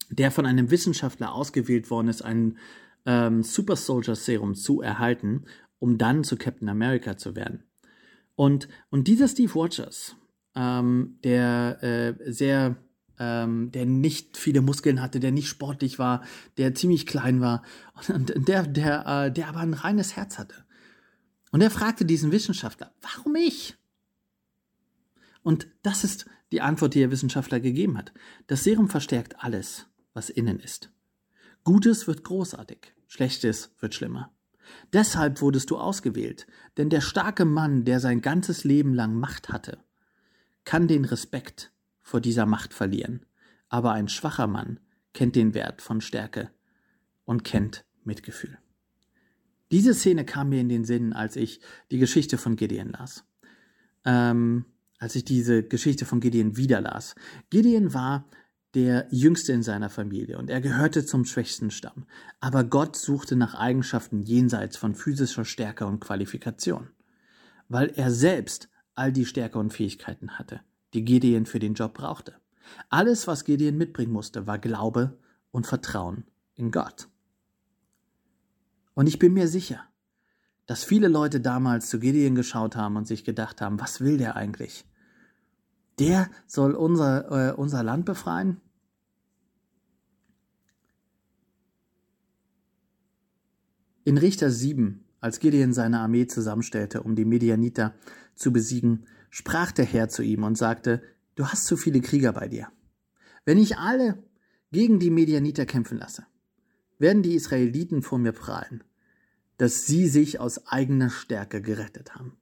der 0.09 0.31
von 0.31 0.45
einem 0.45 0.71
Wissenschaftler 0.71 1.33
ausgewählt 1.33 1.89
worden 1.89 2.07
ist, 2.07 2.21
ein 2.21 2.57
ähm, 3.05 3.43
Super 3.43 3.75
Soldier 3.75 4.15
Serum 4.15 4.55
zu 4.55 4.81
erhalten, 4.81 5.45
um 5.79 5.97
dann 5.97 6.23
zu 6.23 6.37
Captain 6.37 6.69
America 6.69 7.17
zu 7.17 7.35
werden. 7.35 7.63
Und, 8.35 8.69
und 8.89 9.07
dieser 9.09 9.27
Steve 9.27 9.51
Rogers 9.51 10.15
ähm, 10.55 11.17
der 11.23 11.83
äh, 11.83 12.31
sehr, 12.31 12.75
ähm, 13.19 13.71
der 13.71 13.85
nicht 13.85 14.37
viele 14.37 14.61
Muskeln 14.61 15.01
hatte, 15.01 15.19
der 15.19 15.31
nicht 15.31 15.47
sportlich 15.47 15.99
war, 15.99 16.23
der 16.57 16.75
ziemlich 16.75 17.05
klein 17.05 17.41
war 17.41 17.63
und 18.07 18.33
der, 18.47 18.63
der, 18.63 19.05
äh, 19.07 19.31
der 19.31 19.47
aber 19.47 19.59
ein 19.59 19.73
reines 19.73 20.15
Herz 20.15 20.37
hatte. 20.37 20.65
Und 21.51 21.61
er 21.61 21.71
fragte 21.71 22.05
diesen 22.05 22.31
Wissenschaftler, 22.31 22.93
warum 23.01 23.35
ich? 23.35 23.75
Und 25.41 25.67
das 25.81 26.03
ist 26.03 26.27
die 26.51 26.61
Antwort, 26.61 26.93
die 26.93 26.99
der 26.99 27.11
Wissenschaftler 27.11 27.59
gegeben 27.59 27.97
hat. 27.97 28.13
Das 28.47 28.63
Serum 28.63 28.89
verstärkt 28.89 29.43
alles, 29.43 29.87
was 30.13 30.29
innen 30.29 30.59
ist. 30.59 30.91
Gutes 31.63 32.07
wird 32.07 32.23
großartig, 32.23 32.93
Schlechtes 33.07 33.75
wird 33.79 33.95
schlimmer. 33.95 34.31
Deshalb 34.93 35.41
wurdest 35.41 35.71
du 35.71 35.77
ausgewählt, 35.77 36.47
denn 36.77 36.89
der 36.89 37.01
starke 37.01 37.45
Mann, 37.45 37.85
der 37.85 37.99
sein 37.99 38.21
ganzes 38.21 38.63
Leben 38.63 38.93
lang 38.93 39.15
Macht 39.15 39.49
hatte, 39.49 39.79
kann 40.69 40.87
den 40.87 41.03
Respekt 41.03 41.71
vor 41.99 42.21
dieser 42.21 42.45
Macht 42.45 42.75
verlieren, 42.75 43.25
aber 43.69 43.93
ein 43.93 44.07
schwacher 44.07 44.45
Mann 44.45 44.79
kennt 45.15 45.35
den 45.35 45.55
Wert 45.55 45.81
von 45.81 45.99
Stärke 45.99 46.51
und 47.25 47.43
kennt 47.43 47.85
Mitgefühl. 48.03 48.59
Diese 49.71 49.95
Szene 49.95 50.25
kam 50.25 50.49
mir 50.49 50.61
in 50.61 50.69
den 50.69 50.85
Sinn, 50.85 51.11
als 51.11 51.37
ich 51.37 51.59
die 51.89 51.97
Geschichte 51.97 52.37
von 52.37 52.55
Gideon 52.55 52.89
las. 52.89 53.25
Ähm, 54.05 54.65
als 54.99 55.15
ich 55.15 55.25
diese 55.25 55.63
Geschichte 55.63 56.05
von 56.05 56.19
Gideon 56.19 56.55
wieder 56.55 56.81
las. 56.81 57.15
Gideon 57.49 57.95
war 57.95 58.29
der 58.75 59.07
jüngste 59.09 59.53
in 59.53 59.63
seiner 59.63 59.89
Familie 59.89 60.37
und 60.37 60.51
er 60.51 60.61
gehörte 60.61 61.03
zum 61.03 61.25
schwächsten 61.25 61.71
Stamm. 61.71 62.05
Aber 62.41 62.63
Gott 62.63 62.95
suchte 62.95 63.35
nach 63.35 63.55
Eigenschaften 63.55 64.21
jenseits 64.21 64.77
von 64.77 64.93
physischer 64.93 65.45
Stärke 65.45 65.87
und 65.87 65.99
Qualifikation. 65.99 66.89
Weil 67.69 67.89
er 67.95 68.11
selbst 68.11 68.69
all 68.99 69.11
die 69.11 69.25
Stärke 69.25 69.57
und 69.57 69.73
Fähigkeiten 69.73 70.37
hatte, 70.37 70.61
die 70.93 71.05
Gideon 71.05 71.45
für 71.45 71.59
den 71.59 71.73
Job 71.73 71.93
brauchte. 71.93 72.35
Alles, 72.89 73.25
was 73.27 73.45
Gideon 73.45 73.77
mitbringen 73.77 74.11
musste, 74.11 74.45
war 74.45 74.59
Glaube 74.59 75.17
und 75.51 75.65
Vertrauen 75.65 76.25
in 76.55 76.69
Gott. 76.69 77.07
Und 78.93 79.07
ich 79.07 79.17
bin 79.17 79.33
mir 79.33 79.47
sicher, 79.47 79.83
dass 80.65 80.83
viele 80.83 81.07
Leute 81.07 81.39
damals 81.39 81.89
zu 81.89 81.99
Gideon 81.99 82.35
geschaut 82.35 82.75
haben 82.75 82.97
und 82.97 83.07
sich 83.07 83.23
gedacht 83.23 83.61
haben, 83.61 83.79
was 83.79 84.01
will 84.01 84.17
der 84.17 84.35
eigentlich? 84.35 84.85
Der 85.97 86.29
soll 86.45 86.75
unser, 86.75 87.49
äh, 87.49 87.53
unser 87.53 87.81
Land 87.81 88.05
befreien? 88.05 88.61
In 94.03 94.17
Richter 94.17 94.51
7 94.51 95.05
als 95.21 95.39
Gideon 95.39 95.73
seine 95.73 95.99
Armee 95.99 96.27
zusammenstellte, 96.27 97.03
um 97.03 97.15
die 97.15 97.25
Medianiter 97.25 97.95
zu 98.35 98.53
besiegen, 98.53 99.05
sprach 99.29 99.71
der 99.71 99.85
Herr 99.85 100.09
zu 100.09 100.23
ihm 100.23 100.43
und 100.43 100.57
sagte, 100.57 101.01
Du 101.35 101.47
hast 101.47 101.65
zu 101.65 101.77
viele 101.77 102.01
Krieger 102.01 102.33
bei 102.33 102.47
dir. 102.47 102.67
Wenn 103.45 103.57
ich 103.57 103.77
alle 103.77 104.21
gegen 104.71 104.99
die 104.99 105.09
Medianiter 105.09 105.65
kämpfen 105.65 105.97
lasse, 105.97 106.25
werden 106.97 107.23
die 107.23 107.35
Israeliten 107.35 108.01
vor 108.01 108.19
mir 108.19 108.33
prahlen, 108.33 108.83
dass 109.57 109.85
sie 109.85 110.07
sich 110.07 110.39
aus 110.39 110.67
eigener 110.67 111.09
Stärke 111.09 111.61
gerettet 111.61 112.15
haben. 112.15 112.37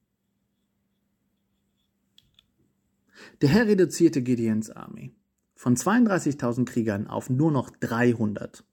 Der 3.40 3.48
Herr 3.48 3.66
reduzierte 3.66 4.22
Gideons 4.22 4.70
Armee 4.70 5.14
von 5.54 5.76
32.000 5.76 6.64
Kriegern 6.64 7.06
auf 7.08 7.30
nur 7.30 7.50
noch 7.50 7.70
300 7.70 8.64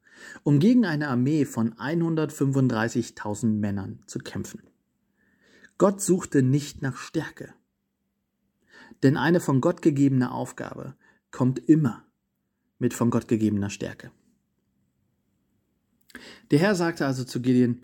um 0.43 0.59
gegen 0.59 0.86
eine 0.86 1.07
Armee 1.07 1.45
von 1.45 1.74
135.000 1.76 3.47
Männern 3.47 3.99
zu 4.07 4.20
kämpfen. 4.20 4.61
Gott 5.78 6.01
suchte 6.01 6.41
nicht 6.41 6.82
nach 6.82 6.97
Stärke, 6.97 7.53
denn 9.03 9.18
eine 9.18 9.39
von 9.39 9.61
Gott 9.61 9.82
gegebene 9.82 10.32
Aufgabe 10.32 10.95
kommt 11.32 11.59
immer 11.59 12.05
mit 12.80 12.93
von 12.93 13.09
Gott 13.09 13.28
gegebener 13.28 13.70
Stärke. 13.70 14.11
Der 16.51 16.59
Herr 16.59 16.76
sagte 16.76 17.05
also 17.05 17.24
zu 17.24 17.41
Gideon, 17.41 17.82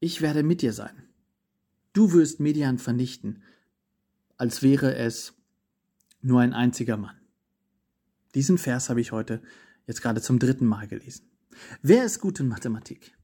ich 0.00 0.22
werde 0.22 0.42
mit 0.42 0.62
dir 0.62 0.72
sein. 0.72 1.08
Du 1.92 2.12
wirst 2.12 2.40
Median 2.40 2.78
vernichten, 2.78 3.42
als 4.36 4.62
wäre 4.62 4.96
es 4.96 5.34
nur 6.22 6.40
ein 6.40 6.52
einziger 6.52 6.96
Mann. 6.96 7.16
Diesen 8.34 8.58
Vers 8.58 8.88
habe 8.88 9.00
ich 9.00 9.12
heute 9.12 9.42
jetzt 9.86 10.02
gerade 10.02 10.20
zum 10.20 10.38
dritten 10.38 10.66
Mal 10.66 10.88
gelesen. 10.88 11.28
Wer 11.82 12.04
ist 12.04 12.20
gut 12.20 12.40
in 12.40 12.48
Mathematik? 12.48 13.16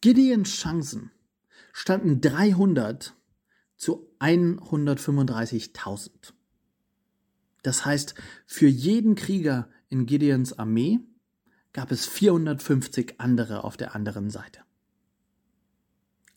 Gideons 0.00 0.50
Chancen 0.50 1.10
standen 1.72 2.20
300 2.20 3.14
zu 3.76 4.10
135.000. 4.20 6.10
Das 7.62 7.84
heißt, 7.84 8.14
für 8.46 8.68
jeden 8.68 9.14
Krieger 9.14 9.68
in 9.88 10.06
Gideons 10.06 10.58
Armee 10.58 11.00
gab 11.72 11.92
es 11.92 12.06
450 12.06 13.14
andere 13.18 13.64
auf 13.64 13.76
der 13.76 13.94
anderen 13.94 14.30
Seite. 14.30 14.60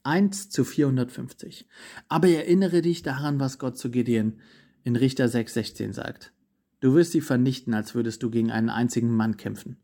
1 0.04 0.50
zu 0.50 0.64
450. 0.64 1.68
Aber 2.08 2.28
erinnere 2.28 2.82
dich 2.82 3.04
daran, 3.04 3.40
was 3.40 3.60
Gott 3.60 3.78
zu 3.78 3.92
Gideon 3.92 4.40
in 4.84 4.96
Richter 4.96 5.26
6,16 5.26 5.94
sagt. 5.94 6.34
Du 6.80 6.96
wirst 6.96 7.12
sie 7.12 7.22
vernichten, 7.22 7.74
als 7.74 7.94
würdest 7.94 8.24
du 8.24 8.32
gegen 8.32 8.52
einen 8.52 8.70
einzigen 8.70 9.16
Mann 9.16 9.38
kämpfen. 9.38 9.78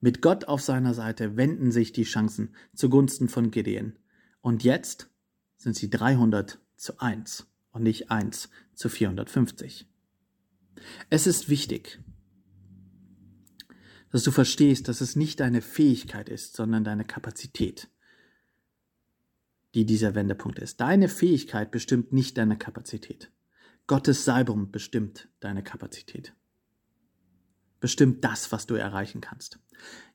Mit 0.00 0.22
Gott 0.22 0.44
auf 0.44 0.60
seiner 0.60 0.94
Seite 0.94 1.36
wenden 1.36 1.72
sich 1.72 1.92
die 1.92 2.04
Chancen 2.04 2.54
zugunsten 2.74 3.28
von 3.28 3.50
Gideon. 3.50 3.98
Und 4.40 4.62
jetzt 4.62 5.10
sind 5.56 5.74
sie 5.74 5.90
300 5.90 6.60
zu 6.76 7.00
1 7.00 7.46
und 7.72 7.82
nicht 7.82 8.10
1 8.10 8.48
zu 8.74 8.88
450. 8.88 9.88
Es 11.10 11.26
ist 11.26 11.48
wichtig, 11.48 12.00
dass 14.10 14.22
du 14.22 14.30
verstehst, 14.30 14.86
dass 14.86 15.00
es 15.00 15.16
nicht 15.16 15.40
deine 15.40 15.60
Fähigkeit 15.60 16.28
ist, 16.28 16.56
sondern 16.56 16.84
deine 16.84 17.04
Kapazität, 17.04 17.88
die 19.74 19.84
dieser 19.84 20.14
Wendepunkt 20.14 20.60
ist. 20.60 20.80
Deine 20.80 21.08
Fähigkeit 21.08 21.72
bestimmt 21.72 22.12
nicht 22.12 22.38
deine 22.38 22.56
Kapazität. 22.56 23.32
Gottes 23.88 24.24
Salbung 24.24 24.70
bestimmt 24.70 25.28
deine 25.40 25.64
Kapazität. 25.64 26.34
Bestimmt 27.80 28.24
das, 28.24 28.50
was 28.52 28.66
du 28.66 28.74
erreichen 28.74 29.20
kannst. 29.20 29.58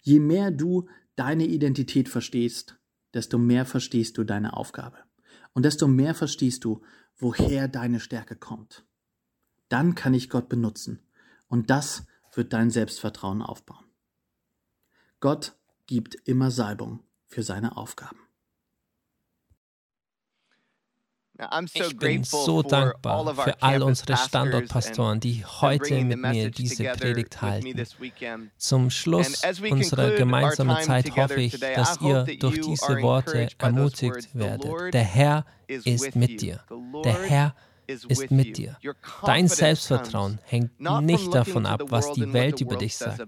Je 0.01 0.19
mehr 0.19 0.51
du 0.51 0.89
deine 1.15 1.45
Identität 1.45 2.09
verstehst, 2.09 2.77
desto 3.13 3.37
mehr 3.37 3.65
verstehst 3.65 4.17
du 4.17 4.23
deine 4.23 4.57
Aufgabe. 4.57 4.97
Und 5.53 5.63
desto 5.63 5.87
mehr 5.87 6.15
verstehst 6.15 6.63
du, 6.63 6.81
woher 7.17 7.67
deine 7.67 7.99
Stärke 7.99 8.35
kommt. 8.35 8.85
Dann 9.69 9.95
kann 9.95 10.13
ich 10.13 10.29
Gott 10.29 10.49
benutzen. 10.49 10.99
Und 11.47 11.69
das 11.69 12.05
wird 12.33 12.53
dein 12.53 12.71
Selbstvertrauen 12.71 13.41
aufbauen. 13.41 13.85
Gott 15.19 15.55
gibt 15.85 16.15
immer 16.25 16.51
Salbung 16.51 17.03
für 17.27 17.43
seine 17.43 17.77
Aufgaben. 17.77 18.19
Ich 21.73 21.97
bin 21.97 22.23
so 22.23 22.61
dankbar 22.61 23.35
für 23.35 23.61
all 23.61 23.81
unsere 23.81 24.15
Standortpastoren, 24.15 25.19
die 25.19 25.43
heute 25.43 26.03
mit 26.03 26.19
mir 26.19 26.51
diese 26.51 26.83
Predigt 26.83 27.41
halten. 27.41 27.83
Zum 28.57 28.89
Schluss 28.89 29.41
unserer 29.69 30.11
gemeinsamen 30.11 30.81
Zeit 30.83 31.15
hoffe 31.15 31.41
ich, 31.41 31.59
dass 31.59 31.99
ihr 32.01 32.25
durch 32.39 32.61
diese 32.61 33.01
Worte 33.01 33.47
ermutigt 33.57 34.29
werdet. 34.33 34.93
Der 34.93 35.03
Herr 35.03 35.45
ist 35.67 36.15
mit 36.15 36.41
dir. 36.41 36.63
Der 37.03 37.21
Herr 37.23 37.55
ist 37.55 37.73
ist 37.87 38.31
mit 38.31 38.57
dir. 38.57 38.77
Dein 39.25 39.47
Selbstvertrauen 39.47 40.39
hängt 40.45 40.79
nicht 40.79 41.33
davon 41.33 41.65
ab, 41.65 41.83
was 41.87 42.11
die 42.13 42.31
Welt 42.33 42.61
über 42.61 42.77
dich 42.77 42.97
sagt, 42.97 43.21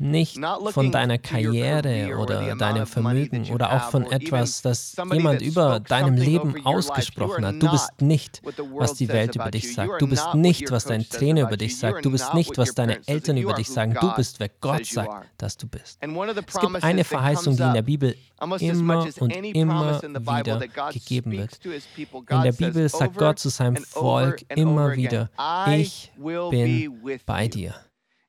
nicht 0.00 0.38
von 0.70 0.90
deiner 0.90 1.18
Karriere 1.18 2.16
oder 2.16 2.56
deinem 2.56 2.86
Vermögen 2.86 3.50
oder 3.52 3.72
auch 3.72 3.90
von 3.90 4.10
etwas, 4.10 4.62
das 4.62 4.96
jemand 5.12 5.42
über 5.42 5.78
deinem 5.78 6.14
Leben 6.14 6.64
ausgesprochen 6.64 7.44
hat. 7.44 7.62
Du 7.62 7.70
bist 7.70 8.00
nicht, 8.00 8.40
was 8.74 8.94
die 8.94 9.08
Welt 9.08 9.36
über 9.36 9.50
dich 9.50 9.74
sagt. 9.74 10.00
Du 10.00 10.08
bist 10.08 10.34
nicht, 10.34 10.70
was 10.70 10.84
dein 10.84 11.06
Trainer 11.08 11.42
über 11.42 11.56
dich 11.56 11.78
sagt. 11.78 12.04
Du 12.04 12.10
bist 12.10 12.32
nicht, 12.34 12.56
was 12.56 12.74
deine 12.74 13.06
Eltern 13.06 13.36
über 13.36 13.52
dich 13.52 13.68
sagen. 13.68 13.94
Du 14.00 14.12
bist, 14.16 14.40
wer 14.40 14.48
Gott 14.60 14.86
sagt, 14.86 15.28
dass 15.36 15.56
du 15.56 15.68
bist. 15.68 15.98
Es 16.00 16.60
gibt 16.60 16.82
eine 16.82 17.04
Verheißung, 17.04 17.56
die 17.56 17.62
in 17.62 17.74
der 17.74 17.82
Bibel 17.82 18.16
immer 18.58 19.06
und 19.18 19.30
immer 19.30 20.00
wieder 20.02 20.60
gegeben 20.92 21.32
wird. 21.32 21.60
In 21.64 22.42
der 22.42 22.52
Bibel 22.52 22.88
sagt 22.88 23.16
Gott 23.16 23.38
zu 23.38 23.50
seinem 23.50 23.76
Volk 23.76 24.44
immer 24.54 24.96
wieder, 24.96 25.28
ich 25.68 26.10
bin 26.16 27.20
bei 27.26 27.48
dir. 27.48 27.74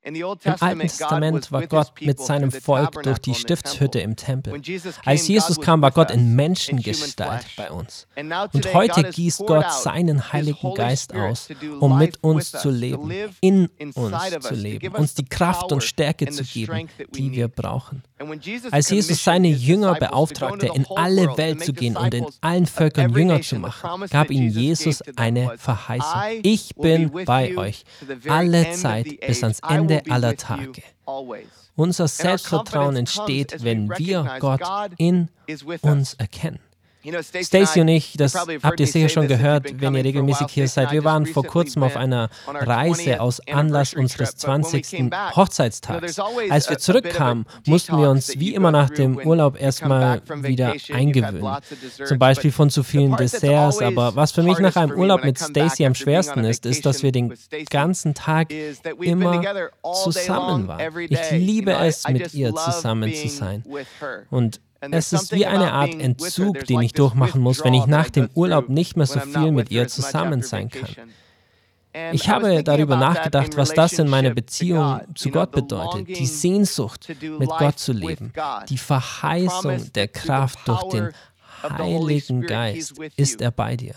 Im 0.04 0.24
Alten 0.60 0.80
Testament 0.80 1.52
war 1.52 1.68
Gott 1.68 1.94
mit 2.02 2.20
seinem 2.20 2.52
Volk 2.52 3.04
durch 3.04 3.20
die 3.20 3.36
Stiftshütte 3.36 4.00
im 4.00 4.16
Tempel. 4.16 4.60
Als 5.06 5.28
Jesus 5.28 5.62
kam, 5.62 5.82
war 5.82 5.92
Gott 5.92 6.10
in 6.10 6.36
Menschengestalt 6.36 7.46
bei 7.56 7.70
uns. 7.72 8.08
Und 8.52 8.74
heute 8.74 9.04
gießt 9.04 9.46
Gott 9.46 9.72
seinen 9.72 10.34
Heiligen 10.34 10.74
Geist 10.74 11.14
aus, 11.14 11.50
um 11.80 12.00
mit 12.00 12.24
uns 12.24 12.52
zu 12.52 12.72
leben, 12.72 13.12
in 13.42 13.70
uns 13.94 14.18
zu 14.42 14.56
leben, 14.56 14.96
uns 14.96 15.14
die 15.14 15.26
Kraft 15.26 15.72
und 15.72 15.84
Stärke 15.84 16.30
zu 16.30 16.44
geben, 16.44 16.90
die 17.14 17.32
wir 17.32 17.48
brauchen. 17.48 18.04
Als 18.72 18.90
Jesus 18.90 19.24
seine 19.24 19.50
Jünger 19.50 19.96
beauftragte, 19.96 20.68
in 20.68 20.86
alle 20.96 21.38
Welt 21.38 21.64
zu 21.64 21.74
gehen 21.74 21.98
und 21.98 22.14
in 22.14 22.26
allen 22.42 22.66
Völkern 22.66 23.14
Jünger 23.14 23.42
zu 23.42 23.58
machen, 23.58 24.08
gab 24.10 24.30
ihnen 24.32 24.50
Jesus 24.50 25.02
eine 25.16 25.58
Verheißung. 25.58 26.22
Ich 26.44 26.76
bin 26.76 27.12
bei 27.26 27.58
euch 27.58 27.84
alle 28.28 28.72
Zeit 28.72 29.08
bis 29.26 29.44
ans 29.44 29.60
Ende 29.68 30.04
aller 30.10 30.36
Tage. 30.36 30.82
Unser 31.76 32.08
Selbstvertrauen 32.08 32.96
entsteht, 32.96 33.64
wenn 33.64 33.90
wir 33.90 34.38
Gott 34.40 34.62
in 34.98 35.30
uns 35.82 36.14
erkennen. 36.16 36.60
Stacy 37.42 37.82
und 37.82 37.88
ich, 37.88 38.14
das 38.16 38.36
habt 38.36 38.80
ihr 38.80 38.88
sicher 38.88 39.10
schon 39.10 39.28
gehört, 39.28 39.82
wenn 39.82 39.96
ihr 39.96 40.04
regelmäßig 40.04 40.48
hier 40.50 40.68
seid. 40.68 40.92
Wir 40.92 41.04
waren 41.04 41.26
vor 41.26 41.44
kurzem 41.44 41.84
auf 41.84 41.98
einer 41.98 42.30
Reise 42.48 43.20
aus 43.22 43.40
Anlass 43.48 43.94
unseres 43.94 44.36
20. 44.36 45.12
Hochzeitstags. 45.36 46.20
Als 46.50 46.70
wir 46.70 46.78
zurückkamen, 46.78 47.46
mussten 47.66 47.98
wir 47.98 48.10
uns 48.10 48.40
wie 48.40 48.54
immer 48.54 48.72
nach 48.72 48.90
dem 48.90 49.18
Urlaub 49.18 49.60
erstmal 49.60 50.22
wieder 50.44 50.74
eingewöhnen. 50.92 51.58
Zum 52.06 52.20
Beispiel 52.20 52.52
von 52.52 52.70
zu 52.70 52.84
vielen 52.84 53.16
Desserts. 53.16 53.82
Aber 53.82 54.16
was 54.16 54.32
für 54.32 54.44
mich 54.44 54.60
nach 54.60 54.76
einem 54.76 54.98
Urlaub 54.98 55.24
mit 55.24 55.40
Stacy 55.40 55.86
am 55.86 55.96
schwersten 55.96 56.44
ist, 56.44 56.66
ist, 56.66 56.86
dass 56.86 57.04
wir 57.04 57.12
den 57.12 57.34
ganzen 57.70 58.14
Tag 58.14 58.54
immer 59.00 59.42
zusammen 60.04 60.68
waren. 60.68 61.02
Ich 61.10 61.32
liebe 61.32 61.74
es, 61.74 62.08
mit 62.08 62.34
ihr 62.34 62.54
zusammen 62.54 63.14
zu 63.14 63.28
sein. 63.28 63.64
Und 64.30 64.60
es 64.90 65.14
ist 65.14 65.32
wie 65.32 65.46
eine 65.46 65.72
Art 65.74 65.94
Entzug, 65.94 66.66
den 66.66 66.82
ich 66.82 66.94
durchmachen 66.94 67.42
muss, 67.42 67.64
wenn 67.64 67.74
ich 67.74 67.86
nach 67.86 68.10
dem 68.10 68.30
Urlaub 68.34 68.70
nicht 68.70 68.98
mehr 68.98 69.06
so 69.06 69.20
viel 69.20 69.52
mit 69.52 69.72
ihr 69.72 69.88
zusammen 69.88 70.42
sein 70.42 70.70
kann. 70.70 70.90
Ich 72.14 72.30
habe 72.30 72.64
darüber 72.64 72.96
nachgedacht, 72.96 73.58
was 73.58 73.74
das 73.74 74.00
in 74.00 74.08
meiner 74.08 74.30
Beziehung 74.34 75.02
zu 75.14 75.30
Gott 75.30 75.52
bedeutet. 75.52 76.08
Die 76.08 76.26
Sehnsucht, 76.26 77.08
mit 77.22 77.50
Gott 77.50 77.80
zu 77.80 77.92
leben. 77.92 78.32
Die 78.70 78.78
Verheißung 78.78 79.92
der 79.94 80.08
Kraft 80.08 80.60
durch 80.68 80.84
den 80.90 81.10
Heiligen 81.64 82.42
Geist 82.42 82.94
ist 83.16 83.42
er 83.42 83.52
bei 83.52 83.76
dir. 83.76 83.96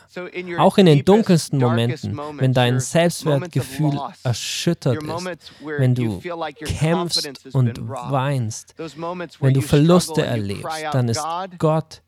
Auch 0.58 0.78
in 0.78 0.86
den 0.86 1.04
dunkelsten 1.04 1.58
Momenten, 1.58 2.18
wenn 2.38 2.52
dein 2.52 2.80
Selbstwertgefühl 2.80 3.98
erschüttert 4.22 5.02
ist, 5.02 5.52
wenn 5.78 5.94
du 5.94 6.20
kämpfst 6.64 7.54
und 7.54 7.80
weinst, 7.88 8.74
wenn 9.40 9.54
du 9.54 9.60
Verluste 9.60 10.22
erlebst, 10.24 10.84
dann 10.92 11.08
ist 11.08 11.24
Gott 11.58 12.02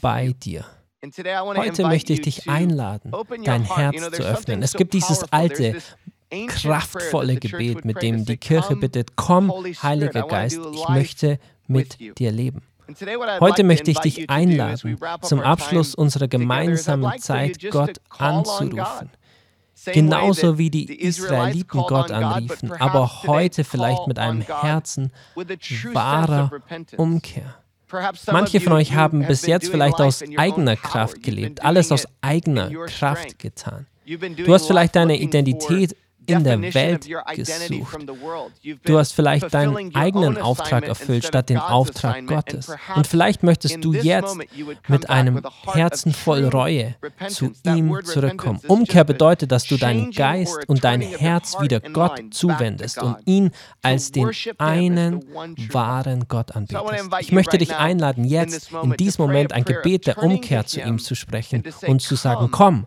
bei 0.00 0.32
dir. 0.32 0.64
Heute 1.56 1.82
möchte 1.82 2.12
ich 2.12 2.20
dich 2.20 2.48
einladen, 2.48 3.12
dein 3.44 3.64
Herz 3.64 4.16
zu 4.16 4.22
öffnen. 4.22 4.62
Es 4.62 4.74
gibt 4.74 4.94
dieses 4.94 5.24
alte, 5.32 5.76
kraftvolle 6.46 7.36
Gebet, 7.36 7.84
mit 7.84 8.02
dem 8.02 8.24
die 8.24 8.36
Kirche 8.36 8.76
bittet, 8.76 9.16
komm, 9.16 9.52
Heiliger 9.82 10.22
Geist, 10.28 10.60
ich 10.72 10.88
möchte 10.88 11.38
mit 11.66 11.98
dir 12.18 12.30
leben. 12.30 12.62
Heute 13.40 13.64
möchte 13.64 13.90
ich 13.90 13.98
dich 13.98 14.30
einladen, 14.30 14.98
zum 15.22 15.40
Abschluss 15.40 15.94
unserer 15.94 16.28
gemeinsamen 16.28 17.18
Zeit 17.18 17.58
Gott 17.70 18.00
anzurufen. 18.18 19.10
Genauso 19.86 20.58
wie 20.58 20.70
die 20.70 21.00
Israeliten 21.00 21.80
Gott 21.80 22.10
anriefen, 22.10 22.72
aber 22.72 23.24
heute 23.26 23.64
vielleicht 23.64 24.06
mit 24.06 24.18
einem 24.18 24.42
Herzen 24.42 25.12
wahrer 25.92 26.50
Umkehr. 26.96 27.56
Manche 28.30 28.60
von 28.60 28.72
euch 28.72 28.94
haben 28.94 29.26
bis 29.26 29.46
jetzt 29.46 29.70
vielleicht 29.70 30.00
aus 30.00 30.22
eigener 30.36 30.76
Kraft 30.76 31.22
gelebt, 31.22 31.64
alles 31.64 31.92
aus 31.92 32.06
eigener 32.20 32.70
Kraft 32.86 33.38
getan. 33.38 33.86
Du 34.06 34.52
hast 34.52 34.66
vielleicht 34.66 34.96
deine 34.96 35.18
Identität 35.18 35.96
in 36.26 36.44
der 36.44 36.60
Welt 36.74 37.08
gesucht. 37.34 37.98
Du 38.84 38.98
hast 38.98 39.12
vielleicht 39.12 39.52
deinen 39.52 39.94
eigenen 39.94 40.38
Auftrag 40.38 40.86
erfüllt 40.86 41.24
statt 41.24 41.48
den 41.48 41.58
Auftrag 41.58 42.26
Gottes. 42.26 42.72
Und 42.94 43.06
vielleicht 43.06 43.42
möchtest 43.42 43.84
du 43.84 43.92
jetzt 43.92 44.36
mit 44.88 45.10
einem 45.10 45.42
Herzen 45.72 46.12
voll 46.12 46.44
Reue 46.44 46.94
zu 47.28 47.52
ihm 47.64 47.98
zurückkommen. 48.04 48.60
Umkehr 48.68 49.04
bedeutet, 49.04 49.52
dass 49.52 49.64
du 49.64 49.76
deinen 49.76 50.10
Geist 50.10 50.68
und 50.68 50.84
dein 50.84 51.00
Herz 51.00 51.60
wieder 51.60 51.80
Gott 51.80 52.20
zuwendest 52.30 53.02
und 53.02 53.16
ihn 53.26 53.50
als 53.82 54.12
den 54.12 54.30
einen 54.58 55.24
wahren 55.70 56.26
Gott 56.28 56.52
anbetest. 56.52 56.82
Ich 57.20 57.32
möchte 57.32 57.58
dich 57.58 57.74
einladen, 57.74 58.24
jetzt 58.24 58.70
in 58.82 58.92
diesem 58.92 59.26
Moment 59.26 59.52
ein 59.52 59.64
Gebet 59.64 60.06
der 60.06 60.22
Umkehr 60.22 60.66
zu 60.66 60.80
ihm 60.80 60.98
zu 60.98 61.14
sprechen 61.14 61.62
und 61.86 62.00
zu 62.02 62.16
sagen, 62.16 62.48
komm, 62.50 62.86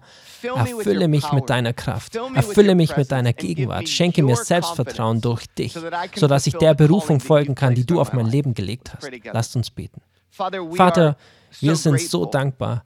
Erfülle 0.53 1.07
mich 1.07 1.31
mit 1.31 1.49
deiner 1.49 1.73
Kraft. 1.73 2.15
Erfülle 2.33 2.75
mich 2.75 2.95
mit 2.97 3.11
deiner 3.25 3.33
Gegenwart. 3.33 3.89
Schenke 3.89 4.23
mir 4.23 4.35
Selbstvertrauen 4.35 5.21
durch 5.21 5.47
dich, 5.47 5.77
sodass 6.15 6.47
ich 6.47 6.53
der 6.55 6.73
Berufung 6.73 7.19
folgen 7.19 7.55
kann, 7.55 7.75
die 7.75 7.85
du 7.85 7.99
auf 7.99 8.13
mein 8.13 8.27
Leben 8.27 8.53
gelegt 8.53 8.93
hast. 8.93 9.09
Lasst 9.31 9.55
uns 9.55 9.71
beten. 9.71 10.01
Vater, 10.29 11.17
wir 11.59 11.75
sind 11.75 11.99
so 12.01 12.25
dankbar, 12.25 12.83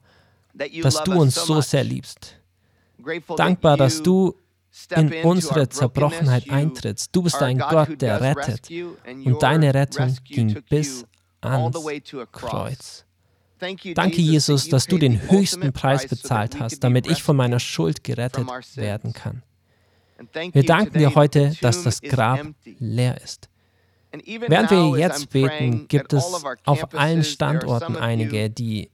dass 0.82 1.02
du 1.04 1.12
uns 1.20 1.34
so 1.34 1.60
sehr 1.60 1.84
liebst. 1.84 2.36
Dankbar, 3.36 3.76
dass 3.76 4.02
du 4.02 4.34
in 4.94 5.12
unsere 5.24 5.68
Zerbrochenheit 5.68 6.48
eintrittst. 6.48 7.14
Du 7.14 7.22
bist 7.22 7.42
ein 7.42 7.58
Gott, 7.58 8.00
der 8.00 8.20
rettet. 8.20 8.68
Und 9.24 9.42
deine 9.42 9.74
Rettung 9.74 10.16
ging 10.24 10.62
bis 10.68 11.04
ans 11.40 11.76
Kreuz. 12.32 13.04
Danke, 13.94 14.22
Jesus, 14.22 14.68
dass 14.68 14.86
du 14.86 14.96
den 14.96 15.30
höchsten 15.30 15.72
Preis 15.72 16.06
bezahlt 16.08 16.58
hast, 16.60 16.80
damit 16.80 17.06
ich 17.06 17.22
von 17.22 17.36
meiner 17.36 17.60
Schuld 17.60 18.04
gerettet 18.04 18.46
werden 18.76 19.12
kann. 19.12 19.42
Wir 20.52 20.64
danken 20.64 20.98
dir 20.98 21.14
heute, 21.14 21.52
dass 21.60 21.82
das 21.82 22.00
Grab 22.00 22.40
leer 22.78 23.20
ist. 23.20 23.48
Während 24.48 24.70
wir 24.70 24.98
jetzt 24.98 25.30
beten, 25.30 25.86
gibt 25.88 26.12
es 26.12 26.24
auf 26.64 26.94
allen 26.94 27.24
Standorten 27.24 27.96
einige, 27.96 28.50
die 28.50 28.90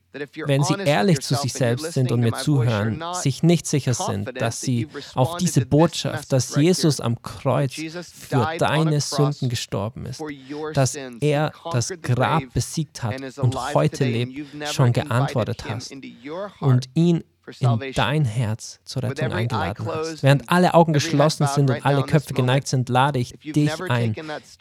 wenn 0.46 0.62
sie 0.62 0.74
ehrlich 0.78 1.20
zu 1.20 1.34
sich 1.34 1.52
selbst 1.52 1.92
sind 1.92 2.10
und 2.10 2.20
mir 2.20 2.32
zuhören, 2.32 3.02
sich 3.12 3.42
nicht 3.42 3.66
sicher 3.66 3.92
sind, 3.92 4.40
dass 4.40 4.60
sie 4.60 4.88
auf 5.14 5.36
diese 5.36 5.66
Botschaft, 5.66 6.32
dass 6.32 6.56
Jesus 6.56 7.00
am 7.00 7.20
Kreuz 7.20 7.74
für 7.74 8.56
deine 8.58 9.00
Sünden 9.00 9.48
gestorben 9.48 10.06
ist, 10.06 10.22
dass 10.72 10.96
er 11.20 11.52
das 11.70 11.92
Grab 12.00 12.42
besiegt 12.54 13.02
hat 13.02 13.20
und 13.38 13.74
heute 13.74 14.04
lebt, 14.04 14.46
schon 14.72 14.92
geantwortet 14.92 15.64
hast. 15.68 15.94
und 16.60 16.88
ihn 16.94 17.22
in 17.60 17.92
dein 17.94 18.24
Herz 18.24 18.80
zur 18.84 19.02
Rettung 19.02 19.32
eingeladen 19.32 19.86
hast. 19.86 20.22
Während 20.22 20.48
alle 20.48 20.74
Augen 20.74 20.92
geschlossen 20.92 21.46
sind 21.46 21.70
und 21.70 21.84
alle 21.84 22.02
Köpfe 22.02 22.34
geneigt 22.34 22.68
sind, 22.68 22.88
lade 22.88 23.18
ich 23.18 23.38
dich 23.38 23.70
ein, 23.88 24.14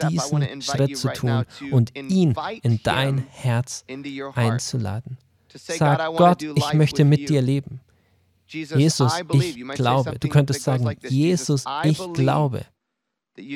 diesen 0.09 0.61
Schritt 0.61 0.97
zu 0.97 1.11
tun 1.13 1.45
und 1.71 1.95
ihn 1.95 2.35
in 2.61 2.81
dein 2.83 3.25
Herz 3.29 3.85
einzuladen. 4.35 5.17
Sag 5.53 6.15
Gott, 6.15 6.43
ich 6.43 6.73
möchte 6.73 7.05
mit 7.05 7.29
dir 7.29 7.41
leben. 7.41 7.79
Jesus, 8.47 9.13
ich 9.33 9.55
glaube. 9.73 10.19
Du 10.19 10.27
könntest 10.29 10.63
sagen, 10.63 10.95
Jesus, 11.09 11.65
ich 11.83 11.99
glaube 12.13 12.65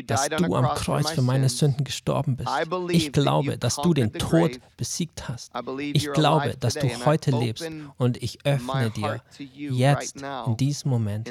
dass 0.06 0.30
du 0.30 0.56
am 0.56 0.76
Kreuz 0.76 1.12
für 1.12 1.22
meine 1.22 1.50
Sünden 1.50 1.84
gestorben 1.84 2.36
bist. 2.36 2.50
Ich 2.90 3.12
glaube, 3.12 3.58
dass 3.58 3.78
du 3.78 3.94
den 3.94 4.12
Tod 4.14 4.60
besiegt 4.78 5.28
hast. 5.30 5.52
Ich 5.94 6.12
glaube, 6.12 6.56
dass 6.60 6.74
du 6.74 6.88
heute 7.06 7.32
lebst 7.32 7.70
und 7.98 8.22
ich 8.22 8.40
öffne 8.46 8.92
dir 8.92 9.22
jetzt, 9.38 10.22
in 10.48 10.58
diesem 10.58 10.92
Moment, 10.92 11.30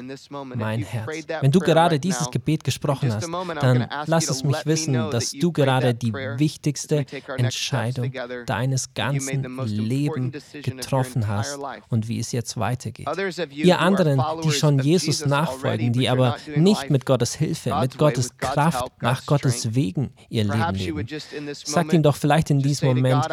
mein 0.55 0.83
Herz. 0.83 1.25
Wenn 1.41 1.51
du 1.51 1.59
gerade 1.59 1.99
dieses 1.99 2.31
Gebet 2.31 2.63
gesprochen 2.63 3.13
hast, 3.13 3.29
dann 3.61 3.87
lass 4.05 4.29
es 4.29 4.43
mich 4.43 4.65
wissen, 4.65 4.93
dass 4.93 5.31
du 5.31 5.51
gerade 5.51 5.93
die 5.93 6.13
wichtigste 6.13 7.05
Entscheidung 7.37 8.11
deines 8.45 8.93
ganzen 8.93 9.43
Lebens 9.67 10.43
getroffen 10.63 11.27
hast 11.27 11.59
und 11.89 12.07
wie 12.07 12.19
es 12.19 12.31
jetzt 12.31 12.57
weitergeht. 12.57 13.07
Ihr 13.51 13.79
anderen, 13.79 14.21
die 14.43 14.51
schon 14.51 14.79
Jesus 14.79 15.25
nachfolgen, 15.25 15.93
die 15.93 16.09
aber 16.09 16.37
nicht 16.55 16.89
mit 16.89 17.05
Gottes 17.05 17.35
Hilfe, 17.35 17.75
mit 17.79 17.97
Gottes 17.97 18.37
Kraft 18.39 18.91
nach 19.01 19.25
Gottes 19.25 19.75
Wegen 19.75 20.11
ihr 20.29 20.43
Leben 20.43 20.75
leben. 20.75 21.07
Sagt 21.53 21.93
ihm 21.93 22.03
doch 22.03 22.15
vielleicht 22.15 22.49
in 22.49 22.59
diesem 22.59 22.89
Moment, 22.89 23.25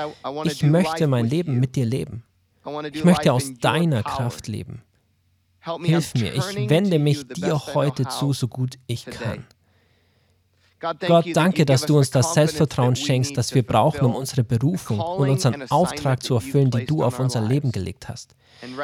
ich 0.44 0.62
möchte 0.62 1.06
mein 1.06 1.28
Leben 1.28 1.58
mit 1.60 1.76
dir 1.76 1.86
leben. 1.86 2.24
Ich 2.92 3.04
möchte 3.04 3.32
aus 3.32 3.54
deiner 3.60 4.02
Kraft 4.02 4.48
leben. 4.48 4.82
Hilf 5.82 6.14
mir, 6.14 6.34
ich 6.34 6.70
wende 6.70 6.98
mich 6.98 7.26
dir 7.28 7.60
heute 7.74 8.06
zu, 8.06 8.32
so 8.32 8.46
gut 8.46 8.78
ich 8.86 9.04
kann. 9.06 9.46
Gott, 10.78 11.26
danke, 11.32 11.64
dass 11.64 11.86
du 11.86 11.96
uns 11.98 12.10
das 12.10 12.34
Selbstvertrauen 12.34 12.94
schenkst, 12.94 13.36
das 13.36 13.54
wir 13.54 13.64
brauchen, 13.64 14.04
um 14.04 14.14
unsere 14.14 14.44
Berufung 14.44 15.00
und 15.00 15.30
unseren 15.30 15.68
Auftrag 15.70 16.22
zu 16.22 16.34
erfüllen, 16.34 16.70
die 16.70 16.84
du 16.84 17.02
auf 17.02 17.18
unser 17.18 17.40
Leben 17.40 17.72
gelegt 17.72 18.08
hast. 18.08 18.36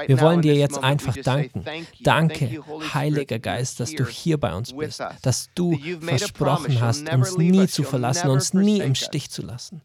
Wir 0.07 0.21
wollen 0.21 0.43
dir 0.43 0.55
jetzt 0.55 0.83
einfach 0.83 1.17
danken. 1.17 1.65
Danke, 2.01 2.63
Heiliger 2.95 3.39
Geist, 3.39 3.81
dass 3.81 3.93
du 3.93 4.07
hier 4.07 4.39
bei 4.39 4.55
uns 4.55 4.73
bist, 4.73 5.03
dass 5.23 5.49
du 5.55 5.79
versprochen 6.01 6.81
hast, 6.81 7.09
uns 7.13 7.37
nie 7.37 7.67
zu 7.67 7.83
verlassen, 7.83 8.31
uns 8.31 8.55
nie 8.55 8.81
im 8.81 8.95
Stich 8.95 9.31
zu 9.31 9.43
lassen. 9.43 9.83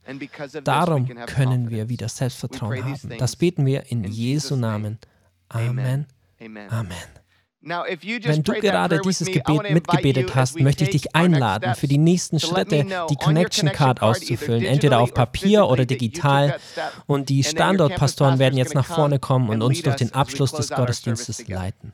Darum 0.63 1.07
können 1.25 1.69
wir 1.69 1.89
wieder 1.89 2.09
Selbstvertrauen 2.09 2.83
haben. 2.83 3.17
Das 3.17 3.35
beten 3.35 3.65
wir 3.65 3.91
in 3.91 4.03
Jesu 4.03 4.55
Namen. 4.55 4.99
Amen. 5.49 6.05
Amen. 6.39 6.93
Wenn 7.61 8.43
du 8.43 8.53
gerade 8.53 9.01
dieses 9.03 9.27
Gebet 9.27 9.71
mitgebetet 9.71 10.35
hast, 10.35 10.59
möchte 10.59 10.83
ich 10.83 10.91
dich 10.91 11.15
einladen, 11.15 11.75
für 11.75 11.87
die 11.87 11.97
nächsten 11.97 12.39
Schritte 12.39 12.85
die 13.09 13.15
Connection 13.15 13.71
Card 13.71 14.01
auszufüllen, 14.01 14.63
entweder 14.63 14.99
auf 14.99 15.13
Papier 15.13 15.67
oder 15.67 15.85
digital. 15.85 16.59
Und 17.07 17.29
die 17.29 17.43
Standortpastoren 17.43 18.39
werden 18.39 18.57
jetzt 18.57 18.75
nach 18.75 18.85
vorne 18.85 19.19
kommen 19.19 19.49
und 19.49 19.61
uns 19.61 19.81
durch 19.81 19.95
den 19.95 20.13
Abschluss 20.13 20.51
des 20.51 20.69
Gottesdienstes 20.69 21.47
leiten. 21.47 21.93